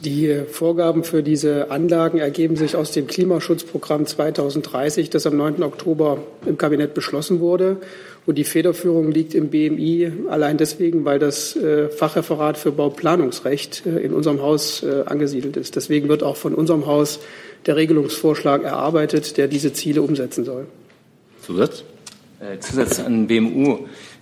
Die 0.05 0.43
Vorgaben 0.51 1.03
für 1.03 1.23
diese 1.23 1.71
Anlagen 1.71 2.19
ergeben 2.19 2.57
sich 2.57 2.77
aus 2.77 2.91
dem 2.91 3.07
Klimaschutzprogramm 3.07 4.05
2030, 4.05 5.09
das 5.09 5.27
am 5.27 5.39
9. 5.39 5.63
Oktober 5.63 6.19
im 6.45 6.59
Kabinett 6.59 6.93
beschlossen 6.93 7.41
wurde. 7.41 7.79
Und 8.27 8.37
die 8.37 8.45
Federführung 8.45 9.11
liegt 9.11 9.35
im 9.35 9.49
BMI 9.49 10.13
allein 10.29 10.59
deswegen, 10.59 11.07
weil 11.07 11.19
das 11.19 11.57
äh, 11.57 11.89
Fachreferat 11.89 12.59
für 12.59 12.73
Bauplanungsrecht 12.73 13.87
äh, 13.87 14.01
in 14.01 14.13
unserem 14.13 14.43
Haus 14.43 14.83
äh, 14.83 15.05
angesiedelt 15.07 15.57
ist. 15.57 15.75
Deswegen 15.75 16.09
wird 16.11 16.23
auch 16.23 16.37
von 16.37 16.55
unserem 16.55 16.85
Haus 16.85 17.21
der 17.65 17.77
Regelungsvorschlag 17.77 18.63
erarbeitet, 18.63 19.39
der 19.39 19.49
diese 19.49 19.73
Ziele 19.73 20.03
umsetzen 20.03 20.45
soll. 20.45 20.67
Zusatz? 21.41 21.83
Zusatz 22.61 23.01
an 23.01 23.27
BMU. 23.27 23.79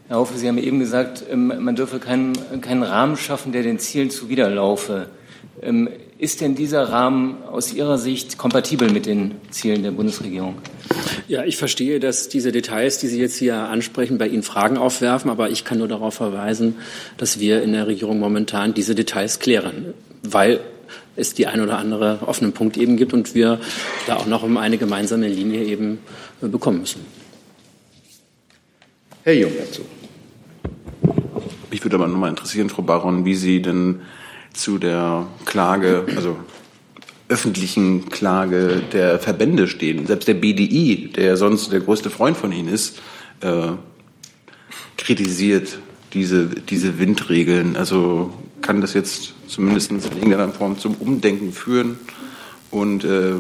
Herr 0.06 0.18
Hofe, 0.18 0.38
Sie 0.38 0.46
haben 0.46 0.58
eben 0.58 0.78
gesagt, 0.78 1.24
ähm, 1.28 1.52
man 1.58 1.74
dürfe 1.74 1.98
keinen, 1.98 2.34
keinen 2.60 2.84
Rahmen 2.84 3.16
schaffen, 3.16 3.50
der 3.50 3.64
den 3.64 3.80
Zielen 3.80 4.10
zuwiderlaufe. 4.10 5.08
Ähm, 5.62 5.88
ist 6.18 6.40
denn 6.40 6.54
dieser 6.54 6.84
Rahmen 6.90 7.42
aus 7.44 7.72
Ihrer 7.72 7.98
Sicht 7.98 8.38
kompatibel 8.38 8.90
mit 8.90 9.06
den 9.06 9.32
Zielen 9.50 9.82
der 9.82 9.90
Bundesregierung? 9.90 10.56
Ja, 11.26 11.44
ich 11.44 11.56
verstehe, 11.56 11.98
dass 11.98 12.28
diese 12.28 12.52
Details, 12.52 12.98
die 12.98 13.08
Sie 13.08 13.20
jetzt 13.20 13.36
hier 13.36 13.56
ansprechen, 13.56 14.18
bei 14.18 14.28
Ihnen 14.28 14.42
Fragen 14.42 14.76
aufwerfen, 14.76 15.30
aber 15.30 15.50
ich 15.50 15.64
kann 15.64 15.78
nur 15.78 15.88
darauf 15.88 16.14
verweisen, 16.14 16.76
dass 17.16 17.40
wir 17.40 17.62
in 17.62 17.72
der 17.72 17.86
Regierung 17.86 18.20
momentan 18.20 18.74
diese 18.74 18.94
Details 18.94 19.40
klären, 19.40 19.94
weil 20.22 20.60
es 21.16 21.34
die 21.34 21.46
ein 21.46 21.60
oder 21.60 21.78
andere 21.78 22.20
offenen 22.26 22.52
Punkt 22.52 22.76
eben 22.76 22.96
gibt 22.96 23.12
und 23.12 23.34
wir 23.34 23.60
da 24.06 24.16
auch 24.16 24.26
noch 24.26 24.42
um 24.42 24.56
eine 24.56 24.78
gemeinsame 24.78 25.28
Linie 25.28 25.64
eben 25.64 25.98
äh, 26.40 26.48
bekommen 26.48 26.80
müssen. 26.80 27.00
Herr 29.24 29.34
Jung 29.34 29.52
dazu. 29.58 29.82
Mich 31.70 31.82
würde 31.84 31.96
aber 31.96 32.06
nochmal 32.06 32.30
interessieren, 32.30 32.68
Frau 32.68 32.82
Baron, 32.82 33.24
wie 33.24 33.34
Sie 33.34 33.62
denn 33.62 34.02
zu 34.52 34.78
der 34.78 35.26
Klage, 35.44 36.06
also 36.16 36.36
öffentlichen 37.28 38.10
Klage 38.10 38.82
der 38.92 39.18
Verbände 39.18 39.66
stehen. 39.66 40.06
Selbst 40.06 40.28
der 40.28 40.34
BDI, 40.34 41.12
der 41.16 41.36
sonst 41.36 41.72
der 41.72 41.80
größte 41.80 42.10
Freund 42.10 42.36
von 42.36 42.52
Ihnen 42.52 42.68
ist, 42.68 43.00
äh, 43.40 43.72
kritisiert 44.98 45.78
diese, 46.12 46.46
diese 46.46 46.98
Windregeln. 46.98 47.76
Also 47.76 48.32
kann 48.60 48.80
das 48.80 48.94
jetzt 48.94 49.34
zumindest 49.48 49.90
in 49.90 50.00
irgendeiner 50.00 50.50
Form 50.50 50.78
zum 50.78 50.94
Umdenken 50.96 51.52
führen. 51.52 51.98
Und 52.70 53.04
äh, 53.04 53.32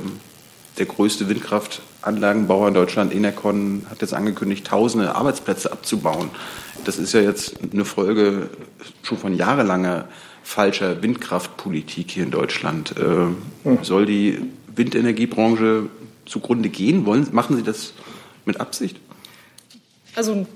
der 0.78 0.86
größte 0.86 1.28
Windkraftanlagenbauer 1.28 2.68
in 2.68 2.74
Deutschland, 2.74 3.14
Enercon, 3.14 3.86
hat 3.90 4.00
jetzt 4.00 4.14
angekündigt, 4.14 4.66
tausende 4.66 5.14
Arbeitsplätze 5.14 5.70
abzubauen. 5.70 6.30
Das 6.84 6.98
ist 6.98 7.12
ja 7.12 7.20
jetzt 7.20 7.56
eine 7.72 7.84
Folge 7.84 8.48
schon 9.02 9.18
von 9.18 9.34
jahrelanger 9.34 10.08
falscher 10.42 11.02
Windkraftpolitik 11.02 12.10
hier 12.10 12.24
in 12.24 12.30
Deutschland. 12.30 12.94
Äh, 12.98 13.82
soll 13.82 14.06
die 14.06 14.38
Windenergiebranche 14.74 15.88
zugrunde 16.26 16.68
gehen? 16.68 17.06
Wollen, 17.06 17.28
machen 17.32 17.56
Sie 17.56 17.62
das 17.62 17.94
mit 18.44 18.60
Absicht? 18.60 18.96
Also 20.14 20.46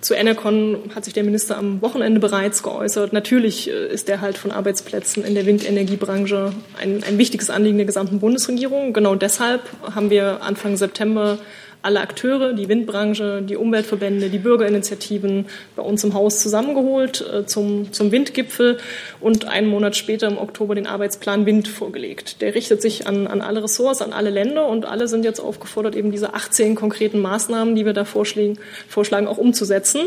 zu 0.00 0.14
Enercon 0.14 0.90
hat 0.94 1.04
sich 1.04 1.14
der 1.14 1.22
Minister 1.22 1.56
am 1.56 1.80
Wochenende 1.82 2.18
bereits 2.18 2.64
geäußert. 2.64 3.12
Natürlich 3.12 3.70
äh, 3.70 3.86
ist 3.86 4.08
der 4.08 4.20
Halt 4.20 4.36
von 4.36 4.50
Arbeitsplätzen 4.50 5.24
in 5.24 5.34
der 5.34 5.46
Windenergiebranche 5.46 6.52
ein, 6.80 7.04
ein 7.04 7.16
wichtiges 7.16 7.48
Anliegen 7.48 7.76
der 7.76 7.86
gesamten 7.86 8.18
Bundesregierung. 8.18 8.92
Genau 8.92 9.14
deshalb 9.14 9.62
haben 9.94 10.10
wir 10.10 10.42
Anfang 10.42 10.76
September 10.76 11.38
alle 11.84 12.00
Akteure, 12.00 12.54
die 12.54 12.68
Windbranche, 12.68 13.42
die 13.42 13.56
Umweltverbände, 13.56 14.30
die 14.30 14.38
Bürgerinitiativen 14.38 15.46
bei 15.76 15.82
uns 15.82 16.02
im 16.02 16.14
Haus 16.14 16.40
zusammengeholt 16.40 17.24
äh, 17.30 17.44
zum, 17.44 17.92
zum 17.92 18.10
Windgipfel 18.10 18.78
und 19.20 19.46
einen 19.46 19.68
Monat 19.68 19.94
später 19.94 20.26
im 20.28 20.38
Oktober 20.38 20.74
den 20.74 20.86
Arbeitsplan 20.86 21.44
Wind 21.44 21.68
vorgelegt. 21.68 22.40
Der 22.40 22.54
richtet 22.54 22.80
sich 22.80 23.06
an, 23.06 23.26
an 23.26 23.42
alle 23.42 23.62
Ressorts, 23.62 24.00
an 24.00 24.14
alle 24.14 24.30
Länder 24.30 24.66
und 24.66 24.86
alle 24.86 25.08
sind 25.08 25.24
jetzt 25.24 25.40
aufgefordert, 25.40 25.94
eben 25.94 26.10
diese 26.10 26.32
18 26.32 26.74
konkreten 26.74 27.20
Maßnahmen, 27.20 27.74
die 27.74 27.84
wir 27.84 27.92
da 27.92 28.06
vorschlagen, 28.06 28.58
vorschlagen 28.88 29.26
auch 29.26 29.38
umzusetzen. 29.38 30.06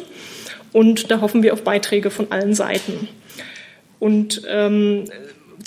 Und 0.74 1.12
da 1.12 1.22
hoffen 1.22 1.44
wir 1.44 1.54
auf 1.54 1.64
Beiträge 1.64 2.10
von 2.10 2.32
allen 2.32 2.56
Seiten. 2.56 3.08
Und 4.00 4.42
ähm, 4.48 5.06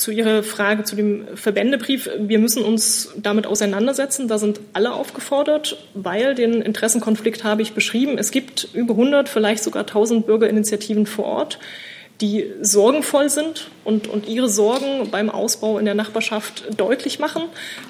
zu 0.00 0.10
Ihrer 0.10 0.42
Frage 0.42 0.84
zu 0.84 0.96
dem 0.96 1.26
Verbändebrief. 1.36 2.08
Wir 2.18 2.38
müssen 2.38 2.64
uns 2.64 3.12
damit 3.16 3.46
auseinandersetzen. 3.46 4.28
Da 4.28 4.38
sind 4.38 4.60
alle 4.72 4.92
aufgefordert, 4.92 5.76
weil 5.94 6.34
den 6.34 6.62
Interessenkonflikt 6.62 7.44
habe 7.44 7.62
ich 7.62 7.74
beschrieben. 7.74 8.16
Es 8.18 8.30
gibt 8.30 8.68
über 8.72 8.94
100, 8.94 9.28
vielleicht 9.28 9.62
sogar 9.62 9.82
1000 9.82 10.26
Bürgerinitiativen 10.26 11.06
vor 11.06 11.26
Ort, 11.26 11.58
die 12.20 12.50
sorgenvoll 12.60 13.28
sind 13.28 13.70
und, 13.84 14.08
und 14.08 14.26
ihre 14.26 14.48
Sorgen 14.48 15.10
beim 15.10 15.30
Ausbau 15.30 15.78
in 15.78 15.84
der 15.84 15.94
Nachbarschaft 15.94 16.64
deutlich 16.78 17.18
machen. 17.18 17.42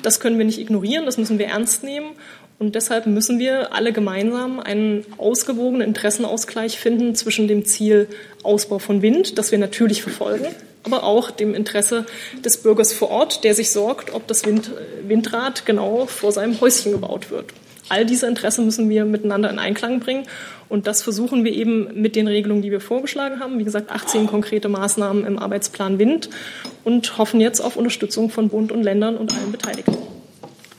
Das 0.02 0.20
können 0.20 0.38
wir 0.38 0.44
nicht 0.44 0.58
ignorieren, 0.58 1.06
das 1.06 1.16
müssen 1.16 1.38
wir 1.38 1.46
ernst 1.46 1.84
nehmen. 1.84 2.10
Und 2.58 2.74
deshalb 2.74 3.06
müssen 3.06 3.38
wir 3.38 3.72
alle 3.72 3.92
gemeinsam 3.92 4.60
einen 4.60 5.06
ausgewogenen 5.16 5.88
Interessenausgleich 5.88 6.78
finden 6.78 7.14
zwischen 7.14 7.48
dem 7.48 7.64
Ziel 7.64 8.06
Ausbau 8.42 8.78
von 8.78 9.00
Wind, 9.00 9.38
das 9.38 9.50
wir 9.50 9.58
natürlich 9.58 10.02
verfolgen, 10.02 10.46
aber 10.82 11.04
auch 11.04 11.30
dem 11.30 11.54
Interesse 11.54 12.06
des 12.44 12.62
Bürgers 12.62 12.92
vor 12.92 13.10
Ort, 13.10 13.44
der 13.44 13.54
sich 13.54 13.70
sorgt, 13.70 14.14
ob 14.14 14.26
das 14.26 14.46
Wind, 14.46 14.70
Windrad 15.06 15.66
genau 15.66 16.06
vor 16.06 16.32
seinem 16.32 16.60
Häuschen 16.60 16.92
gebaut 16.92 17.30
wird. 17.30 17.46
All 17.90 18.06
diese 18.06 18.28
Interessen 18.28 18.64
müssen 18.64 18.88
wir 18.88 19.04
miteinander 19.04 19.50
in 19.50 19.58
Einklang 19.58 19.98
bringen. 19.98 20.24
Und 20.68 20.86
das 20.86 21.02
versuchen 21.02 21.44
wir 21.44 21.52
eben 21.52 22.00
mit 22.00 22.14
den 22.14 22.28
Regelungen, 22.28 22.62
die 22.62 22.70
wir 22.70 22.80
vorgeschlagen 22.80 23.40
haben. 23.40 23.58
Wie 23.58 23.64
gesagt, 23.64 23.90
18 23.90 24.28
konkrete 24.28 24.68
Maßnahmen 24.68 25.26
im 25.26 25.38
Arbeitsplan 25.40 25.98
Wind 25.98 26.30
und 26.84 27.18
hoffen 27.18 27.40
jetzt 27.40 27.60
auf 27.60 27.76
Unterstützung 27.76 28.30
von 28.30 28.48
Bund 28.48 28.70
und 28.70 28.84
Ländern 28.84 29.16
und 29.16 29.34
allen 29.34 29.50
Beteiligten. 29.50 29.96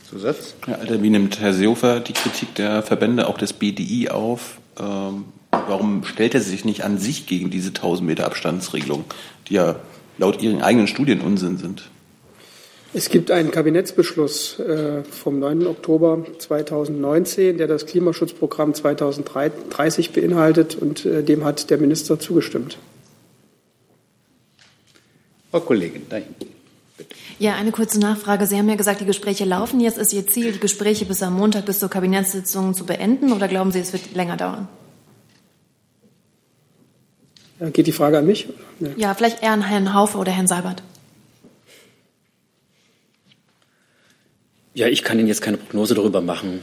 Zusatz? 0.09 0.55
Herr 0.65 0.79
Alter, 0.79 1.03
wie 1.03 1.09
nimmt 1.09 1.41
Herr 1.41 1.53
Seehofer 1.53 1.99
die 1.99 2.13
Kritik 2.13 2.55
der 2.55 2.81
Verbände, 2.81 3.27
auch 3.27 3.37
des 3.37 3.51
BDI, 3.51 4.07
auf? 4.07 4.61
Ähm, 4.79 5.25
warum 5.51 6.05
stellt 6.05 6.33
er 6.33 6.41
sich 6.41 6.63
nicht 6.63 6.85
an 6.85 6.97
sich 6.97 7.27
gegen 7.27 7.49
diese 7.49 7.69
1000 7.69 8.07
Meter 8.07 8.25
Abstandsregelung, 8.25 9.03
die 9.49 9.55
ja 9.55 9.75
laut 10.21 10.41
Ihren 10.41 10.61
eigenen 10.61 10.87
Studien 10.87 11.19
Unsinn 11.19 11.57
sind? 11.57 11.89
Es 12.93 13.09
gibt 13.09 13.31
einen 13.31 13.51
Kabinettsbeschluss 13.51 14.59
äh, 14.59 15.03
vom 15.03 15.39
9. 15.39 15.65
Oktober 15.65 16.25
2019, 16.39 17.57
der 17.57 17.67
das 17.67 17.85
Klimaschutzprogramm 17.85 18.73
2030 18.73 20.11
beinhaltet, 20.11 20.75
und 20.75 21.05
äh, 21.05 21.23
dem 21.23 21.45
hat 21.45 21.69
der 21.69 21.77
Minister 21.77 22.19
zugestimmt. 22.19 22.77
Frau 25.51 25.61
Kollegin, 25.61 26.03
da 26.09 26.17
hinten. 26.17 26.47
Ja, 27.39 27.55
eine 27.55 27.71
kurze 27.71 27.99
Nachfrage. 27.99 28.45
Sie 28.45 28.57
haben 28.57 28.69
ja 28.69 28.75
gesagt, 28.75 29.01
die 29.01 29.05
Gespräche 29.05 29.45
laufen. 29.45 29.79
Jetzt 29.79 29.97
ist 29.97 30.13
Ihr 30.13 30.27
Ziel, 30.27 30.51
die 30.51 30.59
Gespräche 30.59 31.05
bis 31.05 31.23
am 31.23 31.35
Montag, 31.35 31.65
bis 31.65 31.79
zur 31.79 31.89
Kabinettssitzung 31.89 32.73
zu 32.73 32.85
beenden, 32.85 33.31
oder 33.31 33.47
glauben 33.47 33.71
Sie, 33.71 33.79
es 33.79 33.93
wird 33.93 34.13
länger 34.13 34.37
dauern? 34.37 34.67
Geht 37.69 37.85
die 37.85 37.91
Frage 37.91 38.17
an 38.17 38.25
mich? 38.25 38.47
Ja, 38.79 38.89
ja 38.97 39.13
vielleicht 39.13 39.43
eher 39.43 39.51
an 39.51 39.61
Herrn 39.61 39.93
Haufe 39.93 40.17
oder 40.17 40.31
Herrn 40.31 40.47
Seibert. 40.47 40.81
Ja, 44.73 44.87
ich 44.87 45.03
kann 45.03 45.19
Ihnen 45.19 45.27
jetzt 45.27 45.41
keine 45.41 45.57
Prognose 45.57 45.93
darüber 45.93 46.21
machen, 46.21 46.61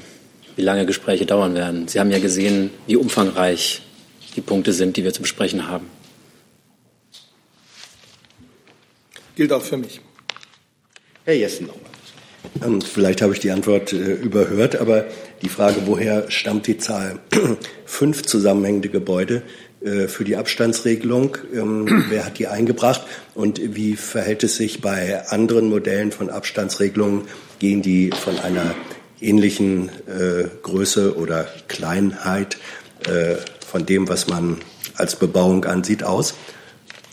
wie 0.57 0.63
lange 0.63 0.87
Gespräche 0.87 1.25
dauern 1.25 1.55
werden. 1.55 1.87
Sie 1.87 2.01
haben 2.01 2.11
ja 2.11 2.19
gesehen, 2.19 2.71
wie 2.89 2.97
umfangreich 2.97 3.83
die 4.35 4.41
Punkte 4.41 4.73
sind, 4.73 4.97
die 4.97 5.05
wir 5.05 5.13
zu 5.13 5.23
besprechen 5.23 5.69
haben. 5.69 5.87
Gilt 9.37 9.53
auch 9.53 9.63
für 9.63 9.77
mich. 9.77 10.01
Herr 11.25 11.35
Jessen 11.35 11.69
nochmal. 11.69 11.89
Ähm, 12.65 12.81
vielleicht 12.81 13.23
habe 13.23 13.35
ich 13.35 13.41
die 13.41 13.51
Antwort 13.51 13.93
äh, 13.93 14.15
überhört, 14.15 14.77
aber 14.77 15.05
die 15.43 15.49
Frage, 15.49 15.83
woher 15.87 16.31
stammt 16.31 16.67
die 16.67 16.79
Zahl? 16.79 17.21
Fünf 17.85 18.23
zusammenhängende 18.23 18.89
Gebäude 18.89 19.37
äh, 19.37 19.68
für 19.81 20.25
die 20.25 20.37
Abstandsregelung. 20.37 21.39
Ähm, 21.55 22.05
wer 22.09 22.25
hat 22.25 22.39
die 22.39 22.49
eingebracht 22.49 23.03
und 23.35 23.61
wie 23.77 23.95
verhält 23.97 24.43
es 24.43 24.57
sich 24.57 24.81
bei 24.81 25.27
anderen 25.29 25.69
Modellen 25.69 26.11
von 26.11 26.31
Abstandsregelungen 26.31 27.29
gehen 27.59 27.83
die 27.83 28.11
von 28.11 28.39
einer 28.39 28.75
ähnlichen 29.21 29.89
äh, 30.07 30.49
Größe 30.63 31.17
oder 31.17 31.49
Kleinheit 31.67 32.59
äh, 33.07 33.37
von 33.67 33.85
dem, 33.85 34.09
was 34.09 34.29
man 34.29 34.59
als 34.95 35.17
Bebauung 35.17 35.65
ansieht, 35.65 36.05
aus? 36.05 36.35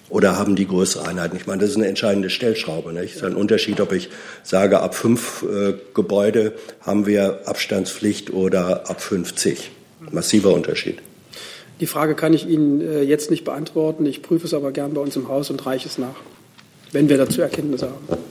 Oder 0.10 0.38
haben 0.38 0.56
die 0.56 0.68
größere 0.68 1.08
Einheiten? 1.08 1.36
Ich 1.36 1.48
meine, 1.48 1.62
das 1.62 1.72
ist 1.72 1.78
eine 1.78 1.88
entscheidende 1.88 2.30
Stellschraube. 2.30 2.94
Nicht? 2.94 3.12
Es 3.12 3.16
ist 3.18 3.24
ein 3.24 3.36
Unterschied, 3.36 3.82
ob 3.82 3.92
ich 3.92 4.10
sage, 4.44 4.80
ab 4.80 4.96
fünf 4.96 5.44
äh, 5.44 5.74
Gebäude 5.94 6.54
haben 6.82 7.08
wir 7.08 7.42
Abstandspflicht 7.46 8.32
oder 8.32 8.90
ab 8.90 9.02
50. 9.02 9.72
Massiver 10.12 10.54
Unterschied. 10.54 11.02
Die 11.80 11.88
Frage 11.88 12.16
kann 12.16 12.34
ich 12.34 12.48
Ihnen 12.48 12.82
äh, 12.82 13.02
jetzt 13.02 13.30
nicht 13.30 13.44
beantworten. 13.44 14.06
Ich 14.06 14.22
prüfe 14.22 14.48
es 14.48 14.54
aber 14.54 14.72
gern 14.72 14.94
bei 14.94 15.02
uns 15.02 15.16
im 15.16 15.28
Haus 15.28 15.50
und 15.50 15.66
reiche 15.66 15.88
es 15.88 15.98
nach, 15.98 16.16
wenn 16.92 17.10
wir 17.10 17.18
dazu 17.18 17.42
Erkenntnisse 17.42 17.88
haben. 17.88 18.22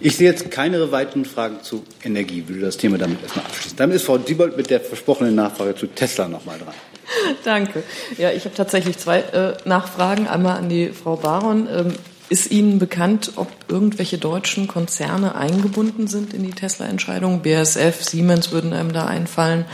Ich 0.00 0.16
sehe 0.16 0.30
jetzt 0.30 0.52
keine 0.52 0.92
weiteren 0.92 1.24
Fragen 1.24 1.56
zu 1.62 1.82
Energie. 2.04 2.40
Ich 2.40 2.48
würde 2.48 2.60
das 2.60 2.76
Thema 2.76 2.98
damit 2.98 3.20
erstmal 3.20 3.44
abschließen. 3.46 3.76
Damit 3.76 3.96
ist 3.96 4.04
Frau 4.04 4.16
Diebold 4.16 4.56
mit 4.56 4.70
der 4.70 4.80
versprochenen 4.80 5.34
Nachfrage 5.34 5.74
zu 5.74 5.88
Tesla 5.88 6.28
nochmal 6.28 6.58
dran. 6.58 6.74
Danke. 7.44 7.82
Ja, 8.16 8.30
ich 8.30 8.44
habe 8.44 8.54
tatsächlich 8.54 8.96
zwei 8.98 9.20
äh, 9.20 9.54
Nachfragen. 9.64 10.28
Einmal 10.28 10.56
an 10.56 10.68
die 10.68 10.90
Frau 10.90 11.16
Baron. 11.16 11.66
Ähm, 11.68 11.94
ist 12.28 12.50
Ihnen 12.50 12.78
bekannt, 12.78 13.32
ob 13.36 13.48
irgendwelche 13.68 14.18
deutschen 14.18 14.68
Konzerne 14.68 15.34
eingebunden 15.34 16.08
sind 16.08 16.34
in 16.34 16.42
die 16.42 16.52
Tesla-Entscheidung? 16.52 17.42
BASF, 17.42 18.02
Siemens 18.02 18.52
würden 18.52 18.72
einem 18.72 18.92
da 18.92 19.06
einfallen. 19.06 19.64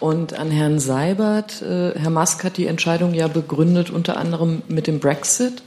Und 0.00 0.38
an 0.38 0.50
Herrn 0.50 0.78
Seibert. 0.78 1.62
Äh, 1.62 1.98
Herr 1.98 2.10
Musk 2.10 2.44
hat 2.44 2.56
die 2.56 2.66
Entscheidung 2.66 3.14
ja 3.14 3.28
begründet, 3.28 3.90
unter 3.90 4.16
anderem 4.16 4.62
mit 4.68 4.86
dem 4.86 5.00
Brexit. 5.00 5.62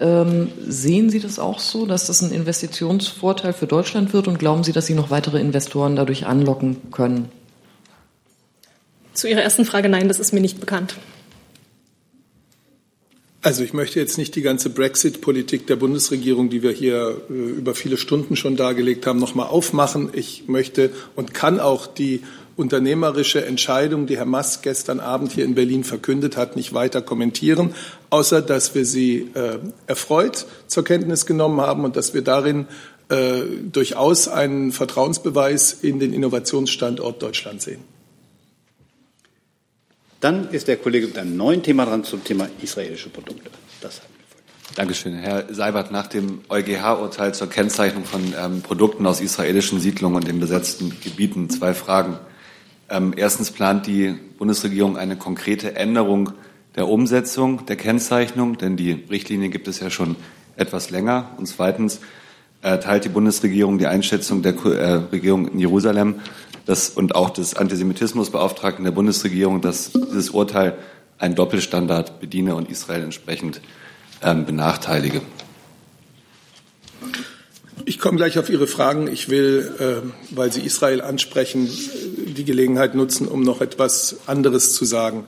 Ähm, 0.00 0.50
sehen 0.66 1.10
Sie 1.10 1.20
das 1.20 1.38
auch 1.38 1.58
so, 1.58 1.86
dass 1.86 2.06
das 2.06 2.22
ein 2.22 2.32
Investitionsvorteil 2.32 3.52
für 3.52 3.66
Deutschland 3.66 4.12
wird 4.12 4.26
und 4.28 4.38
glauben 4.38 4.64
Sie, 4.64 4.72
dass 4.72 4.86
Sie 4.86 4.94
noch 4.94 5.10
weitere 5.10 5.40
Investoren 5.40 5.94
dadurch 5.94 6.26
anlocken 6.26 6.90
können? 6.90 7.28
Zu 9.14 9.28
Ihrer 9.28 9.42
ersten 9.42 9.64
Frage, 9.64 9.88
nein, 9.88 10.08
das 10.08 10.18
ist 10.18 10.32
mir 10.32 10.40
nicht 10.40 10.58
bekannt. 10.58 10.96
Also 13.44 13.64
ich 13.64 13.72
möchte 13.72 13.98
jetzt 13.98 14.18
nicht 14.18 14.36
die 14.36 14.42
ganze 14.42 14.70
Brexit-Politik 14.70 15.66
der 15.66 15.74
Bundesregierung, 15.74 16.48
die 16.48 16.62
wir 16.62 16.70
hier 16.70 17.20
äh, 17.28 17.32
über 17.32 17.74
viele 17.74 17.96
Stunden 17.96 18.36
schon 18.36 18.54
dargelegt 18.54 19.04
haben, 19.04 19.18
nochmal 19.18 19.48
aufmachen. 19.48 20.10
Ich 20.12 20.44
möchte 20.46 20.90
und 21.16 21.34
kann 21.34 21.58
auch 21.58 21.88
die 21.88 22.22
unternehmerische 22.56 23.44
Entscheidung, 23.44 24.06
die 24.06 24.16
Herr 24.16 24.26
Mask 24.26 24.62
gestern 24.62 25.00
Abend 25.00 25.32
hier 25.32 25.44
in 25.44 25.56
Berlin 25.56 25.82
verkündet 25.82 26.36
hat, 26.36 26.54
nicht 26.54 26.72
weiter 26.72 27.02
kommentieren, 27.02 27.74
außer 28.10 28.42
dass 28.42 28.76
wir 28.76 28.84
sie 28.84 29.30
äh, 29.34 29.58
erfreut 29.88 30.46
zur 30.68 30.84
Kenntnis 30.84 31.26
genommen 31.26 31.60
haben 31.60 31.84
und 31.84 31.96
dass 31.96 32.14
wir 32.14 32.22
darin 32.22 32.68
äh, 33.08 33.40
durchaus 33.72 34.28
einen 34.28 34.70
Vertrauensbeweis 34.70 35.72
in 35.82 35.98
den 35.98 36.12
Innovationsstandort 36.12 37.20
Deutschland 37.20 37.60
sehen. 37.60 37.91
Dann 40.22 40.48
ist 40.50 40.68
der 40.68 40.76
Kollege 40.76 41.08
mit 41.08 41.18
einem 41.18 41.36
neuen 41.36 41.64
Thema 41.64 41.84
dran 41.84 42.04
zum 42.04 42.22
Thema 42.22 42.48
israelische 42.62 43.08
Produkte. 43.08 43.50
Das 43.80 44.02
Dankeschön. 44.76 45.14
Herr 45.14 45.52
Seibert, 45.52 45.90
nach 45.90 46.06
dem 46.06 46.42
EuGH-Urteil 46.48 47.34
zur 47.34 47.50
Kennzeichnung 47.50 48.04
von 48.04 48.32
ähm, 48.40 48.62
Produkten 48.62 49.04
aus 49.04 49.20
israelischen 49.20 49.80
Siedlungen 49.80 50.16
und 50.16 50.28
den 50.28 50.38
besetzten 50.38 50.96
Gebieten 51.02 51.50
zwei 51.50 51.74
Fragen. 51.74 52.18
Ähm, 52.88 53.12
erstens 53.16 53.50
plant 53.50 53.88
die 53.88 54.14
Bundesregierung 54.38 54.96
eine 54.96 55.16
konkrete 55.16 55.74
Änderung 55.74 56.32
der 56.76 56.88
Umsetzung 56.88 57.66
der 57.66 57.76
Kennzeichnung, 57.76 58.56
denn 58.56 58.76
die 58.76 58.92
Richtlinie 58.92 59.48
gibt 59.48 59.66
es 59.66 59.80
ja 59.80 59.90
schon 59.90 60.14
etwas 60.56 60.90
länger. 60.90 61.30
Und 61.36 61.46
zweitens 61.46 62.00
äh, 62.62 62.78
teilt 62.78 63.04
die 63.04 63.08
Bundesregierung 63.08 63.78
die 63.78 63.86
Einschätzung 63.86 64.42
der 64.42 64.54
äh, 64.54 64.92
Regierung 65.12 65.48
in 65.48 65.58
Jerusalem 65.58 66.16
dass, 66.66 66.90
und 66.90 67.14
auch 67.14 67.30
des 67.30 67.54
Antisemitismusbeauftragten 67.54 68.84
der 68.84 68.92
Bundesregierung, 68.92 69.60
dass 69.60 69.92
dieses 69.92 70.30
Urteil 70.30 70.76
einen 71.18 71.34
Doppelstandard 71.34 72.20
bediene 72.20 72.54
und 72.54 72.70
Israel 72.70 73.02
entsprechend 73.02 73.60
ähm, 74.22 74.44
benachteilige. 74.44 75.22
Ich 77.84 77.98
komme 77.98 78.16
gleich 78.16 78.38
auf 78.38 78.48
Ihre 78.48 78.68
Fragen. 78.68 79.08
Ich 79.08 79.28
will, 79.28 79.72
äh, 79.78 80.36
weil 80.36 80.52
Sie 80.52 80.60
Israel 80.60 81.00
ansprechen, 81.00 81.68
die 81.68 82.44
Gelegenheit 82.44 82.94
nutzen, 82.94 83.26
um 83.26 83.42
noch 83.42 83.60
etwas 83.60 84.20
anderes 84.26 84.72
zu 84.74 84.84
sagen. 84.84 85.24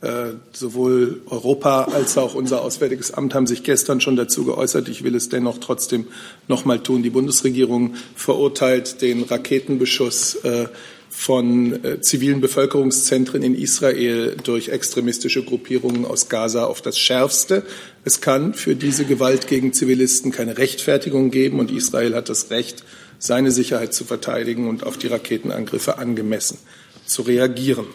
Äh, 0.00 0.34
sowohl 0.52 1.22
Europa 1.26 1.84
als 1.92 2.16
auch 2.18 2.34
unser 2.34 2.62
Auswärtiges 2.62 3.12
Amt 3.12 3.34
haben 3.34 3.48
sich 3.48 3.64
gestern 3.64 4.00
schon 4.00 4.14
dazu 4.14 4.44
geäußert. 4.44 4.88
Ich 4.88 5.02
will 5.02 5.16
es 5.16 5.28
dennoch 5.28 5.58
trotzdem 5.58 6.06
noch 6.46 6.64
mal 6.64 6.78
tun. 6.80 7.02
Die 7.02 7.10
Bundesregierung 7.10 7.94
verurteilt 8.14 9.02
den 9.02 9.24
Raketenbeschuss 9.24 10.36
äh, 10.44 10.68
von 11.10 11.84
äh, 11.84 12.00
zivilen 12.00 12.40
Bevölkerungszentren 12.40 13.42
in 13.42 13.56
Israel 13.56 14.36
durch 14.44 14.68
extremistische 14.68 15.42
Gruppierungen 15.42 16.04
aus 16.04 16.28
Gaza 16.28 16.66
auf 16.66 16.80
das 16.80 16.96
Schärfste. 16.96 17.64
Es 18.04 18.20
kann 18.20 18.54
für 18.54 18.76
diese 18.76 19.04
Gewalt 19.04 19.48
gegen 19.48 19.72
Zivilisten 19.72 20.30
keine 20.30 20.58
Rechtfertigung 20.58 21.32
geben 21.32 21.58
und 21.58 21.72
Israel 21.72 22.14
hat 22.14 22.28
das 22.28 22.50
Recht, 22.50 22.84
seine 23.18 23.50
Sicherheit 23.50 23.94
zu 23.94 24.04
verteidigen 24.04 24.68
und 24.68 24.86
auf 24.86 24.96
die 24.96 25.08
Raketenangriffe 25.08 25.98
angemessen 25.98 26.58
zu 27.04 27.22
reagieren. 27.22 27.86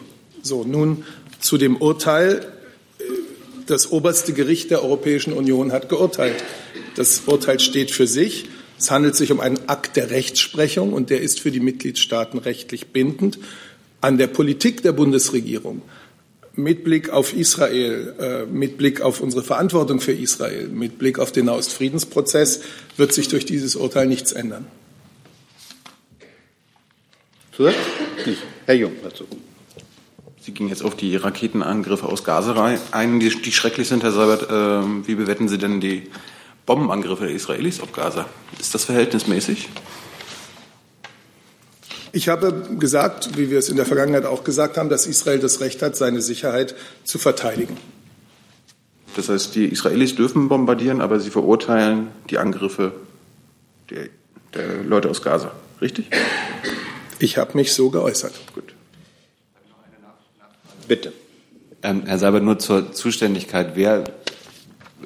So, 0.42 0.62
nun 0.62 1.04
zu 1.44 1.58
dem 1.58 1.76
Urteil. 1.76 2.50
Das 3.66 3.92
oberste 3.92 4.32
Gericht 4.32 4.70
der 4.70 4.82
Europäischen 4.82 5.34
Union 5.34 5.72
hat 5.72 5.90
geurteilt. 5.90 6.42
Das 6.96 7.22
Urteil 7.26 7.60
steht 7.60 7.90
für 7.90 8.06
sich. 8.06 8.46
Es 8.78 8.90
handelt 8.90 9.14
sich 9.14 9.30
um 9.30 9.40
einen 9.40 9.68
Akt 9.68 9.96
der 9.96 10.10
Rechtsprechung 10.10 10.92
und 10.92 11.10
der 11.10 11.20
ist 11.20 11.40
für 11.40 11.50
die 11.50 11.60
Mitgliedstaaten 11.60 12.38
rechtlich 12.38 12.88
bindend. 12.88 13.38
An 14.00 14.16
der 14.16 14.26
Politik 14.26 14.82
der 14.82 14.92
Bundesregierung 14.92 15.82
mit 16.54 16.82
Blick 16.82 17.10
auf 17.10 17.34
Israel, 17.34 18.14
äh, 18.18 18.46
mit 18.46 18.78
Blick 18.78 19.00
auf 19.00 19.20
unsere 19.20 19.42
Verantwortung 19.42 20.00
für 20.00 20.12
Israel, 20.12 20.68
mit 20.68 20.98
Blick 20.98 21.18
auf 21.18 21.32
den 21.32 21.46
Nahostfriedensprozess 21.46 22.60
wird 22.96 23.12
sich 23.12 23.28
durch 23.28 23.44
dieses 23.44 23.76
Urteil 23.76 24.06
nichts 24.06 24.32
ändern. 24.32 24.66
Zusatz? 27.52 27.74
Nicht. 28.24 28.42
Herr 28.66 28.76
Jung 28.76 28.92
dazu. 29.02 29.26
Sie 30.44 30.52
ging 30.52 30.68
jetzt 30.68 30.84
auf 30.84 30.94
die 30.94 31.16
Raketenangriffe 31.16 32.04
aus 32.06 32.22
Gaza 32.22 32.76
ein, 32.90 33.18
die, 33.18 33.30
die 33.30 33.50
schrecklich 33.50 33.88
sind, 33.88 34.02
Herr 34.02 34.12
Seibert. 34.12 34.50
Äh, 34.50 35.06
wie 35.06 35.14
bewerten 35.14 35.48
Sie 35.48 35.56
denn 35.56 35.80
die 35.80 36.02
Bombenangriffe 36.66 37.24
der 37.24 37.34
Israelis 37.34 37.80
auf 37.80 37.92
Gaza? 37.92 38.26
Ist 38.58 38.74
das 38.74 38.84
verhältnismäßig? 38.84 39.70
Ich 42.12 42.28
habe 42.28 42.76
gesagt, 42.78 43.38
wie 43.38 43.48
wir 43.48 43.58
es 43.58 43.70
in 43.70 43.76
der 43.76 43.86
Vergangenheit 43.86 44.26
auch 44.26 44.44
gesagt 44.44 44.76
haben, 44.76 44.90
dass 44.90 45.06
Israel 45.06 45.38
das 45.38 45.60
Recht 45.60 45.80
hat, 45.80 45.96
seine 45.96 46.20
Sicherheit 46.20 46.74
zu 47.04 47.18
verteidigen. 47.18 47.78
Das 49.16 49.30
heißt, 49.30 49.54
die 49.54 49.64
Israelis 49.64 50.14
dürfen 50.14 50.50
bombardieren, 50.50 51.00
aber 51.00 51.20
sie 51.20 51.30
verurteilen 51.30 52.08
die 52.28 52.36
Angriffe 52.36 52.92
der, 53.88 54.08
der 54.52 54.82
Leute 54.82 55.08
aus 55.08 55.22
Gaza. 55.22 55.52
Richtig? 55.80 56.10
Ich 57.18 57.38
habe 57.38 57.56
mich 57.56 57.72
so 57.72 57.88
geäußert. 57.88 58.34
Gut. 58.54 58.63
Bitte. 60.84 61.12
Ähm, 61.82 62.04
Herr 62.06 62.18
Seibert, 62.18 62.42
nur 62.42 62.58
zur 62.58 62.92
Zuständigkeit. 62.92 63.72
Wer 63.74 64.04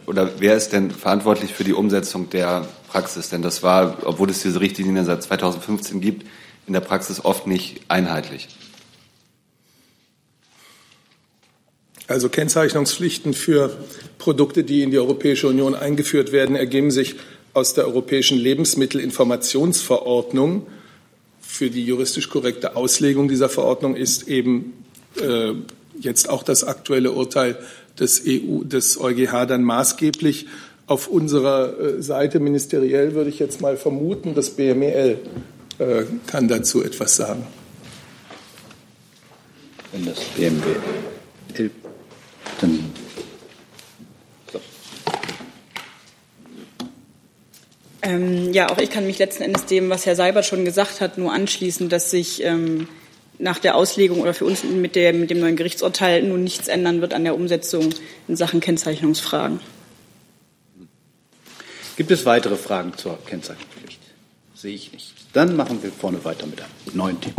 oder 0.06 0.30
wer 0.38 0.56
ist 0.56 0.72
denn 0.72 0.90
verantwortlich 0.90 1.52
für 1.52 1.64
die 1.64 1.72
Umsetzung 1.72 2.30
der 2.30 2.66
Praxis? 2.88 3.30
Denn 3.30 3.42
das 3.42 3.62
war, 3.62 3.98
obwohl 4.04 4.30
es 4.30 4.42
diese 4.42 4.60
Richtlinie 4.60 5.04
seit 5.04 5.22
2015 5.22 6.00
gibt, 6.00 6.26
in 6.66 6.72
der 6.72 6.80
Praxis 6.80 7.24
oft 7.24 7.46
nicht 7.46 7.82
einheitlich. 7.88 8.48
Also 12.06 12.28
Kennzeichnungspflichten 12.30 13.34
für 13.34 13.76
Produkte, 14.16 14.64
die 14.64 14.82
in 14.82 14.90
die 14.90 14.98
Europäische 14.98 15.46
Union 15.48 15.74
eingeführt 15.74 16.32
werden, 16.32 16.56
ergeben 16.56 16.90
sich 16.90 17.16
aus 17.52 17.74
der 17.74 17.86
Europäischen 17.86 18.38
Lebensmittelinformationsverordnung. 18.38 20.66
Für 21.42 21.68
die 21.68 21.84
juristisch 21.84 22.30
korrekte 22.30 22.76
Auslegung 22.76 23.28
dieser 23.28 23.50
Verordnung 23.50 23.94
ist 23.94 24.26
eben 24.28 24.72
äh, 25.20 25.54
jetzt 26.00 26.28
auch 26.28 26.42
das 26.42 26.64
aktuelle 26.64 27.12
Urteil 27.12 27.56
des 27.98 28.22
EU, 28.26 28.64
des 28.64 29.00
EuGH 29.00 29.46
dann 29.46 29.62
maßgeblich. 29.62 30.46
Auf 30.86 31.08
unserer 31.08 31.78
äh, 31.78 32.02
Seite 32.02 32.40
ministeriell 32.40 33.14
würde 33.14 33.30
ich 33.30 33.38
jetzt 33.38 33.60
mal 33.60 33.76
vermuten, 33.76 34.34
das 34.34 34.50
BMEL 34.50 35.18
äh, 35.78 36.04
kann 36.26 36.48
dazu 36.48 36.82
etwas 36.82 37.16
sagen. 37.16 37.46
Wenn 39.92 40.06
das 40.06 40.18
BMWL 40.36 41.70
dann. 42.60 42.92
Ähm, 48.00 48.52
ja, 48.52 48.70
auch 48.70 48.78
ich 48.78 48.90
kann 48.90 49.06
mich 49.06 49.18
letzten 49.18 49.42
Endes 49.42 49.66
dem, 49.66 49.90
was 49.90 50.06
Herr 50.06 50.16
Seibert 50.16 50.46
schon 50.46 50.64
gesagt 50.64 51.00
hat, 51.00 51.18
nur 51.18 51.32
anschließen, 51.32 51.88
dass 51.88 52.10
sich 52.10 52.42
ähm, 52.44 52.88
nach 53.38 53.58
der 53.58 53.76
Auslegung 53.76 54.20
oder 54.20 54.34
für 54.34 54.44
uns 54.44 54.64
mit, 54.64 54.96
der, 54.96 55.12
mit 55.12 55.30
dem 55.30 55.40
neuen 55.40 55.56
Gerichtsurteil 55.56 56.22
nun 56.22 56.42
nichts 56.42 56.68
ändern 56.68 57.00
wird 57.00 57.14
an 57.14 57.24
der 57.24 57.34
Umsetzung 57.34 57.90
in 58.26 58.36
Sachen 58.36 58.60
Kennzeichnungsfragen. 58.60 59.60
Gibt 61.96 62.10
es 62.10 62.24
weitere 62.26 62.56
Fragen 62.56 62.96
zur 62.96 63.18
Kennzeichnungspflicht? 63.26 64.00
Sehe 64.54 64.74
ich 64.74 64.92
nicht. 64.92 65.14
Dann 65.32 65.56
machen 65.56 65.82
wir 65.82 65.92
vorne 65.92 66.24
weiter 66.24 66.46
mit 66.46 66.60
einem 66.60 66.96
neuen 66.96 67.20
Thema. 67.20 67.34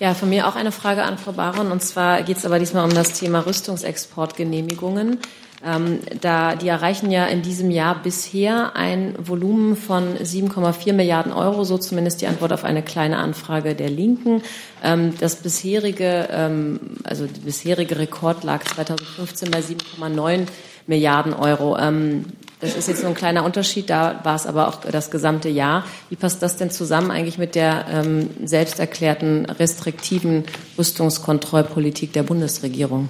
Ja, 0.00 0.14
von 0.14 0.28
mir 0.28 0.48
auch 0.48 0.56
eine 0.56 0.72
Frage 0.72 1.04
an 1.04 1.18
Frau 1.18 1.32
Baron. 1.32 1.70
Und 1.70 1.82
zwar 1.82 2.22
geht 2.22 2.36
es 2.36 2.44
aber 2.44 2.58
diesmal 2.58 2.84
um 2.84 2.94
das 2.94 3.12
Thema 3.12 3.46
Rüstungsexportgenehmigungen. 3.46 5.18
Ähm, 5.64 6.00
da, 6.20 6.56
die 6.56 6.66
erreichen 6.66 7.10
ja 7.12 7.26
in 7.26 7.42
diesem 7.42 7.70
Jahr 7.70 8.02
bisher 8.02 8.74
ein 8.74 9.14
Volumen 9.18 9.76
von 9.76 10.16
7,4 10.16 10.92
Milliarden 10.92 11.32
Euro, 11.32 11.62
so 11.62 11.78
zumindest 11.78 12.20
die 12.20 12.26
Antwort 12.26 12.52
auf 12.52 12.64
eine 12.64 12.82
kleine 12.82 13.18
Anfrage 13.18 13.74
der 13.76 13.88
Linken. 13.88 14.42
Ähm, 14.82 15.14
das 15.20 15.36
bisherige, 15.36 16.28
ähm, 16.32 16.80
also 17.04 17.26
der 17.26 17.40
bisherige 17.42 17.98
Rekord 17.98 18.42
lag 18.42 18.64
2015 18.64 19.50
bei 19.52 19.60
7,9 19.60 20.46
Milliarden 20.88 21.32
Euro. 21.32 21.78
Ähm, 21.78 22.24
das 22.60 22.76
ist 22.76 22.88
jetzt 22.88 23.02
nur 23.02 23.10
ein 23.10 23.16
kleiner 23.16 23.44
Unterschied, 23.44 23.90
da 23.90 24.20
war 24.22 24.36
es 24.36 24.46
aber 24.46 24.68
auch 24.68 24.80
das 24.80 25.10
gesamte 25.10 25.48
Jahr. 25.48 25.84
Wie 26.10 26.16
passt 26.16 26.42
das 26.42 26.56
denn 26.56 26.70
zusammen 26.70 27.10
eigentlich 27.10 27.38
mit 27.38 27.54
der 27.56 27.86
ähm, 27.88 28.30
selbst 28.44 28.78
erklärten 28.78 29.46
restriktiven 29.46 30.44
Rüstungskontrollpolitik 30.78 32.12
der 32.12 32.22
Bundesregierung? 32.22 33.08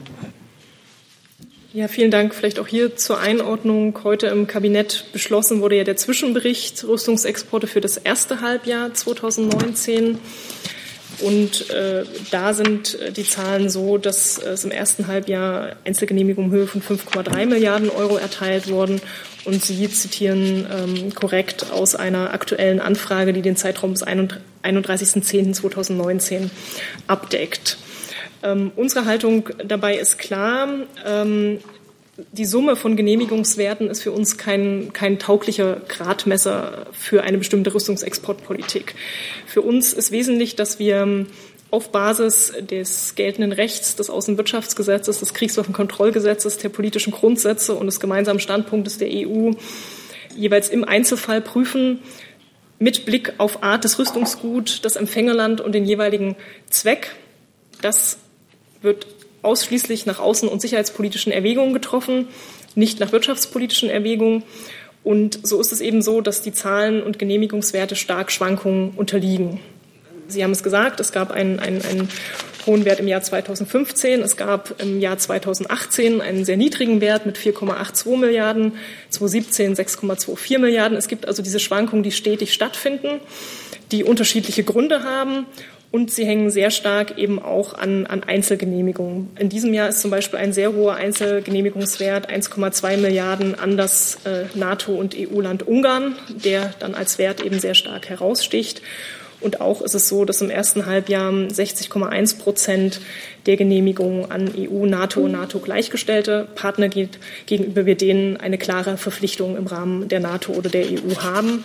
Ja, 1.75 1.89
vielen 1.89 2.11
Dank. 2.11 2.35
Vielleicht 2.35 2.59
auch 2.59 2.67
hier 2.67 2.97
zur 2.97 3.19
Einordnung. 3.19 3.99
Heute 4.05 4.27
im 4.27 4.47
Kabinett 4.47 5.07
beschlossen 5.15 5.63
wurde 5.63 5.77
ja 5.77 5.85
der 5.85 5.97
Zwischenbericht 5.97 6.85
Rüstungsexporte 6.85 7.67
für 7.67 7.81
das 7.81 7.97
erste 7.97 8.43
Halbjahr 8.43 8.93
2019. 8.93 10.19
Und 11.21 11.71
äh, 11.71 12.05
da 12.31 12.53
sind 12.53 13.01
äh, 13.01 13.11
die 13.11 13.27
Zahlen 13.27 13.71
so, 13.71 13.97
dass 13.97 14.37
es 14.37 14.65
im 14.65 14.71
ersten 14.71 15.07
Halbjahr 15.07 15.77
Einzelgenehmigungen 15.87 16.51
Höhe 16.51 16.67
von 16.67 16.83
5,3 16.83 17.47
Milliarden 17.47 17.89
Euro 17.89 18.19
erteilt 18.19 18.69
wurden. 18.69 19.01
Und 19.47 19.65
Sie 19.65 19.91
zitieren 19.91 20.67
ähm, 20.71 21.15
korrekt 21.15 21.73
aus 21.73 21.95
einer 21.95 22.35
aktuellen 22.35 22.81
Anfrage, 22.81 23.33
die 23.33 23.41
den 23.41 23.57
Zeitraum 23.57 23.93
bis 23.93 24.05
31.10.2019 24.05 26.51
abdeckt. 27.07 27.79
Ähm, 28.43 28.73
unsere 28.77 29.05
Haltung 29.05 29.49
dabei 29.65 29.99
ist 29.99 30.19
klar. 30.19 30.69
Ähm, 31.07 31.59
die 32.33 32.45
Summe 32.45 32.77
von 32.77 32.97
Genehmigungswerten 32.97 33.89
ist 33.89 34.03
für 34.03 34.13
uns 34.13 34.37
kein, 34.37 34.93
kein 34.93 35.19
tauglicher 35.19 35.81
Gradmesser 35.89 36.87
für 36.93 37.23
eine 37.23 37.39
bestimmte 37.39 37.75
Rüstungsexportpolitik. 37.75 38.95
Für 39.47 39.63
uns 39.63 39.93
ist 39.93 40.13
wesentlich, 40.13 40.55
dass 40.55 40.79
wir 40.79 41.27
auf 41.71 41.91
Basis 41.91 42.53
des 42.61 43.15
geltenden 43.15 43.51
Rechts, 43.51 43.97
des 43.97 44.11
Außenwirtschaftsgesetzes, 44.11 45.21
des 45.21 45.33
Kriegswaffenkontrollgesetzes, 45.33 46.59
der 46.59 46.69
politischen 46.69 47.13
Grundsätze 47.13 47.75
und 47.75 47.87
des 47.87 47.99
gemeinsamen 47.99 48.41
Standpunktes 48.41 48.99
der 48.99 49.09
EU 49.09 49.53
jeweils 50.37 50.69
im 50.69 50.85
Einzelfall 50.85 51.41
prüfen, 51.41 52.01
mit 52.79 53.07
Blick 53.07 53.35
auf 53.39 53.63
Art 53.63 53.85
des 53.85 53.99
Rüstungsgut, 53.99 54.85
das 54.85 54.97
Empfängerland 54.97 55.63
und 55.63 55.73
den 55.73 55.87
jeweiligen 55.87 56.37
Zweck. 56.69 57.13
Das 57.81 58.19
wird 58.83 59.07
ausschließlich 59.43 60.07
nach 60.07 60.21
außen- 60.21 60.49
und 60.49 60.61
sicherheitspolitischen 60.61 61.33
Erwägungen 61.33 61.73
getroffen, 61.73 62.29
nicht 62.75 63.01
nach 63.01 63.13
wirtschaftspolitischen 63.13 63.91
Erwägungen. 63.91 64.45
Und 65.05 65.47
so 65.47 65.61
ist 65.61 65.73
es 65.73 65.81
eben 65.81 66.01
so, 66.01 66.21
dass 66.21 66.43
die 66.43 66.53
Zahlen 66.53 67.03
und 67.03 67.19
Genehmigungswerte 67.19 67.97
stark 67.97 68.31
Schwankungen 68.31 68.91
unterliegen. 68.91 69.61
Sie 70.29 70.45
haben 70.45 70.53
es 70.53 70.63
gesagt, 70.63 71.01
es 71.01 71.13
gab 71.13 71.33
einen, 71.33 71.59
einen, 71.59 71.83
einen 71.83 72.09
hohen 72.67 72.85
Wert 72.85 73.01
im 73.01 73.09
Jahr 73.09 73.23
2015, 73.23 74.23
es 74.23 74.37
gab 74.37 74.81
im 74.81 75.01
Jahr 75.01 75.19
2018 75.19 76.21
einen 76.21 76.45
sehr 76.45 76.57
niedrigen 76.57 77.01
Wert 77.01 77.27
mit 77.27 77.37
4,82 77.37 78.17
Milliarden, 78.17 78.73
2017 79.11 79.75
6,24 79.75 80.59
Milliarden. 80.59 80.97
Es 80.97 81.09
gibt 81.09 81.27
also 81.27 81.43
diese 81.43 81.59
Schwankungen, 81.59 82.05
die 82.05 82.13
stetig 82.13 82.53
stattfinden, 82.53 83.21
die 83.91 84.05
unterschiedliche 84.05 84.63
Gründe 84.63 85.03
haben 85.03 85.47
und 85.93 86.11
sie 86.11 86.25
hängen 86.25 86.51
sehr 86.51 86.71
stark 86.71 87.19
eben 87.19 87.41
auch 87.41 87.75
an, 87.75 88.07
an 88.07 88.25
Einzelgenehmigungen. 88.25 89.29
In 89.39 89.51
diesem 89.51 89.75
Jahr 89.75 89.91
ist 89.91 90.01
zum 90.01 90.11
Beispiel 90.11 90.39
ein 90.39 90.55
sehr 90.55 90.73
hoher 90.73 90.95
Einzelgenehmigungswert 90.95 92.31
1,2 92.31 92.97
Milliarden 92.97 93.55
an 93.55 93.77
das 93.77 94.19
äh, 94.25 94.47
NATO- 94.55 94.95
und 94.95 95.15
EU-Land 95.15 95.69
Ungarn, 95.69 96.17
der 96.29 96.75
dann 96.79 96.95
als 96.95 97.19
Wert 97.19 97.45
eben 97.45 97.61
sehr 97.61 97.75
stark 97.75 98.09
heraussticht. 98.09 98.81
Und 99.43 99.61
auch 99.61 99.83
ist 99.83 99.95
es 99.95 100.09
so, 100.09 100.25
dass 100.25 100.41
im 100.41 100.51
ersten 100.51 100.87
Halbjahr 100.87 101.31
60,1 101.31 102.39
Prozent 102.39 103.01
der 103.45 103.57
Genehmigungen 103.57 104.31
an 104.31 104.51
EU, 104.57 104.87
NATO 104.87 105.21
und 105.21 105.33
NATO 105.33 105.59
gleichgestellte 105.59 106.47
Partner 106.55 106.89
geht, 106.89 107.19
gegenüber 107.47 107.85
wir 107.85 107.97
denen 107.97 108.39
eine 108.39 108.57
klare 108.57 108.97
Verpflichtung 108.97 109.57
im 109.57 109.67
Rahmen 109.67 110.09
der 110.09 110.21
NATO 110.21 110.53
oder 110.53 110.71
der 110.71 110.87
EU 110.87 111.17
haben. 111.21 111.65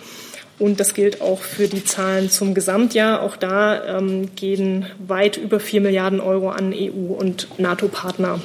Und 0.60 0.80
das 0.80 0.94
gilt 0.94 1.22
auch 1.22 1.42
für 1.42 1.68
die 1.68 1.84
Zahlen 1.84 2.30
zum 2.30 2.56
Gesamtjahr. 2.56 3.22
Auch 3.22 3.36
da 3.36 3.98
ähm, 3.98 4.36
gehen 4.36 4.88
weit 5.00 5.38
über 5.38 5.60
vier 5.60 5.82
Milliarden 5.82 6.20
Euro 6.20 6.50
an 6.50 6.74
EU- 6.74 7.14
und 7.14 7.60
NATO-Partner. 7.60 8.40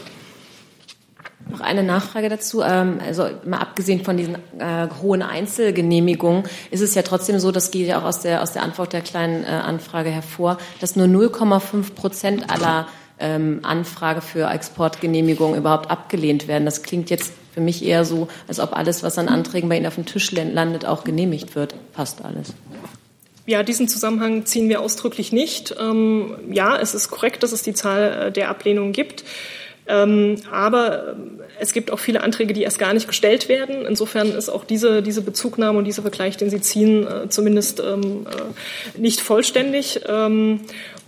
Noch 1.50 1.60
eine 1.60 1.82
Nachfrage 1.82 2.28
dazu. 2.28 2.62
Ähm, 2.62 2.98
also 3.04 3.28
mal 3.44 3.58
abgesehen 3.58 4.04
von 4.04 4.16
diesen 4.18 4.36
äh, 4.58 4.88
hohen 5.00 5.22
Einzelgenehmigungen 5.22 6.44
ist 6.70 6.82
es 6.82 6.94
ja 6.94 7.02
trotzdem 7.02 7.38
so, 7.38 7.50
das 7.50 7.70
geht 7.70 7.88
ja 7.88 7.98
auch 7.98 8.04
aus 8.04 8.20
der, 8.20 8.42
aus 8.42 8.52
der 8.52 8.62
Antwort 8.62 8.92
der 8.92 9.00
kleinen 9.00 9.44
äh, 9.44 9.48
Anfrage 9.48 10.10
hervor, 10.10 10.58
dass 10.80 10.96
nur 10.96 11.06
0,5 11.06 11.94
Prozent 11.94 12.50
aller 12.50 12.86
ähm, 13.18 13.60
Anfrage 13.62 14.20
für 14.20 14.50
Exportgenehmigungen 14.50 15.58
überhaupt 15.58 15.90
abgelehnt 15.90 16.46
werden. 16.46 16.64
Das 16.66 16.82
klingt 16.82 17.08
jetzt 17.08 17.32
für 17.52 17.60
mich 17.60 17.84
eher 17.84 18.04
so, 18.04 18.28
als 18.48 18.60
ob 18.60 18.74
alles, 18.74 19.02
was 19.02 19.18
an 19.18 19.28
Anträgen 19.28 19.68
bei 19.68 19.76
Ihnen 19.76 19.86
auf 19.86 19.96
dem 19.96 20.06
Tisch 20.06 20.32
landet, 20.32 20.84
auch 20.84 21.04
genehmigt 21.04 21.54
wird. 21.54 21.74
Fast 21.92 22.24
alles. 22.24 22.54
Ja, 23.46 23.62
diesen 23.62 23.88
Zusammenhang 23.88 24.46
ziehen 24.46 24.68
wir 24.68 24.80
ausdrücklich 24.80 25.32
nicht. 25.32 25.74
Ähm, 25.80 26.34
ja, 26.50 26.78
es 26.78 26.94
ist 26.94 27.10
korrekt, 27.10 27.42
dass 27.42 27.52
es 27.52 27.62
die 27.62 27.74
Zahl 27.74 28.28
äh, 28.28 28.32
der 28.32 28.48
Ablehnungen 28.48 28.92
gibt. 28.92 29.24
Ähm, 29.88 30.36
aber 30.50 31.08
äh, 31.08 31.14
es 31.58 31.72
gibt 31.72 31.90
auch 31.90 31.98
viele 31.98 32.22
Anträge, 32.22 32.54
die 32.54 32.62
erst 32.62 32.78
gar 32.78 32.94
nicht 32.94 33.08
gestellt 33.08 33.48
werden. 33.48 33.84
Insofern 33.84 34.30
ist 34.30 34.48
auch 34.48 34.64
diese, 34.64 35.02
diese 35.02 35.22
Bezugnahme 35.22 35.78
und 35.78 35.84
dieser 35.84 36.02
Vergleich, 36.02 36.36
den 36.36 36.50
Sie 36.50 36.60
ziehen, 36.60 37.06
äh, 37.06 37.28
zumindest 37.28 37.80
ähm, 37.80 38.26
äh, 38.26 39.00
nicht 39.00 39.20
vollständig. 39.20 40.00
Ähm, 40.06 40.60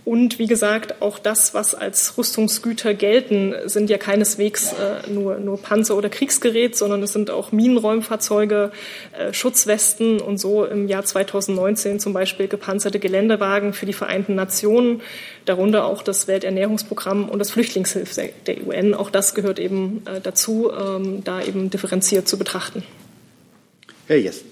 Und 0.05 0.37
wie 0.37 0.45
gesagt, 0.45 1.01
auch 1.01 1.17
das, 1.17 1.55
was 1.55 1.73
als 1.73 2.15
Rüstungsgüter 2.15 2.93
gelten, 2.93 3.55
sind 3.65 3.89
ja 3.89 3.97
keineswegs 3.97 4.71
äh, 4.73 5.09
nur, 5.09 5.39
nur 5.39 5.59
Panzer 5.59 5.97
oder 5.97 6.09
Kriegsgerät, 6.09 6.77
sondern 6.77 7.01
es 7.01 7.11
sind 7.11 7.31
auch 7.31 7.51
Minenräumfahrzeuge, 7.51 8.71
äh, 9.17 9.33
Schutzwesten 9.33 10.21
und 10.21 10.37
so 10.37 10.63
im 10.63 10.87
Jahr 10.87 11.03
2019 11.03 11.99
zum 11.99 12.13
Beispiel 12.13 12.47
gepanzerte 12.47 12.99
Geländewagen 12.99 13.73
für 13.73 13.87
die 13.87 13.93
Vereinten 13.93 14.35
Nationen, 14.35 15.01
darunter 15.45 15.85
auch 15.85 16.03
das 16.03 16.27
Welternährungsprogramm 16.27 17.27
und 17.27 17.39
das 17.39 17.49
Flüchtlingshilfe 17.49 18.29
der 18.45 18.67
UN. 18.67 18.93
Auch 18.93 19.09
das 19.09 19.33
gehört 19.33 19.57
eben 19.57 20.03
äh, 20.05 20.21
dazu, 20.21 20.71
ähm, 20.71 21.23
da 21.23 21.41
eben 21.41 21.71
differenziert 21.71 22.27
zu 22.27 22.37
betrachten. 22.37 22.83
Herr 24.05 24.17
Jessen. 24.17 24.45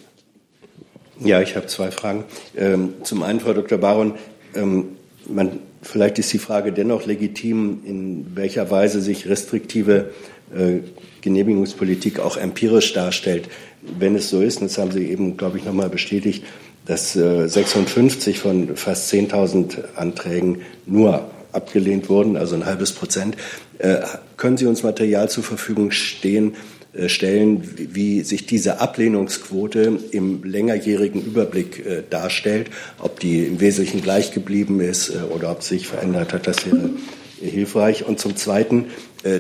Ja, 1.20 1.42
ich 1.42 1.56
habe 1.56 1.68
zwei 1.68 1.92
Fragen. 1.92 2.26
Ähm, 2.58 2.96
zum 3.04 3.22
einen, 3.22 3.40
Frau 3.40 3.54
Dr. 3.54 3.78
Baron, 3.78 4.16
ähm, 4.56 4.98
man, 5.28 5.60
vielleicht 5.82 6.20
ist 6.20 6.32
die 6.34 6.40
Frage 6.40 6.72
dennoch 6.72 7.06
legitim, 7.06 7.82
in 7.86 8.36
welcher 8.36 8.70
Weise 8.72 9.02
sich 9.02 9.28
restriktive 9.28 10.12
äh, 10.56 10.80
Genehmigungspolitik 11.22 12.20
auch 12.20 12.38
empirisch 12.38 12.94
darstellt. 12.94 13.50
Wenn 13.82 14.16
es 14.16 14.30
so 14.30 14.42
ist, 14.42 14.62
und 14.62 14.70
das 14.70 14.78
haben 14.78 14.92
Sie 14.92 15.10
eben, 15.10 15.38
glaube 15.38 15.58
ich, 15.58 15.66
nochmal 15.66 15.90
bestätigt, 15.90 16.44
dass 16.86 17.16
äh, 17.16 17.48
56 17.48 18.40
von 18.40 18.76
fast 18.76 19.12
10.000 19.14 19.96
Anträgen 19.96 20.62
nur 20.86 21.30
abgelehnt 21.54 22.10
wurden, 22.10 22.36
also 22.36 22.56
ein 22.56 22.66
halbes 22.66 22.92
Prozent. 22.92 23.38
Äh, 23.78 24.00
können 24.38 24.58
Sie 24.58 24.66
uns 24.66 24.84
Material 24.84 25.30
zur 25.30 25.44
Verfügung 25.44 25.92
stehen, 25.92 26.56
stellen, 27.08 27.64
wie 27.94 28.22
sich 28.22 28.46
diese 28.46 28.80
Ablehnungsquote 28.80 30.00
im 30.12 30.44
längerjährigen 30.44 31.24
Überblick 31.24 31.86
äh, 31.86 32.04
darstellt, 32.08 32.70
ob 33.00 33.20
die 33.20 33.46
im 33.46 33.60
Wesentlichen 33.60 34.02
gleich 34.02 34.32
geblieben 34.32 34.80
ist 34.80 35.10
äh, 35.10 35.24
oder 35.34 35.52
ob 35.52 35.64
sich 35.64 35.88
verändert 35.88 36.34
hat. 36.34 36.46
Das 36.48 36.66
wäre 36.66 36.92
hilfreich. 37.42 38.06
Und 38.06 38.20
zum 38.20 38.36
Zweiten 38.36 38.86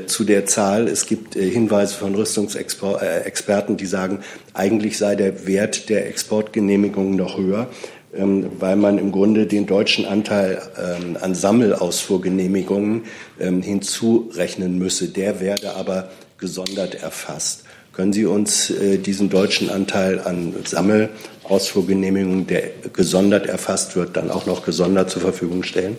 zu 0.08 0.24
der 0.24 0.45
Zahl. 0.45 0.88
Es 0.88 1.08
gibt 1.08 1.34
Hinweise 1.34 1.93
von 1.95 2.16
Rüstungsexperten, 2.16 3.76
die 3.76 3.86
sagen, 3.86 4.20
eigentlich 4.54 4.97
sei 4.97 5.16
der 5.16 5.45
Wert 5.45 5.89
der 5.89 6.08
Exportgenehmigungen 6.08 7.18
noch 7.18 7.38
höher 7.38 7.70
ähm, 8.16 8.45
weil 8.60 8.76
man 8.76 8.99
im 8.99 9.12
Grunde 9.12 9.47
den 9.47 9.66
deutschen 9.66 10.06
Anteil 10.06 10.62
ähm, 10.78 11.18
an 11.20 11.34
Sammelausfuhrgenehmigungen 11.34 13.06
ähm, 13.39 13.62
hinzurechnen 13.64 14.78
müsse. 14.78 15.08
Der 15.08 15.39
werde 15.39 15.76
aber 15.76 16.10
gesondert 16.43 16.95
erfasst. 16.95 17.63
Können 17.93 18.11
Sie 18.11 18.25
uns 18.25 18.69
äh, 18.69 18.97
diesen 18.97 19.29
deutschen 19.29 19.69
Anteil 19.69 20.19
an 20.19 20.53
Sammelausfuhrgenehmigungen, 20.65 22.47
der 22.47 22.63
gesondert 22.91 23.45
erfasst 23.45 23.95
wird, 23.95 24.17
dann 24.17 24.29
auch 24.29 24.45
noch 24.45 24.65
gesondert 24.65 25.09
zur 25.09 25.21
Verfügung 25.21 25.63
stellen? 25.63 25.95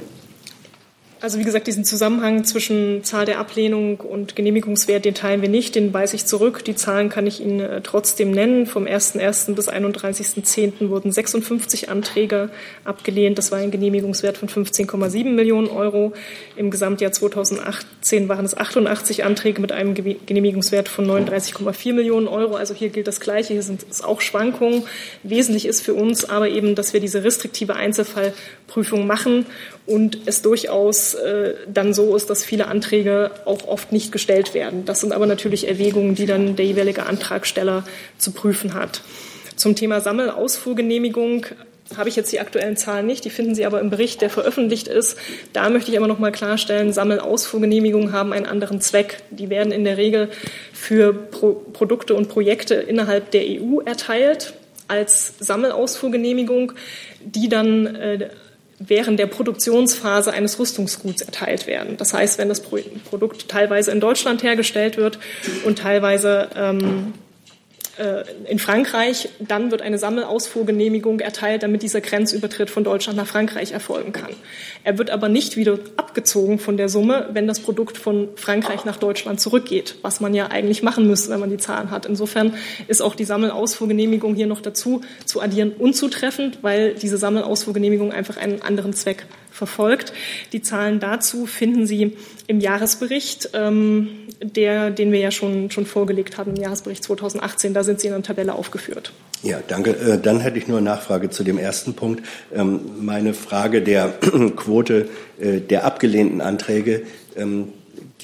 Also 1.20 1.38
wie 1.38 1.44
gesagt, 1.44 1.66
diesen 1.66 1.84
Zusammenhang 1.84 2.44
zwischen 2.44 3.02
Zahl 3.02 3.24
der 3.24 3.38
Ablehnung 3.38 3.98
und 4.00 4.36
Genehmigungswert, 4.36 5.04
den 5.04 5.14
teilen 5.14 5.40
wir 5.40 5.48
nicht, 5.48 5.74
den 5.74 5.94
weise 5.94 6.16
ich 6.16 6.26
zurück. 6.26 6.64
Die 6.64 6.74
Zahlen 6.74 7.08
kann 7.08 7.26
ich 7.26 7.40
Ihnen 7.40 7.60
äh, 7.60 7.80
trotzdem 7.80 8.30
nennen. 8.30 8.66
Vom 8.66 8.84
1.1. 8.84 9.54
bis 9.54 9.68
31.10. 9.68 10.90
wurden 10.90 11.12
56 11.12 11.88
Anträge 11.88 12.50
abgelehnt. 12.84 13.38
Das 13.38 13.52
war 13.52 13.58
ein 13.58 13.70
Genehmigungswert 13.70 14.36
von 14.36 14.48
15,7 14.48 15.30
Millionen 15.30 15.68
Euro. 15.68 16.12
Im 16.56 16.70
Gesamtjahr 16.70 17.12
2018 17.12 18.28
waren 18.28 18.44
es 18.44 18.56
88 18.56 19.24
Anträge 19.24 19.60
mit 19.62 19.72
einem 19.72 19.94
Genehmigungswert 19.94 20.88
von 20.88 21.06
39,4 21.06 21.94
Millionen 21.94 22.28
Euro. 22.28 22.56
Also 22.56 22.74
hier 22.74 22.90
gilt 22.90 23.06
das 23.06 23.20
Gleiche. 23.20 23.54
Hier 23.54 23.62
sind 23.62 23.86
es 23.88 24.02
auch 24.02 24.20
Schwankungen. 24.20 24.82
Wesentlich 25.22 25.66
ist 25.66 25.80
für 25.80 25.94
uns 25.94 26.28
aber 26.28 26.50
eben, 26.50 26.74
dass 26.74 26.92
wir 26.92 27.00
diese 27.00 27.24
restriktive 27.24 27.76
Einzelfallprüfung 27.76 29.06
machen 29.06 29.46
und 29.86 30.18
es 30.26 30.42
durchaus 30.42 31.14
äh, 31.14 31.54
dann 31.66 31.92
so 31.92 32.16
ist, 32.16 32.30
dass 32.30 32.44
viele 32.44 32.68
Anträge 32.68 33.30
auch 33.44 33.68
oft 33.68 33.92
nicht 33.92 34.12
gestellt 34.12 34.54
werden. 34.54 34.84
Das 34.84 35.00
sind 35.00 35.12
aber 35.12 35.26
natürlich 35.26 35.68
Erwägungen, 35.68 36.14
die 36.14 36.26
dann 36.26 36.56
der 36.56 36.64
jeweilige 36.64 37.06
Antragsteller 37.06 37.84
zu 38.16 38.32
prüfen 38.32 38.74
hat. 38.74 39.02
Zum 39.56 39.76
Thema 39.76 40.00
Sammelausfuhrgenehmigung 40.00 41.46
habe 41.96 42.08
ich 42.08 42.16
jetzt 42.16 42.32
die 42.32 42.40
aktuellen 42.40 42.76
Zahlen 42.76 43.06
nicht, 43.06 43.24
die 43.24 43.30
finden 43.30 43.54
Sie 43.54 43.66
aber 43.66 43.80
im 43.80 43.90
Bericht, 43.90 44.22
der 44.22 44.30
veröffentlicht 44.30 44.88
ist. 44.88 45.18
Da 45.52 45.68
möchte 45.68 45.90
ich 45.90 45.98
aber 45.98 46.08
noch 46.08 46.18
mal 46.18 46.32
klarstellen, 46.32 46.92
Sammelausfuhrgenehmigungen 46.92 48.12
haben 48.12 48.32
einen 48.32 48.46
anderen 48.46 48.80
Zweck. 48.80 49.18
Die 49.30 49.50
werden 49.50 49.70
in 49.70 49.84
der 49.84 49.98
Regel 49.98 50.30
für 50.72 51.12
Pro 51.12 51.52
Produkte 51.72 52.14
und 52.14 52.28
Projekte 52.28 52.74
innerhalb 52.74 53.30
der 53.32 53.42
EU 53.42 53.80
erteilt 53.84 54.54
als 54.88 55.34
Sammelausfuhrgenehmigung, 55.38 56.72
die 57.20 57.48
dann 57.48 57.94
äh, 57.94 58.30
während 58.88 59.18
der 59.18 59.26
Produktionsphase 59.26 60.32
eines 60.32 60.58
Rüstungsguts 60.58 61.22
erteilt 61.22 61.66
werden. 61.66 61.96
Das 61.96 62.14
heißt, 62.14 62.38
wenn 62.38 62.48
das 62.48 62.60
Produkt 62.60 63.48
teilweise 63.48 63.90
in 63.90 64.00
Deutschland 64.00 64.42
hergestellt 64.42 64.96
wird 64.96 65.18
und 65.64 65.78
teilweise 65.78 66.50
ähm, 66.54 66.80
äh, 66.80 67.33
in 68.48 68.58
Frankreich, 68.58 69.28
dann 69.38 69.70
wird 69.70 69.80
eine 69.80 69.98
Sammelausfuhrgenehmigung 69.98 71.20
erteilt, 71.20 71.62
damit 71.62 71.82
dieser 71.82 72.00
Grenzübertritt 72.00 72.68
von 72.68 72.82
Deutschland 72.82 73.16
nach 73.16 73.26
Frankreich 73.26 73.72
erfolgen 73.72 74.12
kann. 74.12 74.30
Er 74.82 74.98
wird 74.98 75.10
aber 75.10 75.28
nicht 75.28 75.56
wieder 75.56 75.78
abgezogen 75.96 76.58
von 76.58 76.76
der 76.76 76.88
Summe, 76.88 77.28
wenn 77.32 77.46
das 77.46 77.60
Produkt 77.60 77.96
von 77.96 78.28
Frankreich 78.34 78.84
nach 78.84 78.96
Deutschland 78.96 79.40
zurückgeht, 79.40 79.96
was 80.02 80.20
man 80.20 80.34
ja 80.34 80.48
eigentlich 80.48 80.82
machen 80.82 81.06
müsste, 81.06 81.30
wenn 81.30 81.40
man 81.40 81.50
die 81.50 81.56
Zahlen 81.56 81.90
hat. 81.90 82.06
Insofern 82.06 82.54
ist 82.88 83.00
auch 83.00 83.14
die 83.14 83.24
Sammelausfuhrgenehmigung 83.24 84.34
hier 84.34 84.48
noch 84.48 84.60
dazu 84.60 85.02
zu 85.24 85.40
addieren 85.40 85.72
unzutreffend, 85.78 86.58
weil 86.62 86.94
diese 86.94 87.16
Sammelausfuhrgenehmigung 87.16 88.12
einfach 88.12 88.36
einen 88.36 88.62
anderen 88.62 88.92
Zweck 88.92 89.26
verfolgt. 89.54 90.12
Die 90.52 90.62
Zahlen 90.62 90.98
dazu 90.98 91.46
finden 91.46 91.86
Sie 91.86 92.16
im 92.48 92.60
Jahresbericht, 92.60 93.50
ähm, 93.54 94.08
der, 94.42 94.90
den 94.90 95.12
wir 95.12 95.20
ja 95.20 95.30
schon, 95.30 95.70
schon 95.70 95.86
vorgelegt 95.86 96.36
haben, 96.36 96.56
im 96.56 96.62
Jahresbericht 96.62 97.04
2018. 97.04 97.72
Da 97.72 97.84
sind 97.84 98.00
sie 98.00 98.08
in 98.08 98.14
einer 98.14 98.22
Tabelle 98.22 98.54
aufgeführt. 98.54 99.12
Ja, 99.42 99.60
danke. 99.66 99.90
Äh, 99.90 100.18
dann 100.18 100.40
hätte 100.40 100.58
ich 100.58 100.66
nur 100.66 100.78
eine 100.78 100.86
Nachfrage 100.86 101.30
zu 101.30 101.44
dem 101.44 101.58
ersten 101.58 101.94
Punkt. 101.94 102.24
Ähm, 102.52 102.80
meine 103.00 103.32
Frage 103.32 103.80
der 103.80 104.08
Quote 104.56 105.08
äh, 105.38 105.60
der 105.60 105.84
abgelehnten 105.84 106.40
Anträge 106.40 107.02
ähm, 107.36 107.68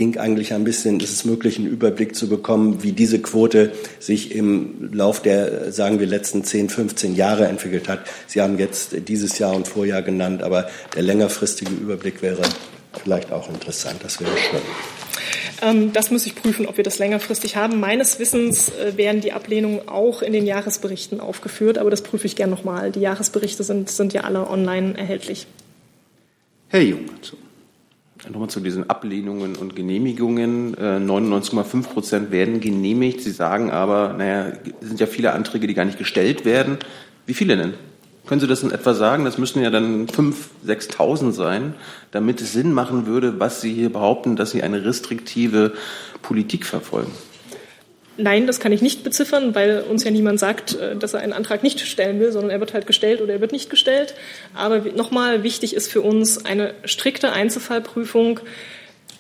ging 0.00 0.16
eigentlich 0.16 0.54
ein 0.54 0.64
bisschen, 0.64 0.98
ist 0.98 1.12
es 1.12 1.24
möglich, 1.26 1.58
einen 1.58 1.66
Überblick 1.66 2.16
zu 2.16 2.26
bekommen, 2.26 2.82
wie 2.82 2.92
diese 2.92 3.18
Quote 3.18 3.72
sich 3.98 4.34
im 4.34 4.88
Lauf 4.94 5.20
der, 5.20 5.72
sagen 5.72 6.00
wir, 6.00 6.06
letzten 6.06 6.42
10, 6.42 6.70
15 6.70 7.14
Jahre 7.16 7.46
entwickelt 7.48 7.86
hat. 7.86 8.06
Sie 8.26 8.40
haben 8.40 8.58
jetzt 8.58 8.96
dieses 9.08 9.38
Jahr 9.38 9.54
und 9.54 9.68
Vorjahr 9.68 10.00
genannt, 10.00 10.42
aber 10.42 10.70
der 10.96 11.02
längerfristige 11.02 11.70
Überblick 11.70 12.22
wäre 12.22 12.40
vielleicht 13.04 13.30
auch 13.30 13.50
interessant. 13.50 14.00
Das 14.02 14.18
wäre 14.22 14.30
schön. 14.38 14.60
Ähm, 15.60 15.92
das 15.92 16.10
muss 16.10 16.24
ich 16.24 16.34
prüfen, 16.34 16.64
ob 16.64 16.78
wir 16.78 16.84
das 16.84 16.98
längerfristig 16.98 17.56
haben. 17.56 17.78
Meines 17.78 18.18
Wissens 18.18 18.70
äh, 18.70 18.96
werden 18.96 19.20
die 19.20 19.32
Ablehnungen 19.32 19.86
auch 19.86 20.22
in 20.22 20.32
den 20.32 20.46
Jahresberichten 20.46 21.20
aufgeführt, 21.20 21.76
aber 21.76 21.90
das 21.90 22.00
prüfe 22.00 22.26
ich 22.26 22.36
gern 22.36 22.48
nochmal. 22.48 22.90
Die 22.90 23.00
Jahresberichte 23.00 23.64
sind, 23.64 23.90
sind 23.90 24.14
ja 24.14 24.22
alle 24.22 24.48
online 24.48 24.96
erhältlich. 24.96 25.46
Herr 26.68 26.80
Jung 26.80 27.04
dazu. 27.14 27.36
Nochmal 28.28 28.50
zu 28.50 28.60
diesen 28.60 28.90
Ablehnungen 28.90 29.56
und 29.56 29.74
Genehmigungen. 29.74 30.76
99,5 30.76 31.80
äh, 31.80 31.82
Prozent 31.82 32.30
werden 32.30 32.60
genehmigt. 32.60 33.22
Sie 33.22 33.30
sagen 33.30 33.70
aber, 33.70 34.14
naja, 34.16 34.52
es 34.80 34.88
sind 34.88 35.00
ja 35.00 35.06
viele 35.06 35.32
Anträge, 35.32 35.66
die 35.66 35.74
gar 35.74 35.86
nicht 35.86 35.98
gestellt 35.98 36.44
werden. 36.44 36.78
Wie 37.26 37.34
viele 37.34 37.56
denn? 37.56 37.74
Können 38.26 38.40
Sie 38.40 38.46
das 38.46 38.62
in 38.62 38.70
etwa 38.70 38.94
sagen? 38.94 39.24
Das 39.24 39.38
müssten 39.38 39.60
ja 39.60 39.70
dann 39.70 40.06
5.000, 40.06 40.34
6.000 40.66 41.32
sein, 41.32 41.74
damit 42.10 42.40
es 42.40 42.52
Sinn 42.52 42.72
machen 42.72 43.06
würde, 43.06 43.40
was 43.40 43.60
Sie 43.60 43.72
hier 43.72 43.90
behaupten, 43.90 44.36
dass 44.36 44.50
Sie 44.50 44.62
eine 44.62 44.84
restriktive 44.84 45.72
Politik 46.22 46.66
verfolgen. 46.66 47.10
Nein, 48.20 48.46
das 48.46 48.60
kann 48.60 48.72
ich 48.72 48.82
nicht 48.82 49.02
beziffern, 49.02 49.54
weil 49.54 49.80
uns 49.80 50.04
ja 50.04 50.10
niemand 50.10 50.38
sagt, 50.38 50.74
äh, 50.76 50.96
dass 50.96 51.14
er 51.14 51.20
einen 51.20 51.32
Antrag 51.32 51.62
nicht 51.62 51.80
stellen 51.80 52.20
will, 52.20 52.32
sondern 52.32 52.50
er 52.50 52.60
wird 52.60 52.74
halt 52.74 52.86
gestellt 52.86 53.20
oder 53.20 53.34
er 53.34 53.40
wird 53.40 53.52
nicht 53.52 53.70
gestellt. 53.70 54.14
Aber 54.54 54.80
nochmal 54.94 55.42
wichtig 55.42 55.74
ist 55.74 55.90
für 55.90 56.02
uns 56.02 56.44
eine 56.44 56.74
strikte 56.84 57.32
Einzelfallprüfung 57.32 58.40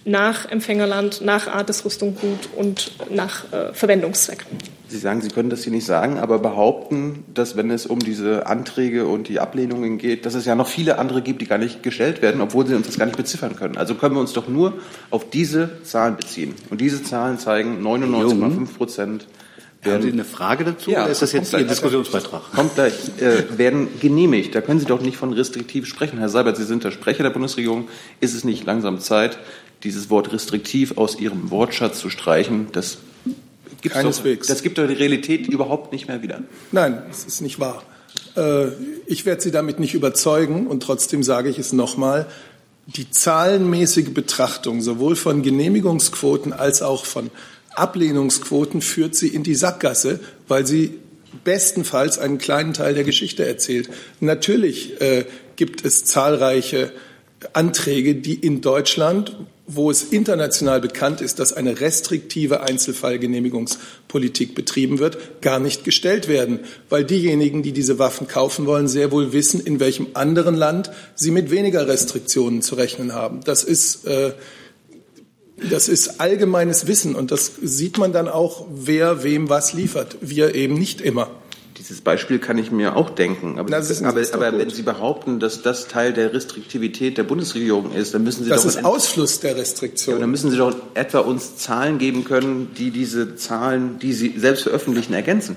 nach 0.04 0.50
Empfängerland, 0.50 1.20
nach 1.20 1.46
Art 1.46 1.68
des 1.68 1.84
Rüstungsgut 1.84 2.48
und 2.56 2.92
nach 3.10 3.52
äh, 3.52 3.72
Verwendungszweck. 3.72 4.46
Sie 4.88 4.98
sagen, 4.98 5.20
Sie 5.20 5.28
können 5.28 5.50
das 5.50 5.62
hier 5.62 5.72
nicht 5.72 5.86
sagen, 5.86 6.18
aber 6.18 6.40
behaupten, 6.40 7.22
dass 7.32 7.56
wenn 7.56 7.70
es 7.70 7.86
um 7.86 8.00
diese 8.00 8.46
Anträge 8.46 9.06
und 9.06 9.28
die 9.28 9.38
Ablehnungen 9.38 9.98
geht, 9.98 10.26
dass 10.26 10.34
es 10.34 10.46
ja 10.46 10.56
noch 10.56 10.66
viele 10.66 10.98
andere 10.98 11.22
gibt, 11.22 11.40
die 11.40 11.46
gar 11.46 11.58
nicht 11.58 11.84
gestellt 11.84 12.22
werden, 12.22 12.40
obwohl 12.40 12.66
Sie 12.66 12.74
uns 12.74 12.86
das 12.86 12.98
gar 12.98 13.06
nicht 13.06 13.16
beziffern 13.16 13.54
können. 13.54 13.76
Also 13.76 13.94
können 13.94 14.16
wir 14.16 14.20
uns 14.20 14.32
doch 14.32 14.48
nur 14.48 14.74
auf 15.10 15.30
diese 15.30 15.82
Zahlen 15.84 16.16
beziehen. 16.16 16.54
Und 16.70 16.80
diese 16.80 17.04
Zahlen 17.04 17.38
zeigen 17.38 17.86
99,5 17.86 18.76
Prozent. 18.76 19.26
Haben 19.84 20.02
Sie 20.02 20.12
eine 20.12 20.24
Frage 20.24 20.64
dazu 20.64 20.90
ja, 20.90 21.04
oder 21.04 21.10
ist 21.10 21.22
das 21.22 21.32
jetzt 21.32 21.54
Ihr 21.54 21.64
Diskussionsbeitrag? 21.64 22.52
Kommt 22.52 22.74
gleich. 22.74 22.92
Äh, 23.18 23.56
werden 23.56 23.88
genehmigt. 23.98 24.54
Da 24.54 24.60
können 24.60 24.78
Sie 24.78 24.84
doch 24.84 25.00
nicht 25.00 25.16
von 25.16 25.32
restriktiv 25.32 25.86
sprechen. 25.86 26.18
Herr 26.18 26.28
Seibert, 26.28 26.58
Sie 26.58 26.64
sind 26.64 26.84
der 26.84 26.90
Sprecher 26.90 27.22
der 27.22 27.30
Bundesregierung. 27.30 27.88
Ist 28.20 28.34
es 28.34 28.44
nicht 28.44 28.66
langsam 28.66 29.00
Zeit, 29.00 29.38
dieses 29.82 30.10
Wort 30.10 30.32
restriktiv 30.32 30.98
aus 30.98 31.18
Ihrem 31.18 31.50
Wortschatz 31.50 32.00
zu 32.00 32.10
streichen? 32.10 32.68
Das 32.72 32.98
Gibt's 33.80 33.96
Keineswegs. 33.96 34.46
Doch, 34.46 34.54
das 34.54 34.62
gibt 34.62 34.78
doch 34.78 34.86
die 34.86 34.94
Realität 34.94 35.46
überhaupt 35.48 35.92
nicht 35.92 36.06
mehr 36.06 36.22
wieder. 36.22 36.42
Nein, 36.70 37.02
das 37.08 37.24
ist 37.24 37.40
nicht 37.40 37.58
wahr. 37.60 37.82
Äh, 38.36 38.68
ich 39.06 39.24
werde 39.24 39.40
Sie 39.40 39.50
damit 39.50 39.80
nicht 39.80 39.94
überzeugen 39.94 40.66
und 40.66 40.82
trotzdem 40.82 41.22
sage 41.22 41.48
ich 41.48 41.58
es 41.58 41.72
nochmal. 41.72 42.26
die 42.86 43.10
zahlenmäßige 43.10 44.10
Betrachtung 44.10 44.80
sowohl 44.80 45.14
von 45.14 45.42
Genehmigungsquoten 45.42 46.52
als 46.52 46.82
auch 46.82 47.04
von 47.04 47.30
Ablehnungsquoten 47.74 48.82
führt 48.82 49.14
sie 49.14 49.28
in 49.28 49.44
die 49.44 49.54
Sackgasse, 49.54 50.20
weil 50.48 50.66
sie 50.66 50.98
bestenfalls 51.44 52.18
einen 52.18 52.38
kleinen 52.38 52.72
Teil 52.72 52.94
der 52.94 53.04
Geschichte 53.04 53.46
erzählt. 53.46 53.88
Natürlich 54.18 55.00
äh, 55.00 55.24
gibt 55.54 55.84
es 55.84 56.04
zahlreiche 56.04 56.92
Anträge, 57.52 58.16
die 58.16 58.34
in 58.34 58.60
Deutschland, 58.60 59.36
wo 59.72 59.90
es 59.90 60.02
international 60.02 60.80
bekannt 60.80 61.20
ist, 61.20 61.38
dass 61.38 61.52
eine 61.52 61.80
restriktive 61.80 62.60
Einzelfallgenehmigungspolitik 62.62 64.54
betrieben 64.54 64.98
wird, 64.98 65.40
gar 65.40 65.60
nicht 65.60 65.84
gestellt 65.84 66.28
werden, 66.28 66.60
weil 66.88 67.04
diejenigen, 67.04 67.62
die 67.62 67.72
diese 67.72 67.98
Waffen 67.98 68.26
kaufen 68.26 68.66
wollen, 68.66 68.88
sehr 68.88 69.12
wohl 69.12 69.32
wissen, 69.32 69.60
in 69.60 69.80
welchem 69.80 70.08
anderen 70.14 70.54
Land 70.54 70.90
sie 71.14 71.30
mit 71.30 71.50
weniger 71.50 71.86
Restriktionen 71.86 72.62
zu 72.62 72.74
rechnen 72.74 73.14
haben. 73.14 73.40
Das 73.44 73.64
ist 73.64 74.06
äh, 74.06 74.32
das 75.68 75.88
ist 75.88 76.20
allgemeines 76.20 76.86
Wissen 76.86 77.14
und 77.14 77.30
das 77.30 77.52
sieht 77.62 77.98
man 77.98 78.12
dann 78.12 78.28
auch, 78.28 78.66
wer 78.72 79.22
wem 79.22 79.50
was 79.50 79.74
liefert. 79.74 80.16
Wir 80.22 80.54
eben 80.54 80.74
nicht 80.74 81.02
immer. 81.02 81.30
Dieses 81.80 82.02
Beispiel 82.02 82.38
kann 82.38 82.58
ich 82.58 82.70
mir 82.70 82.94
auch 82.94 83.08
denken. 83.08 83.58
Aber, 83.58 83.74
aber, 83.74 84.22
aber 84.32 84.58
wenn 84.58 84.68
Sie 84.68 84.82
behaupten, 84.82 85.40
dass 85.40 85.62
das 85.62 85.88
Teil 85.88 86.12
der 86.12 86.34
Restriktivität 86.34 87.16
der 87.16 87.22
Bundesregierung 87.22 87.94
ist, 87.94 88.12
dann 88.12 88.22
müssen 88.22 88.44
Sie 88.44 88.50
das 88.50 88.58
doch. 88.58 88.66
Das 88.66 88.76
ist 88.76 88.84
Ausfluss 88.84 89.40
der 89.40 89.56
Restriktion. 89.56 90.16
Ja, 90.16 90.20
dann 90.20 90.30
müssen 90.30 90.50
Sie 90.50 90.58
doch 90.58 90.76
etwa 90.92 91.20
uns 91.20 91.56
Zahlen 91.56 91.96
geben 91.96 92.24
können, 92.24 92.68
die 92.76 92.90
diese 92.90 93.34
Zahlen, 93.34 93.98
die 93.98 94.12
Sie 94.12 94.34
selbst 94.36 94.64
veröffentlichen, 94.64 95.14
ergänzen. 95.14 95.56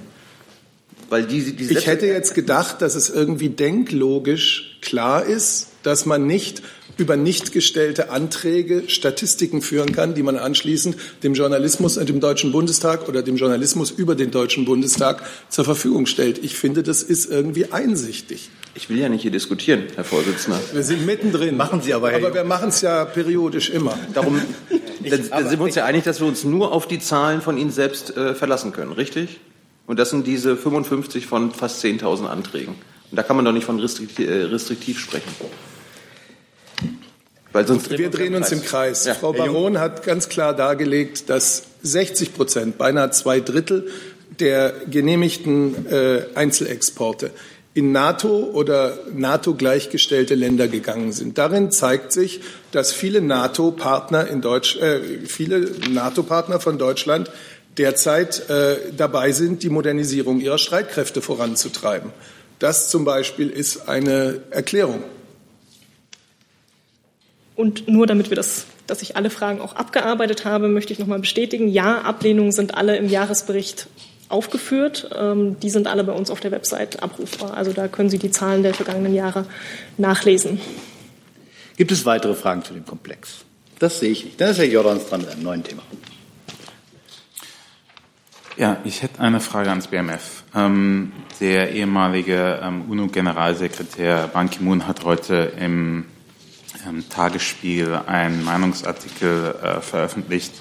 Weil 1.09 1.25
die, 1.25 1.57
die 1.57 1.65
ich 1.65 1.87
hätte 1.87 2.07
jetzt 2.07 2.33
gedacht, 2.33 2.81
dass 2.81 2.95
es 2.95 3.09
irgendwie 3.09 3.49
denklogisch 3.49 4.79
klar 4.81 5.25
ist, 5.25 5.72
dass 5.83 6.05
man 6.05 6.25
nicht 6.25 6.61
über 6.97 7.17
nicht 7.17 7.51
gestellte 7.51 8.09
Anträge 8.09 8.83
Statistiken 8.87 9.61
führen 9.61 9.91
kann, 9.91 10.13
die 10.13 10.23
man 10.23 10.37
anschließend 10.37 10.95
dem 11.23 11.33
Journalismus 11.33 11.97
und 11.97 12.07
dem 12.09 12.19
Deutschen 12.19 12.51
Bundestag 12.51 13.07
oder 13.07 13.23
dem 13.23 13.35
Journalismus 13.35 13.91
über 13.91 14.15
den 14.15 14.31
Deutschen 14.31 14.65
Bundestag 14.65 15.23
zur 15.49 15.65
Verfügung 15.65 16.05
stellt. 16.05 16.43
Ich 16.43 16.55
finde, 16.55 16.83
das 16.83 17.03
ist 17.03 17.29
irgendwie 17.29 17.71
einsichtig. 17.71 18.49
Ich 18.75 18.89
will 18.89 18.97
ja 18.97 19.09
nicht 19.09 19.21
hier 19.21 19.31
diskutieren, 19.31 19.83
Herr 19.95 20.03
Vorsitzender. 20.03 20.59
Wir 20.71 20.83
sind 20.83 21.05
mittendrin. 21.05 21.57
Machen 21.57 21.81
Sie 21.81 21.93
aber, 21.93 22.09
Herr 22.09 22.17
Aber 22.17 22.33
wir 22.33 22.43
machen 22.43 22.69
es 22.69 22.81
ja 22.81 23.05
periodisch 23.05 23.69
immer. 23.69 23.97
Darum 24.13 24.41
dann, 25.09 25.29
dann 25.29 25.49
sind 25.49 25.59
wir 25.59 25.65
uns 25.65 25.75
ja 25.75 25.85
einig, 25.85 26.03
dass 26.03 26.19
wir 26.19 26.27
uns 26.27 26.43
nur 26.43 26.71
auf 26.71 26.87
die 26.87 26.99
Zahlen 26.99 27.41
von 27.41 27.57
Ihnen 27.57 27.71
selbst 27.71 28.15
äh, 28.17 28.33
verlassen 28.33 28.71
können, 28.71 28.91
richtig? 28.91 29.39
Und 29.85 29.99
das 29.99 30.11
sind 30.11 30.25
diese 30.25 30.55
55 30.55 31.25
von 31.25 31.51
fast 31.51 31.83
10.000 31.83 32.25
Anträgen. 32.25 32.75
Und 33.11 33.17
da 33.17 33.23
kann 33.23 33.35
man 33.35 33.45
doch 33.45 33.51
nicht 33.51 33.65
von 33.65 33.79
restriktiv, 33.79 34.27
äh, 34.27 34.43
restriktiv 34.45 34.99
sprechen. 34.99 35.29
Weil 37.53 37.67
sonst 37.67 37.89
wir 37.91 38.09
drehen 38.09 38.35
uns 38.35 38.51
im 38.51 38.63
Kreis. 38.63 39.05
Ja. 39.05 39.13
Frau 39.13 39.31
Baron 39.31 39.79
hat 39.79 40.03
ganz 40.03 40.27
klar 40.27 40.55
dargelegt, 40.55 41.29
dass 41.29 41.63
60 41.83 42.33
Prozent, 42.33 42.77
beinahe 42.77 43.11
zwei 43.11 43.39
Drittel 43.39 43.87
der 44.39 44.73
genehmigten 44.89 45.85
äh, 45.85 46.25
Einzelexporte 46.33 47.29
in 47.75 47.91
NATO 47.91 48.49
oder 48.53 48.99
NATO 49.13 49.55
gleichgestellte 49.55 50.35
Länder 50.35 50.67
gegangen 50.67 51.11
sind. 51.11 51.37
Darin 51.37 51.71
zeigt 51.71 52.11
sich, 52.11 52.41
dass 52.71 52.91
viele 52.91 53.21
NATO-Partner 53.21 54.27
in 54.27 54.41
Deutsch, 54.41 54.77
äh, 54.77 54.99
viele 55.25 55.71
NATO-Partner 55.89 56.59
von 56.59 56.77
Deutschland 56.77 57.31
derzeit 57.77 58.49
äh, 58.49 58.77
dabei 58.95 59.31
sind, 59.31 59.63
die 59.63 59.69
Modernisierung 59.69 60.39
ihrer 60.39 60.59
Streitkräfte 60.59 61.21
voranzutreiben. 61.21 62.11
Das 62.59 62.89
zum 62.89 63.05
Beispiel 63.05 63.49
ist 63.49 63.89
eine 63.89 64.41
Erklärung. 64.51 65.03
Und 67.55 67.87
nur 67.87 68.07
damit 68.07 68.29
wir 68.29 68.35
das, 68.35 68.65
dass 68.87 69.01
ich 69.01 69.15
alle 69.15 69.29
Fragen 69.29 69.61
auch 69.61 69.75
abgearbeitet 69.75 70.45
habe, 70.45 70.67
möchte 70.67 70.91
ich 70.91 70.99
nochmal 70.99 71.19
bestätigen, 71.19 71.67
ja, 71.67 72.01
Ablehnungen 72.01 72.51
sind 72.51 72.75
alle 72.75 72.97
im 72.97 73.09
Jahresbericht 73.09 73.87
aufgeführt. 74.29 75.09
Ähm, 75.15 75.59
die 75.59 75.69
sind 75.69 75.87
alle 75.87 76.03
bei 76.03 76.13
uns 76.13 76.29
auf 76.31 76.39
der 76.39 76.51
Website 76.51 77.03
abrufbar. 77.03 77.55
Also 77.55 77.71
da 77.71 77.87
können 77.87 78.09
Sie 78.09 78.17
die 78.17 78.31
Zahlen 78.31 78.63
der 78.63 78.73
vergangenen 78.73 79.13
Jahre 79.13 79.45
nachlesen. 79.97 80.59
Gibt 81.77 81.91
es 81.91 82.05
weitere 82.05 82.33
Fragen 82.33 82.63
zu 82.63 82.73
dem 82.73 82.85
Komplex? 82.85 83.45
Das 83.79 83.99
sehe 83.99 84.11
ich 84.11 84.25
nicht. 84.25 84.41
Dann 84.41 84.49
ist 84.49 84.57
Herr 84.57 84.65
Jordans 84.65 85.07
dran 85.07 85.21
mit 85.21 85.29
einem 85.29 85.43
neuen 85.43 85.63
Thema. 85.63 85.83
Ja, 88.55 88.77
ich 88.83 89.01
hätte 89.01 89.19
eine 89.19 89.39
Frage 89.39 89.69
ans 89.69 89.87
BMF. 89.87 90.43
Ähm, 90.55 91.11
der 91.39 91.71
ehemalige 91.71 92.59
ähm, 92.61 92.83
UNO-Generalsekretär 92.87 94.29
Ban 94.31 94.49
Ki-moon 94.49 94.87
hat 94.87 95.03
heute 95.05 95.53
im 95.59 96.05
ähm, 96.87 97.03
Tagesspiegel 97.09 97.95
einen 98.07 98.43
Meinungsartikel 98.43 99.55
äh, 99.61 99.81
veröffentlicht, 99.81 100.53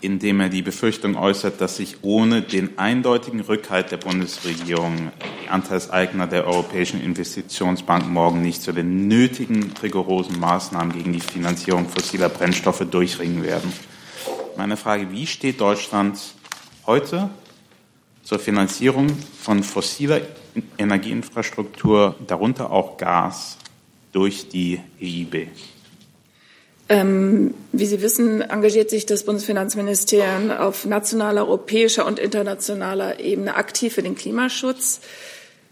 in 0.00 0.18
dem 0.18 0.40
er 0.40 0.48
die 0.48 0.62
Befürchtung 0.62 1.16
äußert, 1.16 1.60
dass 1.60 1.76
sich 1.76 1.98
ohne 2.02 2.42
den 2.42 2.78
eindeutigen 2.78 3.40
Rückhalt 3.40 3.92
der 3.92 3.98
Bundesregierung 3.98 5.12
die 5.44 5.48
Anteilseigner 5.48 6.26
der 6.26 6.46
Europäischen 6.46 7.00
Investitionsbank 7.00 8.08
morgen 8.08 8.42
nicht 8.42 8.62
zu 8.62 8.72
den 8.72 9.06
nötigen 9.06 9.72
rigorosen 9.82 10.40
Maßnahmen 10.40 10.92
gegen 10.92 11.12
die 11.12 11.20
Finanzierung 11.20 11.88
fossiler 11.88 12.28
Brennstoffe 12.28 12.84
durchringen 12.90 13.44
werden. 13.44 13.72
Meine 14.56 14.76
Frage, 14.76 15.10
wie 15.12 15.26
steht 15.26 15.60
Deutschland 15.60 16.18
heute 16.86 17.30
zur 18.22 18.38
Finanzierung 18.38 19.08
von 19.40 19.62
fossiler 19.62 20.20
Energieinfrastruktur, 20.78 22.16
darunter 22.26 22.70
auch 22.70 22.96
Gas, 22.96 23.56
durch 24.12 24.48
die 24.48 24.80
EIB? 25.00 25.48
Ähm, 26.88 27.54
wie 27.72 27.86
Sie 27.86 28.02
wissen, 28.02 28.42
engagiert 28.42 28.90
sich 28.90 29.06
das 29.06 29.24
Bundesfinanzministerium 29.24 30.50
auf 30.50 30.84
nationaler, 30.84 31.42
europäischer 31.42 32.06
und 32.06 32.18
internationaler 32.18 33.18
Ebene 33.20 33.54
aktiv 33.54 33.94
für 33.94 34.02
den 34.02 34.14
Klimaschutz. 34.14 35.00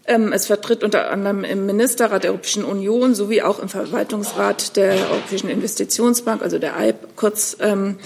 Ähm, 0.07 0.33
es 0.33 0.47
vertritt 0.47 0.83
unter 0.83 1.11
anderem 1.11 1.43
im 1.43 1.67
Ministerrat 1.67 2.23
der 2.23 2.31
Europäischen 2.31 2.63
Union 2.63 3.13
sowie 3.13 3.43
auch 3.43 3.59
im 3.59 3.69
Verwaltungsrat 3.69 4.75
der 4.75 5.11
Europäischen 5.11 5.49
Investitionsbank, 5.49 6.41
also 6.41 6.57
der 6.57 6.75
EIB, 6.75 7.15
kurz 7.15 7.57
ähm, 7.59 7.97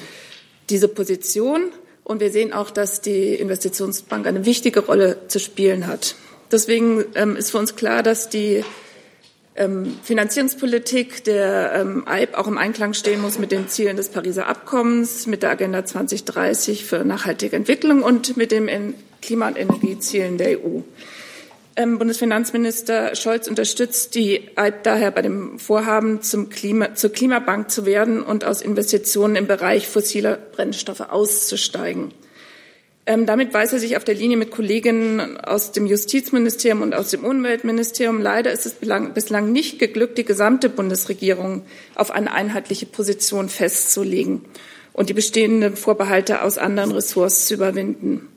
diese 0.70 0.90
Position. 0.90 1.72
Und 2.04 2.20
wir 2.20 2.32
sehen 2.32 2.54
auch, 2.54 2.70
dass 2.70 3.02
die 3.02 3.34
Investitionsbank 3.36 4.28
eine 4.28 4.46
wichtige 4.46 4.82
Rolle 4.82 5.28
zu 5.28 5.40
spielen 5.40 5.88
hat. 5.88 6.16
Deswegen 6.52 7.06
ähm, 7.16 7.38
ist 7.38 7.52
für 7.52 7.60
uns 7.60 7.76
klar, 7.76 8.04
dass 8.04 8.30
die 8.30 8.64
ähm, 9.56 9.98
Finanzierungspolitik 10.04 11.24
der 11.24 11.74
ähm, 11.74 12.04
EIB 12.08 12.36
auch 12.36 12.48
im 12.48 12.58
Einklang 12.58 12.94
stehen 12.94 13.22
muss 13.22 13.40
mit 13.40 13.52
den 13.52 13.70
Zielen 13.70 13.96
des 13.96 14.10
Pariser 14.10 14.48
Abkommens, 14.48 15.28
mit 15.28 15.44
der 15.44 15.52
Agenda 15.52 15.86
2030 15.86 16.86
für 16.86 17.06
nachhaltige 17.06 17.56
Entwicklung 17.56 18.04
und 18.04 18.36
mit 18.38 18.52
den 18.52 18.96
Klima- 19.22 19.48
und 19.48 19.58
Energiezielen 19.58 20.38
der 20.38 20.60
EU. 20.60 20.82
Ähm, 21.78 22.00
Bundesfinanzminister 22.00 23.16
Scholz 23.16 23.48
unterstützt 23.48 24.16
die 24.16 24.50
EIB 24.56 24.84
daher 24.84 25.12
bei 25.12 25.22
dem 25.22 25.60
Vorhaben, 25.60 26.22
zum 26.22 26.50
Klima, 26.50 26.96
zur 26.96 27.12
Klimabank 27.12 27.70
zu 27.70 27.86
werden 27.86 28.24
und 28.24 28.46
aus 28.46 28.62
Investitionen 28.62 29.36
im 29.36 29.48
Bereich 29.48 29.88
fossiler 29.88 30.38
Brennstoffe 30.38 31.02
auszusteigen. 31.02 32.14
Ähm, 33.08 33.28
damit 33.28 33.54
weiß 33.54 33.74
er 33.74 33.80
sich 33.80 33.98
auf 33.98 34.04
der 34.04 34.16
Linie 34.16 34.38
mit 34.38 34.50
Kolleginnen 34.50 35.38
aus 35.38 35.72
dem 35.72 35.86
Justizministerium 35.86 36.82
und 36.82 36.96
aus 36.96 37.12
dem 37.12 37.24
Umweltministerium. 37.24 38.20
Leider 38.20 38.52
ist 38.52 38.66
es 38.66 38.74
bislang 38.74 39.52
nicht 39.52 39.78
geglückt, 39.78 40.18
die 40.18 40.26
gesamte 40.26 40.70
Bundesregierung 40.70 41.62
auf 41.94 42.10
eine 42.10 42.32
einheitliche 42.32 42.88
Position 42.88 43.48
festzulegen 43.48 44.42
und 44.92 45.10
die 45.10 45.14
bestehenden 45.14 45.76
Vorbehalte 45.76 46.42
aus 46.42 46.58
anderen 46.58 46.92
Ressorts 46.92 47.46
zu 47.46 47.54
überwinden. 47.54 48.28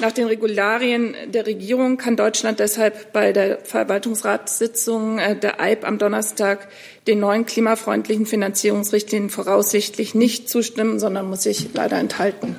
Nach 0.00 0.12
den 0.12 0.26
Regularien 0.26 1.14
der 1.28 1.46
Regierung 1.46 1.96
kann 1.96 2.16
Deutschland 2.16 2.60
deshalb 2.60 3.12
bei 3.12 3.32
der 3.32 3.58
Verwaltungsratssitzung 3.58 5.18
äh, 5.18 5.36
der 5.36 5.60
EIB 5.60 5.84
am 5.84 5.98
Donnerstag 5.98 6.68
den 7.06 7.20
neuen 7.20 7.46
klimafreundlichen 7.46 8.26
Finanzierungsrichtlinien 8.26 9.30
voraussichtlich 9.30 10.14
nicht 10.14 10.48
zustimmen, 10.48 10.98
sondern 10.98 11.28
muss 11.28 11.44
sich 11.44 11.68
leider 11.74 11.98
enthalten. 11.98 12.56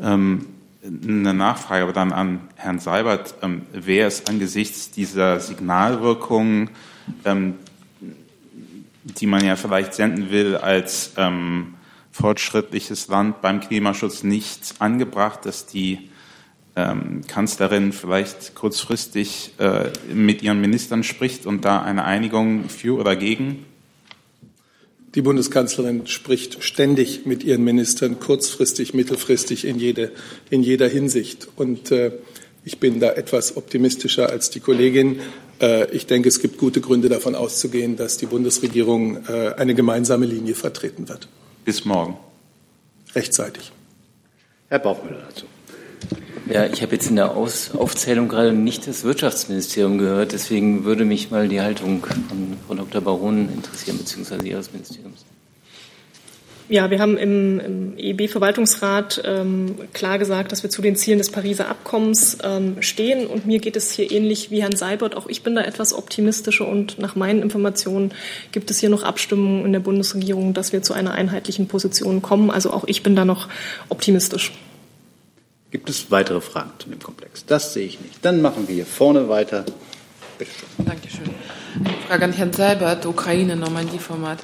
Ähm, 0.00 0.46
eine 0.82 1.34
Nachfrage 1.34 1.82
aber 1.82 1.92
dann 1.92 2.12
an 2.12 2.40
Herrn 2.56 2.78
Seibert. 2.78 3.34
Ähm, 3.42 3.62
Wäre 3.72 4.08
es 4.08 4.26
angesichts 4.26 4.90
dieser 4.90 5.40
Signalwirkung, 5.40 6.70
ähm, 7.24 7.54
die 9.02 9.26
man 9.26 9.44
ja 9.44 9.56
vielleicht 9.56 9.94
senden 9.94 10.30
will, 10.30 10.56
als 10.56 11.12
ähm, 11.16 11.74
fortschrittliches 12.12 13.08
Land 13.08 13.40
beim 13.40 13.60
Klimaschutz 13.60 14.22
nicht 14.22 14.74
angebracht, 14.78 15.44
dass 15.44 15.66
die 15.66 16.10
ähm, 16.76 17.22
Kanzlerin 17.26 17.92
vielleicht 17.92 18.54
kurzfristig 18.54 19.54
äh, 19.58 19.90
mit 20.12 20.42
ihren 20.42 20.60
Ministern 20.60 21.02
spricht 21.02 21.46
und 21.46 21.64
da 21.64 21.82
eine 21.82 22.04
Einigung 22.04 22.68
für 22.68 22.98
oder 22.98 23.16
gegen 23.16 23.66
die 25.14 25.22
Bundeskanzlerin 25.22 26.06
spricht 26.06 26.62
ständig 26.62 27.26
mit 27.26 27.42
ihren 27.42 27.64
Ministern, 27.64 28.20
kurzfristig, 28.20 28.94
mittelfristig, 28.94 29.64
in, 29.64 29.78
jede, 29.78 30.12
in 30.50 30.62
jeder 30.62 30.88
Hinsicht. 30.88 31.48
Und 31.56 31.90
äh, 31.90 32.12
ich 32.64 32.78
bin 32.78 33.00
da 33.00 33.12
etwas 33.12 33.56
optimistischer 33.56 34.30
als 34.30 34.50
die 34.50 34.60
Kollegin. 34.60 35.20
Äh, 35.60 35.90
ich 35.90 36.06
denke, 36.06 36.28
es 36.28 36.40
gibt 36.40 36.58
gute 36.58 36.80
Gründe 36.80 37.08
davon 37.08 37.34
auszugehen, 37.34 37.96
dass 37.96 38.18
die 38.18 38.26
Bundesregierung 38.26 39.26
äh, 39.26 39.54
eine 39.56 39.74
gemeinsame 39.74 40.26
Linie 40.26 40.54
vertreten 40.54 41.08
wird. 41.08 41.26
Bis 41.64 41.84
morgen. 41.84 42.16
Rechtzeitig. 43.14 43.72
Herr 44.68 44.78
Bauchmüller 44.78 45.22
dazu. 45.28 45.46
Ja, 46.50 46.66
ich 46.66 46.82
habe 46.82 46.94
jetzt 46.94 47.08
in 47.08 47.14
der 47.14 47.36
Aus 47.36 47.70
Aufzählung 47.76 48.26
gerade 48.26 48.52
nicht 48.52 48.88
das 48.88 49.04
Wirtschaftsministerium 49.04 49.98
gehört. 49.98 50.32
Deswegen 50.32 50.84
würde 50.84 51.04
mich 51.04 51.30
mal 51.30 51.46
die 51.48 51.60
Haltung 51.60 52.04
von 52.04 52.56
Frau 52.66 52.74
Dr. 52.74 53.00
Baron 53.00 53.48
interessieren, 53.48 53.98
beziehungsweise 53.98 54.46
Ihres 54.48 54.72
Ministeriums. 54.72 55.24
Ja, 56.68 56.90
wir 56.90 57.00
haben 57.00 57.16
im, 57.16 57.60
im 57.60 57.98
EIB-Verwaltungsrat 57.98 59.22
ähm, 59.24 59.76
klar 59.92 60.18
gesagt, 60.18 60.50
dass 60.50 60.62
wir 60.62 60.70
zu 60.70 60.82
den 60.82 60.96
Zielen 60.96 61.18
des 61.18 61.30
Pariser 61.30 61.68
Abkommens 61.68 62.38
ähm, 62.42 62.76
stehen. 62.80 63.28
Und 63.28 63.46
mir 63.46 63.60
geht 63.60 63.76
es 63.76 63.92
hier 63.92 64.10
ähnlich 64.10 64.50
wie 64.50 64.62
Herrn 64.62 64.76
Seibert. 64.76 65.16
Auch 65.16 65.28
ich 65.28 65.42
bin 65.42 65.54
da 65.54 65.62
etwas 65.62 65.92
optimistischer. 65.92 66.66
Und 66.66 66.98
nach 66.98 67.14
meinen 67.14 67.42
Informationen 67.42 68.12
gibt 68.50 68.72
es 68.72 68.80
hier 68.80 68.88
noch 68.88 69.04
Abstimmungen 69.04 69.66
in 69.66 69.72
der 69.72 69.80
Bundesregierung, 69.80 70.52
dass 70.52 70.72
wir 70.72 70.82
zu 70.82 70.94
einer 70.94 71.12
einheitlichen 71.12 71.68
Position 71.68 72.22
kommen. 72.22 72.50
Also 72.50 72.72
auch 72.72 72.84
ich 72.86 73.04
bin 73.04 73.14
da 73.14 73.24
noch 73.24 73.48
optimistisch. 73.88 74.52
Gibt 75.70 75.88
es 75.88 76.10
weitere 76.10 76.40
Fragen 76.40 76.72
zu 76.78 76.88
dem 76.88 76.98
Komplex? 76.98 77.44
Das 77.46 77.74
sehe 77.74 77.86
ich 77.86 78.00
nicht. 78.00 78.24
Dann 78.24 78.42
machen 78.42 78.66
wir 78.66 78.74
hier 78.74 78.86
vorne 78.86 79.28
weiter. 79.28 79.64
Bitte 80.36 80.50
schön. 80.50 80.86
Dankeschön. 80.86 81.30
Frage 82.08 82.24
an 82.24 82.32
Herrn 82.32 82.52
Seibert, 82.52 83.06
Ukraine-Normandie-Format. 83.06 84.38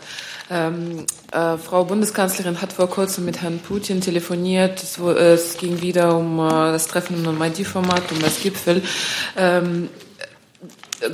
Ähm, 0.49 1.07
äh, 1.33 1.57
Frau 1.57 1.85
Bundeskanzlerin 1.85 2.63
hat 2.63 2.73
vor 2.73 2.89
kurzem 2.89 3.25
mit 3.25 3.43
Herrn 3.43 3.59
Putin 3.59 4.01
telefoniert. 4.01 4.81
Es, 4.81 4.99
äh, 4.99 5.33
es 5.33 5.57
ging 5.57 5.83
wieder 5.83 6.17
um 6.17 6.39
äh, 6.39 6.49
das 6.73 6.87
Treffen 6.87 7.17
im 7.17 7.23
Normandie-Format, 7.23 8.13
um 8.13 8.21
das 8.21 8.41
Gipfel. 8.41 8.83
Ähm, 9.37 9.89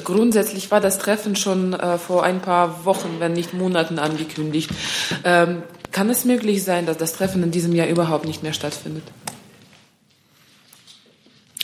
grundsätzlich 0.04 0.70
war 0.70 0.82
das 0.82 0.98
Treffen 0.98 1.36
schon 1.36 1.72
äh, 1.72 1.96
vor 1.96 2.24
ein 2.24 2.40
paar 2.42 2.84
Wochen, 2.84 3.16
wenn 3.18 3.32
nicht 3.32 3.54
Monaten 3.54 3.98
angekündigt. 3.98 4.70
Ähm, 5.24 5.62
kann 5.90 6.10
es 6.10 6.26
möglich 6.26 6.64
sein, 6.64 6.84
dass 6.84 6.98
das 6.98 7.14
Treffen 7.14 7.42
in 7.42 7.50
diesem 7.50 7.74
Jahr 7.74 7.86
überhaupt 7.86 8.26
nicht 8.26 8.42
mehr 8.42 8.52
stattfindet? 8.52 9.04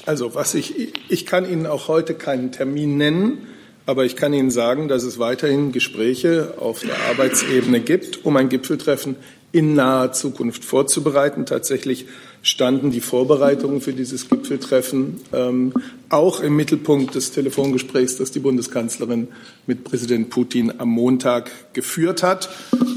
Also 0.08 0.34
was 0.34 0.54
ich, 0.54 0.94
ich 1.10 1.26
kann 1.26 1.46
Ihnen 1.46 1.66
auch 1.66 1.88
heute 1.88 2.14
keinen 2.14 2.50
Termin 2.50 2.96
nennen. 2.96 3.46
Aber 3.84 4.06
ich 4.06 4.16
kann 4.16 4.32
Ihnen 4.32 4.50
sagen, 4.50 4.88
dass 4.88 5.02
es 5.02 5.18
weiterhin 5.18 5.70
Gespräche 5.70 6.54
auf 6.58 6.80
der 6.80 6.98
Arbeitsebene 7.10 7.80
gibt, 7.80 8.24
um 8.24 8.34
ein 8.38 8.48
Gipfeltreffen 8.48 9.16
in 9.52 9.74
naher 9.74 10.12
Zukunft 10.12 10.64
vorzubereiten. 10.64 11.44
Tatsächlich 11.44 12.06
standen 12.40 12.90
die 12.90 13.02
Vorbereitungen 13.02 13.82
für 13.82 13.92
dieses 13.92 14.30
Gipfeltreffen 14.30 15.20
ähm, 15.34 15.74
auch 16.08 16.40
im 16.40 16.56
Mittelpunkt 16.56 17.14
des 17.14 17.32
Telefongesprächs, 17.32 18.16
das 18.16 18.30
die 18.30 18.40
Bundeskanzlerin 18.40 19.28
mit 19.66 19.84
Präsident 19.84 20.30
Putin 20.30 20.72
am 20.78 20.88
Montag 20.88 21.50
geführt 21.74 22.22
hat. 22.22 22.48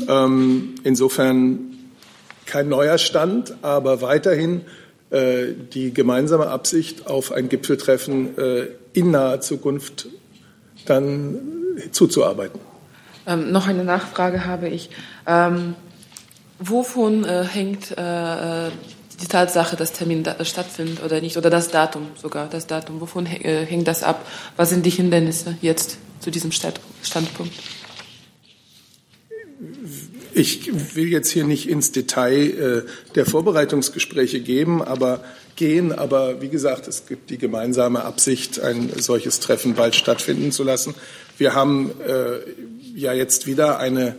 Ähm, 0.08 0.76
insofern 0.84 1.60
kein 2.46 2.70
neuer 2.70 2.98
Stand, 2.98 3.56
aber 3.62 4.02
weiterhin 4.02 4.62
die 5.12 5.94
gemeinsame 5.94 6.48
Absicht 6.48 7.08
auf 7.08 7.34
ein 7.34 7.50
Gipfeltreffen 7.50 8.38
äh, 8.38 8.68
in 8.94 9.12
naher 9.12 9.42
Zukunft 9.42 10.08
dann 10.86 11.38
zuzuarbeiten. 11.92 12.60
Ähm, 13.28 13.52
noch 13.52 13.68
eine 13.68 13.84
Nachfrage 13.84 14.46
habe 14.46 14.70
ich. 14.70 14.90
Ähm, 15.28 15.76
wovon 16.60 17.24
äh, 17.24 17.44
hängt 17.44 17.92
äh, 17.92 18.70
die 19.22 19.28
Tatsache, 19.28 19.76
dass 19.76 19.94
Termin 19.94 20.24
da, 20.24 20.44
stattfindet 20.44 21.04
oder 21.04 21.22
nicht, 21.22 21.38
oder 21.38 21.50
das 21.50 21.70
Datum 21.70 22.08
sogar, 22.16 22.48
das 22.48 22.68
Datum, 22.68 23.02
wovon 23.02 23.26
äh, 23.26 23.66
hängt 23.66 23.88
das 23.88 24.04
ab? 24.04 24.26
Was 24.56 24.70
sind 24.70 24.86
die 24.86 24.90
Hindernisse 24.90 25.56
jetzt 25.62 25.98
zu 26.20 26.32
diesem 26.32 26.52
Standpunkt? 26.52 27.54
Ich 30.34 30.96
will 30.96 31.08
jetzt 31.08 31.30
hier 31.30 31.46
nicht 31.46 31.68
ins 31.68 31.92
Detail 31.92 32.86
äh, 32.86 33.14
der 33.16 33.26
Vorbereitungsgespräche 33.26 34.40
geben, 34.40 34.82
aber 34.82 35.24
gehen. 35.56 35.92
Aber 35.92 36.42
wie 36.42 36.50
gesagt, 36.50 36.88
es 36.88 37.06
gibt 37.06 37.30
die 37.30 37.38
gemeinsame 37.38 38.04
Absicht, 38.04 38.60
ein 38.60 38.90
solches 38.98 39.40
Treffen 39.40 39.76
bald 39.76 39.96
stattfinden 39.96 40.52
zu 40.52 40.64
lassen. 40.64 40.96
Wir 41.38 41.54
haben 41.54 41.92
äh, 42.08 42.40
ja 42.96 43.14
jetzt 43.14 43.48
wieder 43.48 43.80
eine 43.80 44.16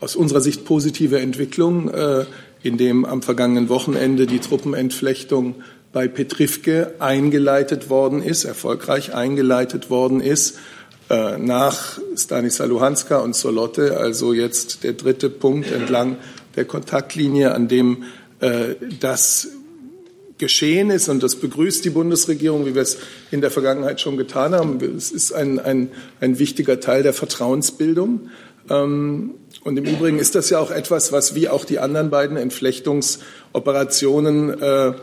aus 0.00 0.16
unserer 0.16 0.40
Sicht 0.40 0.64
positive 0.64 1.18
Entwicklung, 1.18 1.88
äh, 1.90 2.24
in 2.62 2.78
dem 2.78 3.04
am 3.04 3.22
vergangenen 3.22 3.68
Wochenende 3.68 4.26
die 4.26 4.38
Truppenentflechtung 4.38 5.56
bei 5.92 6.08
Petrivke 6.08 6.94
eingeleitet 6.98 7.88
worden 7.88 8.22
ist, 8.22 8.44
erfolgreich 8.44 9.14
eingeleitet 9.14 9.90
worden 9.90 10.20
ist. 10.20 10.58
Äh, 11.10 11.36
nach 11.36 11.98
Stanisla 12.16 12.64
Luhanska 12.64 13.18
und 13.18 13.36
Solotte, 13.36 13.98
also 13.98 14.32
jetzt 14.32 14.84
der 14.84 14.94
dritte 14.94 15.28
Punkt 15.28 15.70
entlang 15.70 16.16
der 16.56 16.64
Kontaktlinie, 16.64 17.54
an 17.54 17.68
dem 17.68 18.04
äh, 18.40 18.76
das 19.00 19.48
geschehen 20.38 20.88
ist, 20.90 21.10
und 21.10 21.22
das 21.22 21.36
begrüßt 21.36 21.84
die 21.84 21.90
Bundesregierung, 21.90 22.64
wie 22.64 22.74
wir 22.74 22.80
es 22.82 22.96
in 23.30 23.42
der 23.42 23.50
Vergangenheit 23.50 24.00
schon 24.00 24.16
getan 24.16 24.54
haben. 24.54 24.78
Es 24.96 25.10
ist 25.10 25.32
ein, 25.32 25.58
ein, 25.58 25.90
ein 26.20 26.38
wichtiger 26.38 26.80
Teil 26.80 27.02
der 27.02 27.12
Vertrauensbildung. 27.12 28.30
Ähm, 28.70 29.34
und 29.62 29.76
im 29.76 29.84
Übrigen 29.84 30.18
ist 30.18 30.34
das 30.34 30.48
ja 30.48 30.58
auch 30.58 30.70
etwas, 30.70 31.12
was 31.12 31.34
wie 31.34 31.50
auch 31.50 31.66
die 31.66 31.80
anderen 31.80 32.08
beiden 32.08 32.38
Entflechtungsoperationen 32.38 34.60
äh, 34.60 34.94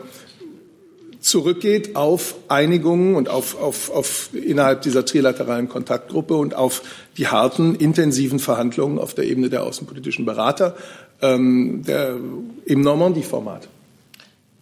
zurückgeht 1.22 1.96
auf 1.96 2.34
Einigungen 2.48 3.14
und 3.14 3.28
auf, 3.28 3.58
auf, 3.58 3.90
auf 3.90 4.30
innerhalb 4.34 4.82
dieser 4.82 5.04
trilateralen 5.04 5.68
Kontaktgruppe 5.68 6.34
und 6.34 6.54
auf 6.54 6.82
die 7.16 7.28
harten, 7.28 7.76
intensiven 7.76 8.40
Verhandlungen 8.40 8.98
auf 8.98 9.14
der 9.14 9.24
Ebene 9.24 9.48
der 9.48 9.62
außenpolitischen 9.62 10.26
Berater 10.26 10.76
ähm, 11.22 11.84
der, 11.86 12.16
im 12.66 12.80
Normandie-Format. 12.80 13.68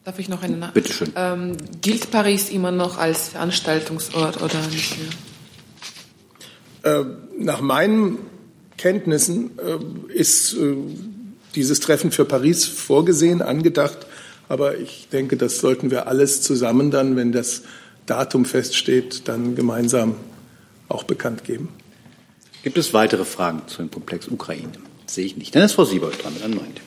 Darf 0.04 0.18
ich 0.18 0.28
noch 0.28 0.42
eine 0.42 0.56
Nachfrage? 0.56 0.80
Bitte 0.80 0.92
schön. 0.92 1.12
Ähm, 1.16 1.56
gilt 1.80 2.10
Paris 2.10 2.50
immer 2.50 2.70
noch 2.70 2.98
als 2.98 3.28
Veranstaltungsort 3.28 4.42
oder 4.42 4.60
nicht 4.70 4.96
mehr? 6.82 7.00
Äh, 7.00 7.04
nach 7.38 7.60
meinen 7.60 8.18
Kenntnissen 8.76 9.58
äh, 9.58 10.12
ist 10.12 10.54
äh, 10.54 10.74
dieses 11.54 11.80
Treffen 11.80 12.12
für 12.12 12.24
Paris 12.24 12.64
vorgesehen, 12.66 13.42
angedacht. 13.42 14.06
Aber 14.50 14.76
ich 14.76 15.08
denke, 15.10 15.38
das 15.38 15.60
sollten 15.60 15.90
wir 15.90 16.08
alles 16.08 16.42
zusammen 16.42 16.90
dann, 16.90 17.16
wenn 17.16 17.32
das 17.32 17.62
Datum 18.04 18.44
feststeht, 18.44 19.28
dann 19.28 19.54
gemeinsam 19.54 20.16
auch 20.88 21.04
bekannt 21.04 21.44
geben. 21.44 21.68
Gibt 22.62 22.76
es 22.76 22.92
weitere 22.92 23.24
Fragen 23.24 23.62
zu 23.68 23.78
dem 23.78 23.90
Komplex 23.90 24.28
Ukraine? 24.28 24.72
sehe 25.10 25.26
ich 25.26 25.36
nicht. 25.36 25.54
Dann 25.54 25.62
ist 25.62 25.72
Frau 25.72 25.84
Siebold 25.84 26.22
dran 26.22 26.34
mit 26.34 26.42
einem 26.42 26.54
neuen 26.54 26.74
Thema. 26.74 26.86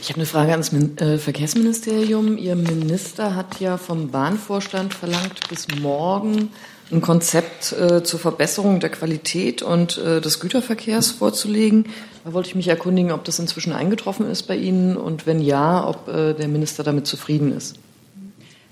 Ich 0.00 0.08
habe 0.08 0.16
eine 0.16 0.26
Frage 0.26 0.52
ans 0.52 0.72
äh, 0.72 1.18
Verkehrsministerium. 1.18 2.36
Ihr 2.36 2.56
Minister 2.56 3.36
hat 3.36 3.60
ja 3.60 3.78
vom 3.78 4.10
Bahnvorstand 4.10 4.94
verlangt, 4.94 5.48
bis 5.48 5.68
morgen 5.80 6.50
ein 6.90 7.00
Konzept 7.00 7.72
äh, 7.72 8.02
zur 8.02 8.18
Verbesserung 8.18 8.80
der 8.80 8.90
Qualität 8.90 9.62
und 9.62 9.98
äh, 9.98 10.20
des 10.20 10.40
Güterverkehrs 10.40 11.12
vorzulegen. 11.12 11.86
Da 12.24 12.32
wollte 12.32 12.48
ich 12.48 12.54
mich 12.54 12.68
erkundigen, 12.68 13.10
ob 13.10 13.24
das 13.24 13.38
inzwischen 13.38 13.72
eingetroffen 13.72 14.30
ist 14.30 14.44
bei 14.44 14.56
Ihnen 14.56 14.96
und 14.96 15.26
wenn 15.26 15.40
ja, 15.40 15.86
ob 15.88 16.08
äh, 16.08 16.34
der 16.34 16.48
Minister 16.48 16.84
damit 16.84 17.06
zufrieden 17.06 17.56
ist. 17.56 17.76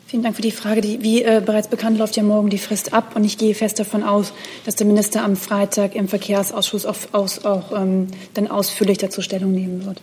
Vielen 0.06 0.22
Dank 0.24 0.34
für 0.34 0.42
die 0.42 0.50
Frage. 0.50 0.80
Die, 0.80 1.02
wie 1.02 1.22
äh, 1.22 1.40
bereits 1.44 1.68
bekannt 1.68 1.98
läuft 1.98 2.16
ja 2.16 2.22
morgen 2.22 2.50
die 2.50 2.58
Frist 2.58 2.92
ab 2.92 3.14
und 3.14 3.24
ich 3.24 3.38
gehe 3.38 3.54
fest 3.54 3.78
davon 3.78 4.02
aus, 4.02 4.32
dass 4.64 4.74
der 4.74 4.86
Minister 4.86 5.24
am 5.24 5.36
Freitag 5.36 5.94
im 5.94 6.08
Verkehrsausschuss 6.08 6.84
auf, 6.84 7.08
aus, 7.12 7.44
auch 7.44 7.72
ähm, 7.72 8.08
dann 8.34 8.48
ausführlich 8.48 8.98
dazu 8.98 9.22
Stellung 9.22 9.52
nehmen 9.52 9.84
wird. 9.84 10.00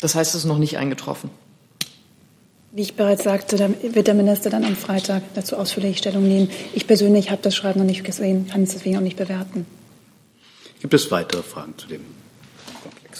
Das 0.00 0.14
heißt, 0.14 0.34
es 0.34 0.42
ist 0.42 0.46
noch 0.46 0.58
nicht 0.58 0.78
eingetroffen. 0.78 1.30
Wie 2.72 2.82
ich 2.82 2.94
bereits 2.94 3.24
sagte, 3.24 3.56
da 3.56 3.68
wird 3.82 4.06
der 4.06 4.14
Minister 4.14 4.50
dann 4.50 4.64
am 4.64 4.76
Freitag 4.76 5.22
dazu 5.34 5.56
ausführlich 5.56 5.98
Stellung 5.98 6.26
nehmen. 6.26 6.50
Ich 6.74 6.86
persönlich 6.86 7.30
habe 7.30 7.42
das 7.42 7.54
Schreiben 7.54 7.80
noch 7.80 7.86
nicht 7.86 8.04
gesehen, 8.04 8.46
kann 8.48 8.62
es 8.62 8.70
deswegen 8.70 8.98
auch 8.98 9.02
nicht 9.02 9.16
bewerten. 9.16 9.66
Gibt 10.80 10.94
es 10.94 11.10
weitere 11.10 11.42
Fragen 11.42 11.74
zu 11.76 11.86
dem? 11.88 12.17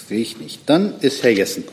Sehe 0.08 0.20
ich 0.20 0.38
nicht. 0.38 0.62
Dann 0.64 0.94
ist 1.00 1.22
Herr 1.22 1.32
Jessen. 1.32 1.64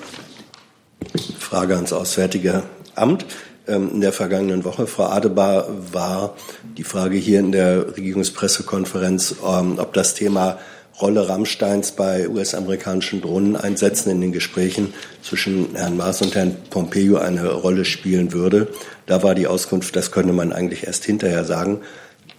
Frage 1.40 1.78
ans 1.78 1.94
Auswärtige 1.94 2.64
Amt. 2.94 3.26
Ähm, 3.66 3.92
in 3.94 4.02
der 4.02 4.12
vergangenen 4.12 4.66
Woche, 4.66 4.88
Frau 4.88 5.06
Adebar, 5.06 5.70
war 5.94 6.36
die 6.78 6.84
Frage 6.84 7.16
hier 7.16 7.40
in 7.40 7.54
der 7.54 7.96
Regierungspressekonferenz, 7.96 9.36
ähm, 9.42 9.80
ob 9.80 9.94
das 9.94 10.16
Thema 10.16 10.60
Rolle 11.00 11.30
Rammsteins 11.30 11.94
bei 11.94 12.28
US-amerikanischen 12.28 13.22
Drohneneinsätzen 13.22 14.12
in 14.12 14.20
den 14.20 14.34
Gesprächen 14.34 14.94
zwischen 15.24 15.74
Herrn 15.74 15.96
Maas 15.96 16.22
und 16.22 16.36
Herrn 16.36 16.58
Pompeo 16.70 17.16
eine 17.18 17.54
Rolle 17.54 17.86
spielen 17.86 18.34
würde. 18.34 18.68
Da 19.06 19.24
war 19.24 19.34
die 19.34 19.48
Auskunft, 19.48 19.96
das 19.96 20.12
könnte 20.12 20.34
man 20.34 20.52
eigentlich 20.52 20.88
erst 20.88 21.06
hinterher 21.06 21.46
sagen. 21.46 21.80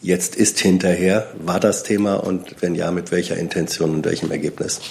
Jetzt 0.02 0.36
ist 0.36 0.58
hinterher, 0.58 1.26
war 1.42 1.58
das 1.58 1.84
Thema 1.84 2.16
und 2.16 2.56
wenn 2.60 2.74
ja, 2.74 2.90
mit 2.90 3.12
welcher 3.12 3.38
Intention 3.38 3.94
und 3.94 4.04
welchem 4.04 4.30
Ergebnis? 4.30 4.82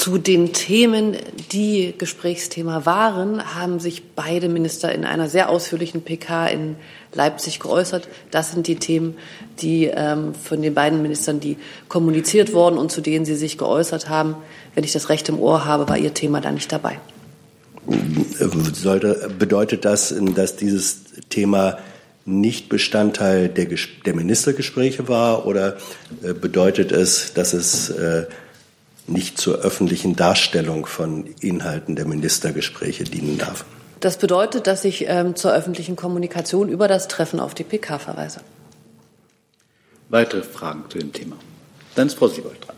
Zu 0.00 0.16
den 0.16 0.54
Themen, 0.54 1.14
die 1.52 1.92
Gesprächsthema 1.98 2.86
waren, 2.86 3.54
haben 3.54 3.80
sich 3.80 4.14
beide 4.16 4.48
Minister 4.48 4.90
in 4.94 5.04
einer 5.04 5.28
sehr 5.28 5.50
ausführlichen 5.50 6.00
PK 6.00 6.46
in 6.46 6.76
Leipzig 7.12 7.60
geäußert. 7.60 8.08
Das 8.30 8.50
sind 8.50 8.66
die 8.66 8.76
Themen, 8.76 9.18
die 9.60 9.90
ähm, 9.92 10.32
von 10.34 10.62
den 10.62 10.72
beiden 10.72 11.02
Ministern, 11.02 11.38
die 11.38 11.58
kommuniziert 11.88 12.54
wurden 12.54 12.78
und 12.78 12.90
zu 12.90 13.02
denen 13.02 13.26
sie 13.26 13.34
sich 13.34 13.58
geäußert 13.58 14.08
haben. 14.08 14.36
Wenn 14.74 14.84
ich 14.84 14.92
das 14.92 15.10
Recht 15.10 15.28
im 15.28 15.38
Ohr 15.38 15.66
habe, 15.66 15.86
war 15.86 15.98
ihr 15.98 16.14
Thema 16.14 16.40
da 16.40 16.50
nicht 16.50 16.72
dabei. 16.72 16.98
Sollte, 18.72 19.30
bedeutet 19.38 19.84
das, 19.84 20.14
dass 20.34 20.56
dieses 20.56 21.00
Thema 21.28 21.76
nicht 22.24 22.70
Bestandteil 22.70 23.50
der, 23.50 23.66
der 24.06 24.14
Ministergespräche 24.14 25.08
war 25.08 25.46
oder 25.46 25.76
äh, 26.22 26.32
bedeutet 26.32 26.90
es, 26.90 27.34
dass 27.34 27.52
es 27.52 27.90
äh, 27.90 28.24
nicht 29.10 29.38
zur 29.38 29.58
öffentlichen 29.58 30.16
Darstellung 30.16 30.86
von 30.86 31.26
Inhalten 31.40 31.96
der 31.96 32.06
Ministergespräche 32.06 33.04
dienen 33.04 33.38
darf? 33.38 33.64
Das 34.00 34.16
bedeutet, 34.16 34.66
dass 34.66 34.84
ich 34.84 35.06
ähm, 35.08 35.36
zur 35.36 35.52
öffentlichen 35.52 35.96
Kommunikation 35.96 36.68
über 36.68 36.88
das 36.88 37.08
Treffen 37.08 37.38
auf 37.38 37.54
die 37.54 37.64
PK 37.64 37.98
verweise. 37.98 38.40
Weitere 40.08 40.42
Fragen 40.42 40.84
zu 40.88 40.98
dem 40.98 41.12
Thema? 41.12 41.36
Dann 41.94 42.06
ist 42.06 42.14
Frau 42.14 42.28
Siebold 42.28 42.66
dran. 42.66 42.76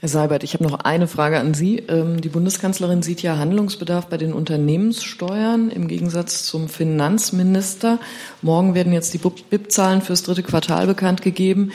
Herr 0.00 0.08
Seibert, 0.08 0.44
ich 0.44 0.54
habe 0.54 0.62
noch 0.62 0.78
eine 0.78 1.08
Frage 1.08 1.40
an 1.40 1.54
Sie. 1.54 1.78
Ähm, 1.88 2.20
die 2.20 2.28
Bundeskanzlerin 2.28 3.02
sieht 3.02 3.20
ja 3.20 3.36
Handlungsbedarf 3.36 4.06
bei 4.06 4.16
den 4.16 4.32
Unternehmenssteuern 4.32 5.72
im 5.72 5.88
Gegensatz 5.88 6.44
zum 6.44 6.68
Finanzminister. 6.68 7.98
Morgen 8.40 8.76
werden 8.76 8.92
jetzt 8.92 9.12
die 9.12 9.18
BIP-Zahlen 9.18 10.00
fürs 10.00 10.22
dritte 10.22 10.44
Quartal 10.44 10.86
bekannt 10.86 11.22
gegeben. 11.22 11.72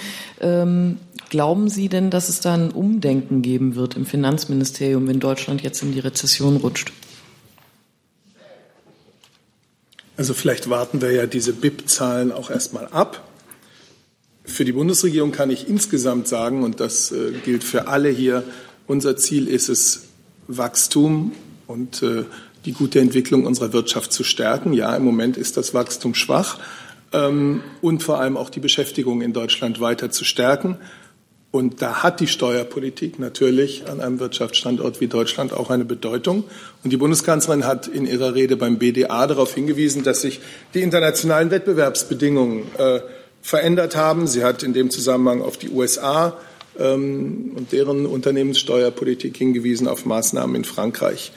Glauben 1.34 1.68
Sie 1.68 1.90
denn, 1.90 2.12
dass 2.12 2.30
es 2.30 2.42
da 2.42 2.54
ein 2.54 2.70
Umdenken 2.70 3.42
geben 3.42 3.74
wird 3.74 3.96
im 3.96 4.06
Finanzministerium, 4.06 5.08
wenn 5.08 5.20
Deutschland 5.20 5.64
jetzt 5.64 5.82
in 5.82 5.92
die 5.92 6.00
Rezession 6.00 6.58
rutscht? 6.58 6.94
Also 10.16 10.36
vielleicht 10.36 10.70
warten 10.70 11.02
wir 11.02 11.12
ja 11.12 11.26
diese 11.26 11.54
BIP-Zahlen 11.54 12.32
auch 12.32 12.52
erstmal 12.52 12.86
ab. 12.90 13.28
Für 14.46 14.64
die 14.64 14.74
Bundesregierung 14.74 15.32
kann 15.32 15.50
ich 15.50 15.68
insgesamt 15.68 16.28
sagen, 16.28 16.62
und 16.62 16.80
das 16.80 17.12
äh, 17.12 17.32
gilt 17.44 17.64
für 17.64 17.88
alle 17.88 18.10
hier, 18.10 18.44
unser 18.86 19.18
Ziel 19.18 19.48
ist 19.48 19.70
es, 19.70 20.04
Wachstum 20.48 21.32
und 21.66 22.04
äh, 22.04 22.26
die 22.66 22.74
gute 22.74 23.00
Entwicklung 23.00 23.48
unserer 23.48 23.74
Wirtschaft 23.74 24.14
zu 24.14 24.24
stärken. 24.24 24.74
Ja, 24.74 24.96
im 24.96 25.04
Moment 25.04 25.38
ist 25.38 25.58
das 25.58 25.74
Wachstum 25.74 26.14
schwach 26.14 26.60
ähm, 27.12 27.64
und 27.82 28.04
vor 28.04 28.20
allem 28.20 28.38
auch 28.38 28.52
die 28.52 28.60
Beschäftigung 28.60 29.24
in 29.24 29.34
Deutschland 29.34 29.80
weiter 29.80 30.12
zu 30.12 30.26
stärken. 30.26 30.78
Und 31.54 31.84
da 31.84 32.01
hat 32.01 32.20
die 32.20 32.26
Steuerpolitik 32.26 33.20
natürlich 33.20 33.88
an 33.88 34.01
einem 34.01 34.20
Wirtschaftsstandort 34.20 34.99
wie 35.01 35.08
Deutschland 35.08 35.54
auch 35.54 35.70
eine 35.70 35.86
Bedeutung. 35.86 36.45
Und 36.84 36.89
die 36.89 36.97
Bundeskanzlerin 36.97 37.68
hat 37.68 37.86
in 37.86 38.08
ihrer 38.08 38.34
Rede 38.34 38.58
beim 38.58 38.80
BDA 38.80 39.28
darauf 39.28 39.54
hingewiesen, 39.54 40.01
dass 40.01 40.22
sich 40.22 40.39
die 40.74 40.82
internationalen 40.82 41.51
Wettbewerbsbedingungen 41.51 42.64
äh, 42.80 43.01
verändert 43.43 43.95
haben. 43.95 44.26
Sie 44.26 44.43
hat 44.43 44.64
in 44.64 44.74
dem 44.74 44.89
Zusammenhang 44.89 45.43
auf 45.43 45.58
die 45.58 45.70
USA 45.70 46.39
ähm, 46.80 47.51
und 47.56 47.72
deren 47.72 48.08
Unternehmenssteuerpolitik 48.08 49.38
hingewiesen, 49.38 49.88
auf 49.88 50.08
Maßnahmen 50.08 50.56
in 50.56 50.64
Frankreich. 50.64 51.34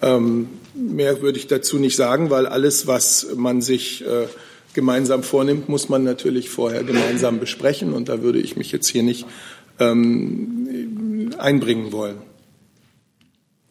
Ähm, 0.00 0.48
mehr 0.74 1.22
würde 1.22 1.38
ich 1.38 1.46
dazu 1.46 1.78
nicht 1.78 1.94
sagen, 1.94 2.30
weil 2.30 2.46
alles, 2.46 2.88
was 2.88 3.28
man 3.36 3.62
sich 3.62 4.04
äh, 4.04 4.26
gemeinsam 4.74 5.22
vornimmt, 5.22 5.68
muss 5.68 5.88
man 5.88 6.04
natürlich 6.04 6.50
vorher 6.50 6.82
gemeinsam 6.82 7.38
besprechen. 7.40 7.92
Und 7.92 8.08
da 8.08 8.22
würde 8.22 8.38
ich 8.40 8.56
mich 8.56 8.72
jetzt 8.72 8.88
hier 8.88 9.02
nicht 9.02 9.26
ähm, 9.78 11.30
einbringen 11.38 11.92
wollen. 11.92 12.18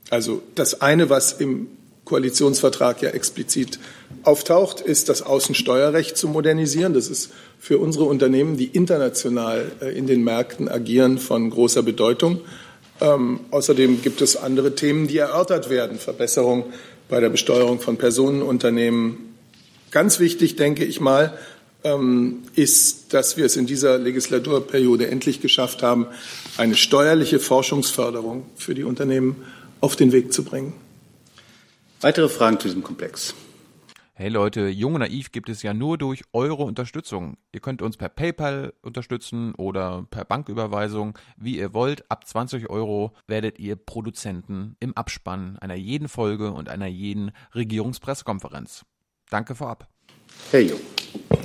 Also 0.09 0.41
das 0.55 0.81
eine, 0.81 1.09
was 1.09 1.33
im 1.33 1.67
Koalitionsvertrag 2.05 3.01
ja 3.01 3.11
explizit 3.11 3.79
auftaucht, 4.23 4.81
ist 4.81 5.07
das 5.07 5.21
Außensteuerrecht 5.21 6.17
zu 6.17 6.27
modernisieren. 6.27 6.93
Das 6.93 7.07
ist 7.07 7.31
für 7.57 7.77
unsere 7.77 8.05
Unternehmen, 8.05 8.57
die 8.57 8.65
international 8.65 9.71
äh, 9.81 9.97
in 9.97 10.07
den 10.07 10.23
Märkten 10.23 10.67
agieren, 10.67 11.17
von 11.17 11.49
großer 11.49 11.83
Bedeutung. 11.83 12.41
Ähm, 12.99 13.39
außerdem 13.51 14.01
gibt 14.01 14.21
es 14.21 14.35
andere 14.35 14.75
Themen, 14.75 15.07
die 15.07 15.17
erörtert 15.17 15.69
werden. 15.69 15.97
Verbesserung 15.97 16.65
bei 17.07 17.19
der 17.19 17.29
Besteuerung 17.29 17.79
von 17.79 17.97
Personenunternehmen. 17.97 19.35
Ganz 19.91 20.19
wichtig, 20.19 20.55
denke 20.55 20.83
ich 20.85 20.99
mal, 20.99 21.37
ist, 22.55 23.13
dass 23.13 23.37
wir 23.37 23.45
es 23.45 23.57
in 23.57 23.65
dieser 23.65 23.97
Legislaturperiode 23.97 25.07
endlich 25.07 25.41
geschafft 25.41 25.81
haben, 25.81 26.07
eine 26.57 26.75
steuerliche 26.75 27.39
Forschungsförderung 27.39 28.45
für 28.55 28.75
die 28.75 28.83
Unternehmen 28.83 29.43
auf 29.79 29.95
den 29.95 30.11
Weg 30.11 30.31
zu 30.31 30.43
bringen. 30.43 30.73
Weitere 32.01 32.29
Fragen 32.29 32.59
zu 32.59 32.67
diesem 32.67 32.83
Komplex? 32.83 33.33
Hey 34.13 34.29
Leute, 34.29 34.67
Jung 34.67 34.93
und 34.93 34.99
Naiv 34.99 35.31
gibt 35.31 35.49
es 35.49 35.63
ja 35.63 35.73
nur 35.73 35.97
durch 35.97 36.21
eure 36.31 36.61
Unterstützung. 36.61 37.37
Ihr 37.53 37.59
könnt 37.59 37.81
uns 37.81 37.97
per 37.97 38.09
PayPal 38.09 38.73
unterstützen 38.83 39.55
oder 39.55 40.05
per 40.11 40.25
Banküberweisung, 40.25 41.17
wie 41.37 41.57
ihr 41.57 41.73
wollt. 41.73 42.11
Ab 42.11 42.27
20 42.27 42.69
Euro 42.69 43.13
werdet 43.25 43.57
ihr 43.57 43.75
Produzenten 43.75 44.75
im 44.79 44.95
Abspann 44.95 45.57
einer 45.57 45.73
jeden 45.73 46.07
Folge 46.07 46.51
und 46.51 46.69
einer 46.69 46.85
jeden 46.85 47.31
Regierungspressekonferenz. 47.55 48.85
Danke 49.31 49.55
vorab. 49.55 49.87
Hey 50.51 50.69
Jung. 50.69 50.79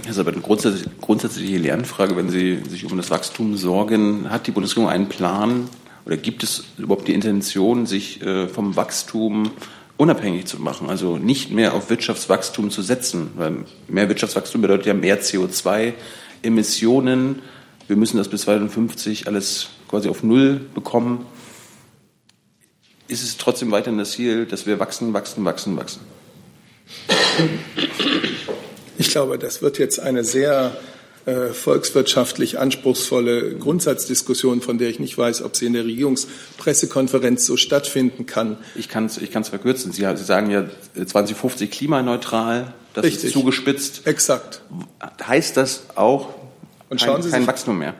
Das 0.02 0.10
ist 0.12 0.18
aber 0.18 0.32
eine 0.32 0.40
grundsätzliche, 0.40 0.90
grundsätzliche 1.00 1.58
Lernfrage, 1.58 2.16
wenn 2.16 2.30
Sie 2.30 2.62
sich 2.68 2.84
um 2.84 2.96
das 2.96 3.10
Wachstum 3.10 3.56
sorgen. 3.56 4.30
Hat 4.30 4.46
die 4.46 4.52
Bundesregierung 4.52 4.88
einen 4.90 5.08
Plan 5.08 5.68
oder 6.04 6.16
gibt 6.16 6.44
es 6.44 6.64
überhaupt 6.78 7.08
die 7.08 7.14
Intention, 7.14 7.86
sich 7.86 8.22
äh, 8.22 8.46
vom 8.48 8.76
Wachstum 8.76 9.50
unabhängig 9.96 10.46
zu 10.46 10.60
machen, 10.60 10.88
also 10.88 11.18
nicht 11.18 11.50
mehr 11.50 11.74
auf 11.74 11.90
Wirtschaftswachstum 11.90 12.70
zu 12.70 12.82
setzen, 12.82 13.32
weil 13.36 13.64
mehr 13.88 14.08
Wirtschaftswachstum 14.08 14.62
bedeutet 14.62 14.86
ja 14.86 14.94
mehr 14.94 15.20
CO2-Emissionen. 15.20 17.42
Wir 17.88 17.96
müssen 17.96 18.18
das 18.18 18.28
bis 18.28 18.42
2050 18.42 19.26
alles 19.26 19.70
quasi 19.88 20.08
auf 20.08 20.22
Null 20.22 20.60
bekommen. 20.74 21.26
Ist 23.08 23.24
es 23.24 23.36
trotzdem 23.36 23.70
weiterhin 23.70 23.98
das 23.98 24.12
Ziel, 24.12 24.46
dass 24.46 24.66
wir 24.66 24.78
wachsen, 24.78 25.12
wachsen, 25.14 25.44
wachsen, 25.44 25.76
wachsen? 25.76 26.00
Ich 28.98 29.10
glaube, 29.10 29.38
das 29.38 29.62
wird 29.62 29.78
jetzt 29.78 30.00
eine 30.00 30.24
sehr 30.24 30.76
äh, 31.26 31.48
volkswirtschaftlich 31.48 32.58
anspruchsvolle 32.58 33.56
Grundsatzdiskussion, 33.56 34.60
von 34.60 34.78
der 34.78 34.90
ich 34.90 35.00
nicht 35.00 35.18
weiß, 35.18 35.42
ob 35.42 35.56
sie 35.56 35.66
in 35.66 35.72
der 35.72 35.84
Regierungspressekonferenz 35.84 37.44
so 37.44 37.56
stattfinden 37.56 38.26
kann. 38.26 38.58
Ich 38.76 38.88
kann 38.88 39.06
es 39.06 39.18
ich 39.18 39.30
kann's 39.30 39.48
verkürzen. 39.48 39.92
Sie, 39.92 40.02
sie 40.02 40.24
sagen 40.24 40.50
ja 40.50 40.66
2050 40.94 41.70
klimaneutral, 41.70 42.74
das 42.94 43.04
Richtig. 43.04 43.24
ist 43.24 43.32
zugespitzt. 43.32 44.06
Exakt. 44.06 44.62
Heißt 45.26 45.56
das 45.56 45.82
auch 45.96 46.34
Und 46.88 47.00
schauen 47.00 47.14
kein, 47.14 47.22
Sie 47.22 47.30
kein 47.30 47.40
sich, 47.42 47.48
Wachstum 47.48 47.78
mehr? 47.78 47.94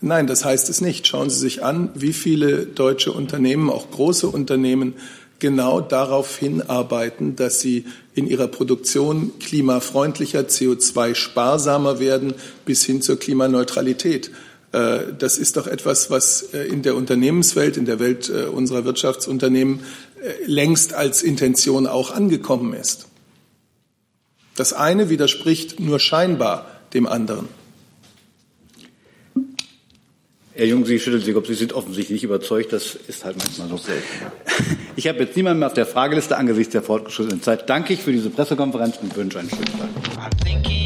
Nein, 0.00 0.26
das 0.26 0.44
heißt 0.44 0.68
es 0.70 0.80
nicht. 0.80 1.06
Schauen 1.06 1.28
Sie 1.28 1.38
sich 1.38 1.64
an, 1.64 1.90
wie 1.94 2.12
viele 2.12 2.66
deutsche 2.66 3.12
Unternehmen, 3.12 3.68
auch 3.68 3.90
große 3.90 4.28
Unternehmen, 4.28 4.94
genau 5.38 5.80
darauf 5.80 6.36
hinarbeiten, 6.36 7.36
dass 7.36 7.60
sie 7.60 7.84
in 8.14 8.26
ihrer 8.26 8.48
Produktion 8.48 9.32
klimafreundlicher, 9.38 10.40
CO2-sparsamer 10.40 11.98
werden 11.98 12.34
bis 12.64 12.84
hin 12.84 13.02
zur 13.02 13.18
Klimaneutralität. 13.18 14.30
Äh, 14.72 15.12
das 15.18 15.38
ist 15.38 15.56
doch 15.56 15.66
etwas, 15.66 16.10
was 16.10 16.42
äh, 16.54 16.66
in 16.66 16.82
der 16.82 16.96
Unternehmenswelt, 16.96 17.76
in 17.76 17.84
der 17.84 18.00
Welt 18.00 18.28
äh, 18.28 18.44
unserer 18.44 18.84
Wirtschaftsunternehmen 18.84 19.80
längst 20.46 20.92
als 20.94 21.22
Intention 21.22 21.86
auch 21.86 22.10
angekommen 22.10 22.72
ist. 22.72 23.06
Das 24.56 24.72
eine 24.72 25.08
widerspricht 25.08 25.78
nur 25.78 26.00
scheinbar 26.00 26.66
dem 26.94 27.06
anderen. 27.06 27.48
Herr 30.54 30.64
Jung, 30.64 30.86
Sie 30.86 30.98
schütteln 30.98 31.22
sich, 31.22 31.36
ob 31.36 31.46
Sie 31.46 31.54
sind 31.54 31.74
offensichtlich 31.74 32.24
überzeugt. 32.24 32.72
Das 32.72 32.96
ist 33.06 33.26
halt 33.26 33.36
manchmal 33.36 33.68
so 33.68 33.76
selten. 33.76 34.06
Ich 34.96 35.06
habe 35.06 35.18
jetzt 35.18 35.36
niemanden 35.36 35.58
mehr 35.58 35.68
auf 35.68 35.74
der 35.74 35.84
Frageliste 35.84 36.38
angesichts 36.38 36.72
der 36.72 36.82
fortgeschrittenen 36.82 37.42
Zeit. 37.42 37.68
Danke 37.68 37.92
ich 37.92 38.02
für 38.02 38.12
diese 38.12 38.30
Pressekonferenz 38.30 38.96
und 39.02 39.14
wünsche 39.14 39.38
einen 39.38 39.50
schönen 39.50 39.66
Tag. 39.66 40.85